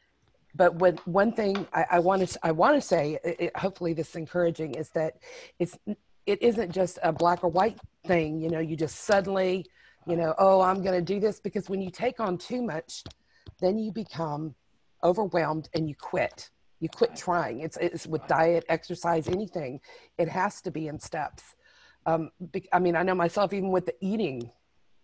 but 0.56 0.76
when, 0.76 0.98
one 1.06 1.34
thing 1.34 1.68
I, 1.74 2.00
want 2.00 2.28
to 2.28 2.40
I 2.42 2.52
want 2.52 2.76
to 2.76 2.82
say, 2.82 3.20
it, 3.24 3.56
hopefully 3.58 3.94
this 3.94 4.10
is 4.10 4.16
encouraging, 4.16 4.76
is 4.76 4.90
that 4.92 5.18
it's 5.60 5.78
it 6.26 6.42
isn't 6.42 6.72
just 6.72 6.98
a 7.04 7.12
black 7.12 7.44
or 7.44 7.50
white 7.50 7.78
thing. 8.06 8.40
You 8.40 8.50
know, 8.50 8.60
you 8.60 8.76
just 8.76 9.02
suddenly, 9.02 9.66
you 10.08 10.16
know, 10.16 10.34
oh, 10.38 10.62
I'm 10.62 10.82
going 10.82 10.96
to 10.96 11.14
do 11.14 11.20
this 11.20 11.40
because 11.40 11.70
when 11.70 11.82
you 11.82 11.92
take 11.92 12.20
on 12.20 12.38
too 12.38 12.62
much, 12.62 13.04
then 13.60 13.78
you 13.78 13.92
become 13.92 14.56
overwhelmed 15.04 15.70
and 15.74 15.88
you 15.88 15.96
quit. 15.96 16.50
You 16.80 16.90
quit 16.90 17.16
trying. 17.16 17.62
It's 17.62 17.78
it's 17.78 18.06
with 18.06 18.26
diet, 18.28 18.66
exercise, 18.70 19.28
anything. 19.28 19.80
It 20.18 20.28
has 20.30 20.62
to 20.62 20.72
be 20.72 20.88
in 20.88 21.00
steps. 21.00 21.56
Um, 22.06 22.32
I 22.72 22.80
mean, 22.80 22.96
I 22.96 23.04
know 23.04 23.16
myself 23.16 23.54
even 23.54 23.72
with 23.72 23.86
the 23.86 23.96
eating 24.00 24.52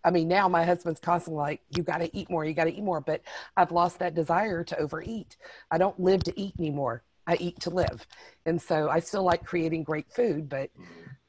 I 0.04 0.10
mean, 0.10 0.28
now 0.28 0.48
my 0.48 0.64
husband's 0.64 1.00
constantly 1.00 1.40
like, 1.40 1.60
you 1.70 1.82
got 1.82 1.98
to 1.98 2.16
eat 2.16 2.28
more, 2.28 2.44
you 2.44 2.54
got 2.54 2.64
to 2.64 2.74
eat 2.74 2.82
more. 2.82 3.00
But 3.00 3.22
I've 3.56 3.72
lost 3.72 3.98
that 4.00 4.14
desire 4.14 4.64
to 4.64 4.78
overeat. 4.78 5.36
I 5.70 5.78
don't 5.78 5.98
live 5.98 6.24
to 6.24 6.40
eat 6.40 6.54
anymore. 6.58 7.04
I 7.26 7.36
eat 7.36 7.60
to 7.60 7.70
live. 7.70 8.06
And 8.46 8.60
so 8.60 8.88
I 8.88 8.98
still 8.98 9.22
like 9.22 9.44
creating 9.44 9.84
great 9.84 10.10
food, 10.12 10.48
but 10.48 10.70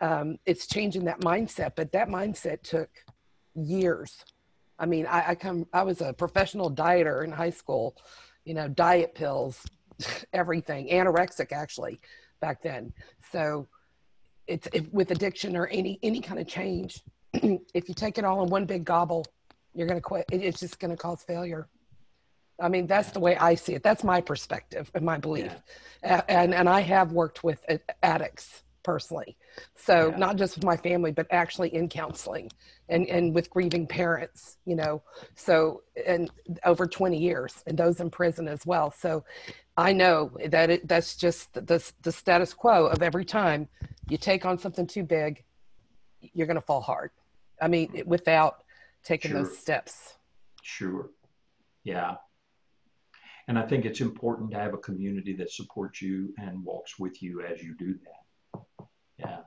um, 0.01 0.37
it's 0.45 0.65
changing 0.65 1.05
that 1.05 1.21
mindset. 1.21 1.73
But 1.75 1.91
that 1.91 2.09
mindset 2.09 2.63
took 2.63 2.89
years. 3.53 4.25
I 4.79 4.87
mean, 4.87 5.05
I, 5.05 5.29
I 5.29 5.35
come, 5.35 5.67
I 5.71 5.83
was 5.83 6.01
a 6.01 6.13
professional 6.13 6.71
dieter 6.71 7.23
in 7.23 7.31
high 7.31 7.51
school, 7.51 7.95
you 8.43 8.55
know, 8.55 8.67
diet 8.67 9.13
pills, 9.13 9.63
everything, 10.33 10.89
anorexic 10.89 11.51
actually 11.51 11.99
back 12.41 12.61
then. 12.61 12.93
So 13.31 13.67
it's 14.47 14.67
if, 14.73 14.91
with 14.91 15.11
addiction 15.11 15.55
or 15.55 15.67
any 15.67 15.99
any 16.03 16.21
kind 16.21 16.39
of 16.39 16.47
change, 16.47 17.01
if 17.33 17.87
you 17.87 17.95
take 17.95 18.17
it 18.17 18.25
all 18.25 18.43
in 18.43 18.49
one 18.49 18.65
big 18.65 18.85
gobble, 18.85 19.25
you're 19.73 19.87
going 19.87 19.97
to 19.97 20.01
quit. 20.01 20.25
It's 20.31 20.59
just 20.59 20.79
going 20.79 20.91
to 20.91 20.97
cause 20.97 21.23
failure. 21.23 21.67
I 22.59 22.69
mean, 22.69 22.85
that's 22.85 23.11
the 23.11 23.19
way 23.19 23.35
I 23.37 23.55
see 23.55 23.73
it. 23.73 23.83
That's 23.83 24.03
my 24.03 24.21
perspective 24.21 24.91
and 24.93 25.03
my 25.03 25.17
belief. 25.17 25.51
Yeah. 26.03 26.21
And, 26.27 26.53
and 26.53 26.69
I 26.69 26.81
have 26.81 27.11
worked 27.11 27.43
with 27.43 27.63
addicts 28.03 28.63
personally. 28.83 29.37
So 29.75 30.09
yeah. 30.09 30.17
not 30.17 30.35
just 30.35 30.55
with 30.55 30.63
my 30.63 30.77
family, 30.77 31.11
but 31.11 31.25
actually 31.31 31.73
in 31.73 31.89
counseling 31.89 32.51
and, 32.89 33.07
and 33.07 33.33
with 33.33 33.49
grieving 33.49 33.87
parents, 33.87 34.57
you 34.65 34.75
know, 34.75 35.01
so, 35.35 35.81
and 36.05 36.29
over 36.65 36.85
20 36.85 37.17
years 37.17 37.63
and 37.65 37.77
those 37.77 37.99
in 37.99 38.09
prison 38.09 38.47
as 38.47 38.65
well. 38.65 38.91
So 38.91 39.23
I 39.75 39.93
know 39.93 40.31
that 40.49 40.69
it, 40.69 40.87
that's 40.87 41.15
just 41.15 41.53
the, 41.53 41.91
the 42.01 42.11
status 42.11 42.53
quo 42.53 42.85
of 42.85 43.01
every 43.01 43.25
time 43.25 43.67
you 44.07 44.17
take 44.17 44.45
on 44.45 44.57
something 44.57 44.85
too 44.85 45.03
big, 45.03 45.43
you're 46.21 46.47
going 46.47 46.55
to 46.55 46.61
fall 46.61 46.81
hard. 46.81 47.11
I 47.61 47.67
mean, 47.67 48.03
without 48.05 48.63
taking 49.03 49.31
sure. 49.31 49.43
those 49.43 49.57
steps. 49.57 50.13
Sure. 50.61 51.09
Yeah. 51.83 52.15
And 53.47 53.59
I 53.59 53.63
think 53.63 53.85
it's 53.85 53.99
important 53.99 54.51
to 54.51 54.57
have 54.57 54.73
a 54.73 54.77
community 54.77 55.33
that 55.37 55.51
supports 55.51 56.01
you 56.01 56.33
and 56.37 56.63
walks 56.63 56.97
with 56.97 57.21
you 57.21 57.41
as 57.41 57.61
you 57.61 57.75
do 57.75 57.95
that. 58.05 58.63
Yeah. 59.17 59.37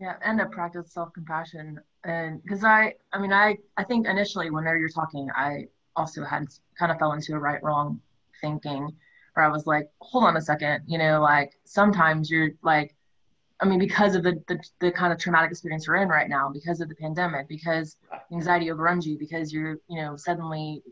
Yeah, 0.00 0.14
and 0.24 0.38
to 0.40 0.46
practice 0.46 0.92
self-compassion, 0.92 1.78
and 2.04 2.42
because 2.42 2.64
I, 2.64 2.94
I 3.12 3.18
mean, 3.20 3.32
I, 3.32 3.56
I 3.76 3.84
think 3.84 4.08
initially 4.08 4.50
whenever 4.50 4.76
you're 4.76 4.88
talking, 4.88 5.28
I 5.34 5.68
also 5.94 6.24
had 6.24 6.48
kind 6.76 6.90
of 6.90 6.98
fell 6.98 7.12
into 7.12 7.34
a 7.34 7.38
right-wrong 7.38 8.00
thinking, 8.44 8.90
where 9.34 9.46
I 9.46 9.48
was 9.48 9.66
like, 9.66 9.88
hold 10.00 10.24
on 10.24 10.36
a 10.36 10.42
second, 10.42 10.84
you 10.86 10.98
know, 10.98 11.20
like 11.20 11.52
sometimes 11.64 12.30
you're 12.30 12.50
like, 12.62 12.94
I 13.60 13.66
mean, 13.66 13.78
because 13.78 14.14
of 14.14 14.22
the, 14.22 14.42
the, 14.48 14.58
the 14.80 14.92
kind 14.92 15.12
of 15.12 15.18
traumatic 15.18 15.50
experience 15.50 15.86
you're 15.86 15.96
in 15.96 16.08
right 16.08 16.28
now, 16.28 16.50
because 16.52 16.80
of 16.80 16.88
the 16.88 16.94
pandemic, 16.94 17.48
because 17.48 17.96
anxiety 18.32 18.70
overruns 18.70 19.06
you, 19.06 19.16
because 19.18 19.52
you're, 19.52 19.78
you 19.88 20.00
know, 20.00 20.16
suddenly 20.16 20.82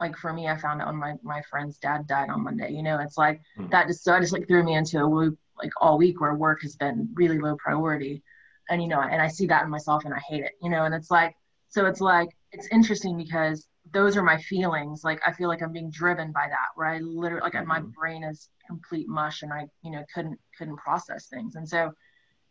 like 0.00 0.16
for 0.16 0.32
me, 0.32 0.46
I 0.46 0.56
found 0.56 0.80
out 0.80 0.88
when 0.88 0.96
my, 0.96 1.14
my 1.22 1.42
friend's 1.50 1.78
dad 1.78 2.06
died 2.06 2.30
on 2.30 2.44
Monday. 2.44 2.70
You 2.70 2.82
know, 2.82 2.98
it's 3.00 3.16
like 3.16 3.40
mm-hmm. 3.58 3.70
that 3.70 3.88
just 3.88 4.04
so 4.04 4.14
I 4.14 4.20
just 4.20 4.32
like 4.32 4.46
threw 4.46 4.62
me 4.62 4.74
into 4.74 5.02
a 5.02 5.06
loop 5.06 5.38
like 5.58 5.72
all 5.80 5.98
week 5.98 6.20
where 6.20 6.34
work 6.34 6.62
has 6.62 6.76
been 6.76 7.08
really 7.14 7.38
low 7.38 7.56
priority. 7.56 8.22
And 8.68 8.82
you 8.82 8.88
know, 8.88 9.00
and 9.00 9.22
I 9.22 9.28
see 9.28 9.46
that 9.46 9.64
in 9.64 9.70
myself 9.70 10.04
and 10.04 10.12
I 10.12 10.18
hate 10.18 10.44
it, 10.44 10.52
you 10.62 10.70
know, 10.70 10.84
and 10.84 10.94
it's 10.94 11.10
like 11.10 11.34
so 11.68 11.86
it's 11.86 12.00
like 12.00 12.28
it's 12.52 12.68
interesting 12.70 13.16
because 13.16 13.66
those 13.92 14.16
are 14.16 14.22
my 14.22 14.38
feelings. 14.38 15.04
Like 15.04 15.20
I 15.26 15.32
feel 15.32 15.48
like 15.48 15.62
I'm 15.62 15.72
being 15.72 15.90
driven 15.90 16.32
by 16.32 16.46
that, 16.48 16.68
where 16.74 16.88
I 16.88 16.98
literally 16.98 17.42
like 17.42 17.54
mm-hmm. 17.54 17.68
my 17.68 17.80
brain 17.80 18.24
is 18.24 18.48
complete 18.66 19.08
mush 19.08 19.42
and 19.42 19.52
I, 19.52 19.66
you 19.82 19.90
know, 19.90 20.04
couldn't 20.14 20.38
couldn't 20.58 20.76
process 20.76 21.26
things. 21.26 21.56
And 21.56 21.68
so 21.68 21.92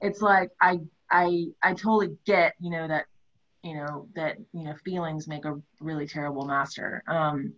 it's 0.01 0.21
like 0.21 0.51
I 0.61 0.79
I 1.11 1.47
I 1.61 1.73
totally 1.73 2.17
get, 2.25 2.53
you 2.59 2.71
know, 2.71 2.87
that 2.87 3.05
you 3.65 3.73
know 3.73 4.07
that 4.15 4.37
you 4.53 4.63
know 4.63 4.75
feelings 4.85 5.27
make 5.27 5.43
a 5.43 5.59
really 5.81 6.07
terrible 6.07 6.45
master 6.45 7.03
um 7.07 7.51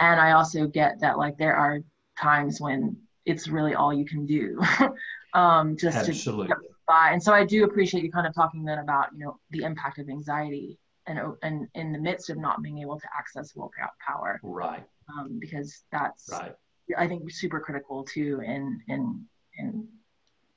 and 0.00 0.18
i 0.18 0.32
also 0.32 0.66
get 0.66 0.98
that 1.00 1.18
like 1.18 1.36
there 1.36 1.54
are 1.54 1.80
times 2.18 2.58
when 2.58 2.96
it's 3.26 3.46
really 3.46 3.74
all 3.74 3.92
you 3.92 4.06
can 4.06 4.24
do 4.24 4.58
um 5.34 5.76
just 5.76 5.96
Absolutely. 5.96 6.48
to 6.48 6.54
by 6.88 7.10
and 7.12 7.22
so 7.22 7.34
i 7.34 7.44
do 7.44 7.64
appreciate 7.64 8.02
you 8.02 8.10
kind 8.10 8.26
of 8.26 8.34
talking 8.34 8.64
then 8.64 8.78
about 8.78 9.08
you 9.12 9.22
know 9.22 9.38
the 9.50 9.62
impact 9.62 9.98
of 9.98 10.08
anxiety 10.08 10.78
and 11.10 11.36
and 11.42 11.68
in 11.74 11.92
the 11.92 11.98
midst 11.98 12.30
of 12.30 12.38
not 12.38 12.62
being 12.62 12.78
able 12.78 12.98
to 12.98 13.06
access 13.18 13.54
willpower 13.54 14.40
right. 14.42 14.84
Um 15.08 15.38
because 15.40 15.82
that's 15.90 16.28
right. 16.32 16.54
I 16.96 17.06
think 17.06 17.30
super 17.30 17.60
critical 17.60 18.04
too 18.04 18.40
in 18.44 18.80
in 18.88 19.24
in 19.58 19.88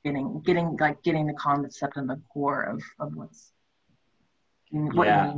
getting 0.04 0.42
getting 0.42 0.78
like 0.80 1.02
getting 1.04 1.28
the 1.28 1.34
concept 1.34 1.98
and 1.98 2.10
the 2.10 2.22
core 2.32 2.64
of 2.64 2.82
of 3.00 3.16
what's 3.16 3.52
yeah. 4.72 5.34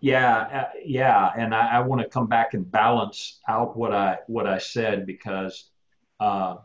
Yeah, 0.00 0.36
uh, 0.36 0.68
yeah, 0.84 1.32
and 1.36 1.54
I, 1.54 1.76
I 1.76 1.80
want 1.80 2.00
to 2.00 2.08
come 2.08 2.28
back 2.28 2.54
and 2.54 2.70
balance 2.70 3.40
out 3.48 3.76
what 3.76 3.92
I 3.92 4.18
what 4.28 4.46
I 4.46 4.58
said 4.58 5.04
because 5.04 5.68
uh, 6.20 6.56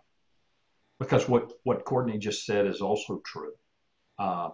because 0.99 1.28
what 1.28 1.51
what 1.63 1.86
Courtney 1.86 2.20
just 2.20 2.45
said 2.45 2.67
is 2.67 2.82
also 2.82 3.22
true, 3.26 3.53
uh, 4.20 4.49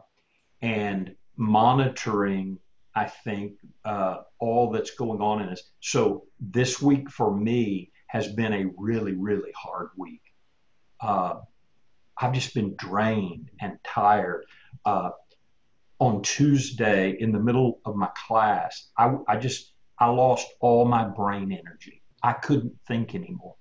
and 0.61 1.15
monitoring 1.35 2.59
I 2.95 3.05
think 3.05 3.53
uh, 3.83 4.19
all 4.39 4.71
that's 4.71 4.91
going 4.91 5.21
on 5.21 5.41
in 5.41 5.49
this. 5.49 5.63
So 5.81 6.25
this 6.39 6.81
week 6.81 7.09
for 7.09 7.35
me 7.35 7.91
has 8.07 8.27
been 8.27 8.53
a 8.53 8.65
really 8.77 9.13
really 9.13 9.51
hard 9.55 9.89
week. 9.97 10.21
Uh, 11.01 11.35
I've 12.17 12.33
just 12.33 12.53
been 12.53 12.75
drained 12.77 13.49
and 13.59 13.77
tired. 13.83 14.45
Uh, 14.85 15.09
on 15.99 16.21
Tuesday 16.21 17.15
in 17.19 17.31
the 17.31 17.39
middle 17.39 17.79
of 17.85 17.95
my 17.95 18.09
class, 18.27 18.89
I, 18.97 19.15
I 19.27 19.37
just 19.37 19.73
I 19.97 20.07
lost 20.07 20.47
all 20.59 20.85
my 20.85 21.05
brain 21.05 21.51
energy. 21.51 22.01
I 22.21 22.33
couldn't 22.33 22.77
think 22.87 23.15
anymore, 23.15 23.55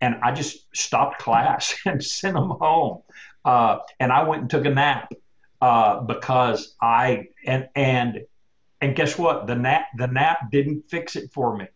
and 0.00 0.16
I 0.22 0.32
just 0.32 0.74
stopped 0.74 1.18
class 1.18 1.74
and 1.86 2.02
sent 2.02 2.34
them 2.34 2.50
home. 2.50 3.02
Uh, 3.44 3.78
and 3.98 4.12
I 4.12 4.22
went 4.22 4.42
and 4.42 4.50
took 4.50 4.64
a 4.64 4.70
nap 4.70 5.12
uh, 5.62 6.00
because 6.00 6.74
I 6.82 7.28
and 7.46 7.68
and 7.76 8.22
and 8.80 8.96
guess 8.96 9.16
what? 9.16 9.46
The 9.46 9.54
nap 9.54 9.86
the 9.96 10.08
nap 10.08 10.50
didn't 10.50 10.90
fix 10.90 11.14
it 11.14 11.30
for 11.32 11.56
me. 11.56 11.68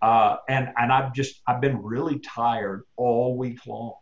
Uh, 0.00 0.36
and 0.48 0.70
and 0.78 0.90
I've 0.90 1.12
just 1.12 1.42
I've 1.46 1.60
been 1.60 1.82
really 1.82 2.18
tired 2.20 2.84
all 2.96 3.36
week 3.36 3.66
long, 3.66 3.96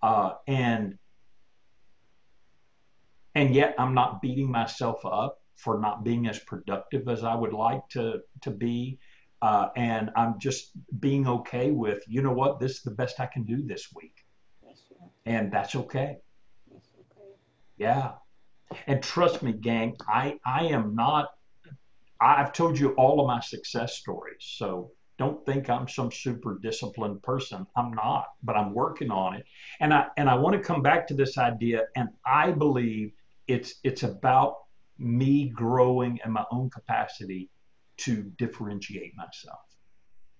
uh, 0.00 0.34
and 0.46 0.96
and 3.34 3.52
yet 3.52 3.74
I'm 3.78 3.94
not 3.94 4.22
beating 4.22 4.50
myself 4.50 5.04
up 5.04 5.40
for 5.56 5.80
not 5.80 6.04
being 6.04 6.28
as 6.28 6.38
productive 6.38 7.08
as 7.08 7.24
I 7.24 7.34
would 7.34 7.52
like 7.52 7.86
to 7.90 8.20
to 8.42 8.50
be. 8.50 9.00
Uh, 9.42 9.68
and 9.76 10.10
I'm 10.16 10.40
just 10.40 10.72
being 10.98 11.28
okay 11.28 11.70
with, 11.70 12.02
you 12.08 12.22
know 12.22 12.32
what, 12.32 12.58
this 12.58 12.72
is 12.72 12.82
the 12.82 12.90
best 12.90 13.20
I 13.20 13.26
can 13.26 13.44
do 13.44 13.62
this 13.62 13.86
week. 13.94 14.26
And 15.26 15.52
that's 15.52 15.76
okay. 15.76 16.16
That's 16.68 16.88
okay. 16.98 17.28
Yeah. 17.76 18.14
And 18.86 19.02
trust 19.02 19.42
me, 19.42 19.52
gang, 19.52 19.96
I, 20.06 20.38
I 20.44 20.66
am 20.66 20.94
not, 20.94 21.30
I've 22.20 22.52
told 22.52 22.78
you 22.78 22.90
all 22.92 23.20
of 23.20 23.26
my 23.26 23.40
success 23.40 23.96
stories. 23.96 24.40
So 24.40 24.92
don't 25.18 25.44
think 25.46 25.68
I'm 25.68 25.88
some 25.88 26.12
super 26.12 26.58
disciplined 26.62 27.22
person. 27.22 27.66
I'm 27.76 27.92
not, 27.92 28.26
but 28.42 28.56
I'm 28.56 28.74
working 28.74 29.10
on 29.10 29.34
it. 29.34 29.44
And 29.80 29.92
I, 29.92 30.06
and 30.16 30.28
I 30.28 30.34
want 30.36 30.54
to 30.54 30.62
come 30.62 30.82
back 30.82 31.06
to 31.08 31.14
this 31.14 31.38
idea. 31.38 31.84
And 31.96 32.08
I 32.24 32.52
believe 32.52 33.12
it's 33.46 33.76
it's 33.82 34.02
about 34.02 34.56
me 34.98 35.48
growing 35.48 36.20
in 36.24 36.32
my 36.32 36.44
own 36.50 36.68
capacity 36.70 37.48
to 37.96 38.22
differentiate 38.36 39.16
myself 39.16 39.67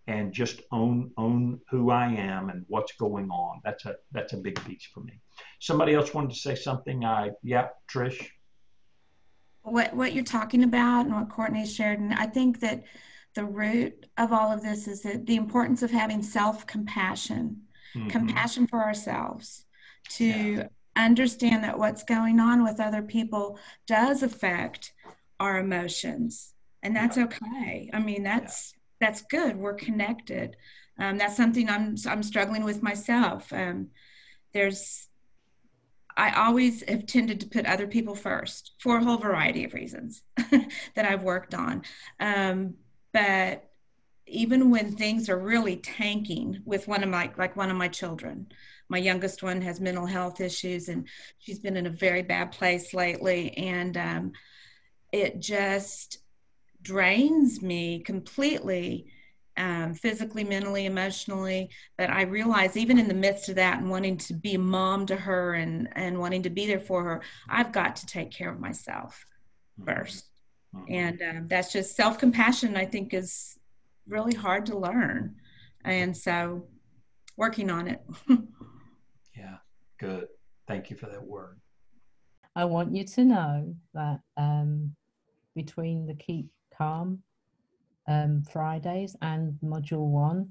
and 0.08 0.32
just 0.32 0.62
own 0.72 1.12
own 1.16 1.60
who 1.70 1.90
I 1.90 2.06
am 2.06 2.48
and 2.48 2.64
what's 2.66 2.92
going 2.94 3.30
on. 3.30 3.60
That's 3.62 3.84
a 3.84 3.94
that's 4.10 4.32
a 4.32 4.38
big 4.38 4.60
piece 4.64 4.88
for 4.92 5.00
me. 5.00 5.20
Somebody 5.60 5.94
else 5.94 6.12
wanted 6.12 6.30
to 6.30 6.40
say 6.40 6.54
something. 6.56 7.04
I 7.04 7.30
yeah, 7.44 7.68
Trish. 7.92 8.26
What 9.62 9.94
what 9.94 10.14
you're 10.14 10.24
talking 10.24 10.64
about 10.64 11.06
and 11.06 11.14
what 11.14 11.28
Courtney 11.28 11.66
shared, 11.66 12.00
and 12.00 12.14
I 12.14 12.26
think 12.26 12.60
that 12.60 12.84
the 13.34 13.44
root 13.44 14.06
of 14.16 14.32
all 14.32 14.50
of 14.50 14.62
this 14.62 14.88
is 14.88 15.02
that 15.02 15.26
the 15.26 15.36
importance 15.36 15.82
of 15.82 15.90
having 15.90 16.22
self 16.22 16.66
compassion, 16.66 17.62
mm-hmm. 17.94 18.08
compassion 18.08 18.66
for 18.66 18.82
ourselves, 18.82 19.66
to 20.12 20.24
yeah 20.24 20.68
understand 20.98 21.62
that 21.62 21.78
what's 21.78 22.02
going 22.02 22.40
on 22.40 22.64
with 22.64 22.80
other 22.80 23.02
people 23.02 23.56
does 23.86 24.24
affect 24.24 24.92
our 25.38 25.60
emotions 25.60 26.54
and 26.82 26.96
that's 26.96 27.16
okay 27.16 27.88
i 27.92 28.00
mean 28.00 28.24
that's 28.24 28.74
that's 29.00 29.22
good. 29.22 29.56
We're 29.56 29.74
connected. 29.74 30.56
Um, 30.98 31.16
that's 31.16 31.36
something 31.36 31.68
i'm 31.68 31.94
i'm 32.06 32.22
struggling 32.22 32.64
with 32.64 32.82
myself. 32.82 33.52
Um, 33.52 33.88
there's 34.52 35.08
i 36.16 36.30
always 36.32 36.82
have 36.88 37.06
tended 37.06 37.40
to 37.40 37.46
put 37.46 37.66
other 37.66 37.86
people 37.86 38.14
first 38.14 38.72
for 38.80 38.96
a 38.96 39.04
whole 39.04 39.18
variety 39.18 39.64
of 39.64 39.74
reasons 39.74 40.22
that 40.50 41.04
i've 41.04 41.22
worked 41.22 41.54
on. 41.54 41.82
Um, 42.18 42.74
but 43.12 43.64
even 44.26 44.70
when 44.70 44.92
things 44.92 45.28
are 45.28 45.38
really 45.38 45.76
tanking 45.76 46.60
with 46.64 46.88
one 46.88 47.02
of 47.02 47.08
my 47.08 47.30
like 47.38 47.56
one 47.56 47.70
of 47.70 47.76
my 47.76 47.88
children 47.88 48.48
my 48.88 48.98
youngest 48.98 49.42
one 49.42 49.60
has 49.60 49.80
mental 49.80 50.06
health 50.06 50.40
issues 50.40 50.88
and 50.88 51.06
she's 51.38 51.58
been 51.58 51.76
in 51.76 51.86
a 51.86 51.90
very 51.90 52.22
bad 52.22 52.52
place 52.52 52.94
lately. 52.94 53.56
And 53.56 53.96
um, 53.96 54.32
it 55.12 55.40
just 55.40 56.18
drains 56.82 57.62
me 57.62 58.00
completely 58.00 59.06
um, 59.58 59.92
physically, 59.92 60.44
mentally, 60.44 60.86
emotionally. 60.86 61.70
But 61.96 62.10
I 62.10 62.22
realize 62.22 62.76
even 62.76 62.98
in 62.98 63.08
the 63.08 63.14
midst 63.14 63.48
of 63.48 63.56
that 63.56 63.80
and 63.80 63.90
wanting 63.90 64.16
to 64.18 64.34
be 64.34 64.54
a 64.54 64.58
mom 64.58 65.04
to 65.06 65.16
her 65.16 65.54
and, 65.54 65.88
and 65.92 66.18
wanting 66.18 66.44
to 66.44 66.50
be 66.50 66.66
there 66.66 66.80
for 66.80 67.02
her, 67.04 67.22
I've 67.48 67.72
got 67.72 67.96
to 67.96 68.06
take 68.06 68.30
care 68.30 68.50
of 68.50 68.60
myself 68.60 69.24
1st 69.82 70.22
mm-hmm. 70.74 70.92
And 70.92 71.22
um, 71.22 71.48
that's 71.48 71.72
just 71.72 71.96
self 71.96 72.18
compassion, 72.18 72.76
I 72.76 72.84
think, 72.84 73.14
is 73.14 73.58
really 74.06 74.34
hard 74.34 74.66
to 74.66 74.78
learn. 74.78 75.36
And 75.84 76.16
so 76.16 76.66
working 77.36 77.70
on 77.70 77.88
it. 77.88 78.00
yeah, 79.36 79.56
good. 79.98 80.28
Thank 80.66 80.90
you 80.90 80.96
for 80.96 81.06
that 81.06 81.22
word. 81.22 81.60
I 82.54 82.64
want 82.64 82.94
you 82.94 83.04
to 83.04 83.24
know 83.24 83.74
that 83.94 84.20
um, 84.36 84.94
between 85.54 86.06
the 86.06 86.14
Keep 86.14 86.48
Calm 86.78 87.22
um, 88.06 88.42
Fridays 88.50 89.16
and 89.20 89.58
Module 89.62 90.06
One, 90.06 90.50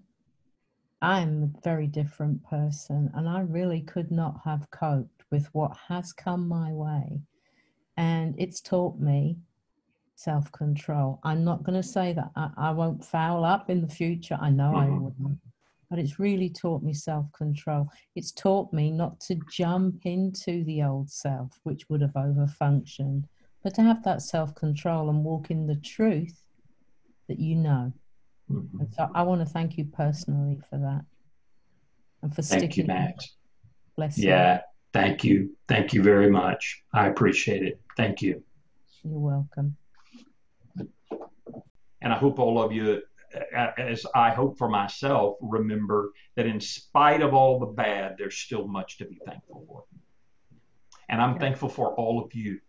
I'm 1.01 1.43
a 1.43 1.61
very 1.61 1.87
different 1.87 2.43
person, 2.43 3.09
and 3.15 3.29
I 3.29 3.41
really 3.41 3.81
could 3.81 4.11
not 4.11 4.41
have 4.43 4.69
coped 4.71 5.23
with 5.31 5.47
what 5.53 5.75
has 5.87 6.11
come 6.11 6.47
my 6.47 6.73
way. 6.73 7.21
And 7.95 8.35
it's 8.37 8.61
taught 8.61 8.99
me 8.99 9.37
self 10.15 10.51
control. 10.51 11.19
I'm 11.23 11.43
not 11.43 11.63
going 11.63 11.81
to 11.81 11.87
say 11.87 12.13
that 12.13 12.31
I, 12.35 12.49
I, 12.57 12.71
won't 12.71 13.05
foul 13.05 13.45
up 13.45 13.69
in 13.69 13.81
the 13.81 13.87
future. 13.87 14.37
I 14.41 14.49
know 14.49 14.73
mm-hmm. 14.75 14.93
I 14.93 14.97
wouldn't. 14.97 15.39
But 15.89 15.99
it's 15.99 16.19
really 16.19 16.49
taught 16.49 16.83
me 16.83 16.93
self 16.93 17.31
control. 17.31 17.87
It's 18.15 18.31
taught 18.31 18.73
me 18.73 18.91
not 18.91 19.19
to 19.21 19.39
jump 19.51 20.05
into 20.05 20.63
the 20.65 20.83
old 20.83 21.09
self, 21.09 21.59
which 21.63 21.87
would 21.89 22.01
have 22.01 22.13
overfunctioned, 22.13 23.25
but 23.67 23.75
to 23.75 23.81
have 23.81 24.01
that 24.01 24.21
self 24.21 24.55
control 24.55 25.09
and 25.09 25.25
walk 25.25 25.51
in 25.51 25.67
the 25.67 25.75
truth 25.75 26.41
that 27.27 27.37
you 27.37 27.53
know. 27.53 27.91
Mm-hmm. 28.49 28.79
And 28.79 28.93
so 28.93 29.09
I 29.13 29.23
want 29.23 29.41
to 29.41 29.45
thank 29.45 29.77
you 29.77 29.83
personally 29.83 30.61
for 30.69 30.77
that 30.77 31.03
and 32.23 32.33
for 32.33 32.43
thank 32.43 32.61
sticking. 32.61 32.87
Thank 32.87 32.99
you, 33.01 33.07
Max. 33.09 33.35
Bless 33.97 34.17
yeah, 34.17 34.53
you. 34.53 34.59
thank 34.93 35.25
you. 35.25 35.57
Thank 35.67 35.93
you 35.93 36.01
very 36.01 36.31
much. 36.31 36.81
I 36.93 37.07
appreciate 37.07 37.63
it. 37.63 37.81
Thank 37.97 38.21
you. 38.21 38.41
You're 39.03 39.19
welcome. 39.19 39.75
And 42.01 42.13
I 42.13 42.15
hope 42.15 42.39
all 42.39 42.63
of 42.63 42.71
you, 42.71 43.01
as 43.53 44.05
I 44.15 44.29
hope 44.29 44.57
for 44.57 44.69
myself, 44.69 45.35
remember 45.41 46.13
that 46.37 46.45
in 46.45 46.61
spite 46.61 47.21
of 47.21 47.33
all 47.33 47.59
the 47.59 47.65
bad, 47.65 48.15
there's 48.17 48.37
still 48.37 48.65
much 48.65 48.97
to 48.99 49.05
be 49.05 49.19
thankful 49.25 49.65
for. 49.67 49.83
And 51.09 51.21
I'm 51.21 51.37
thankful 51.37 51.67
for 51.67 51.93
all 51.95 52.23
of 52.23 52.33
you. 52.33 52.61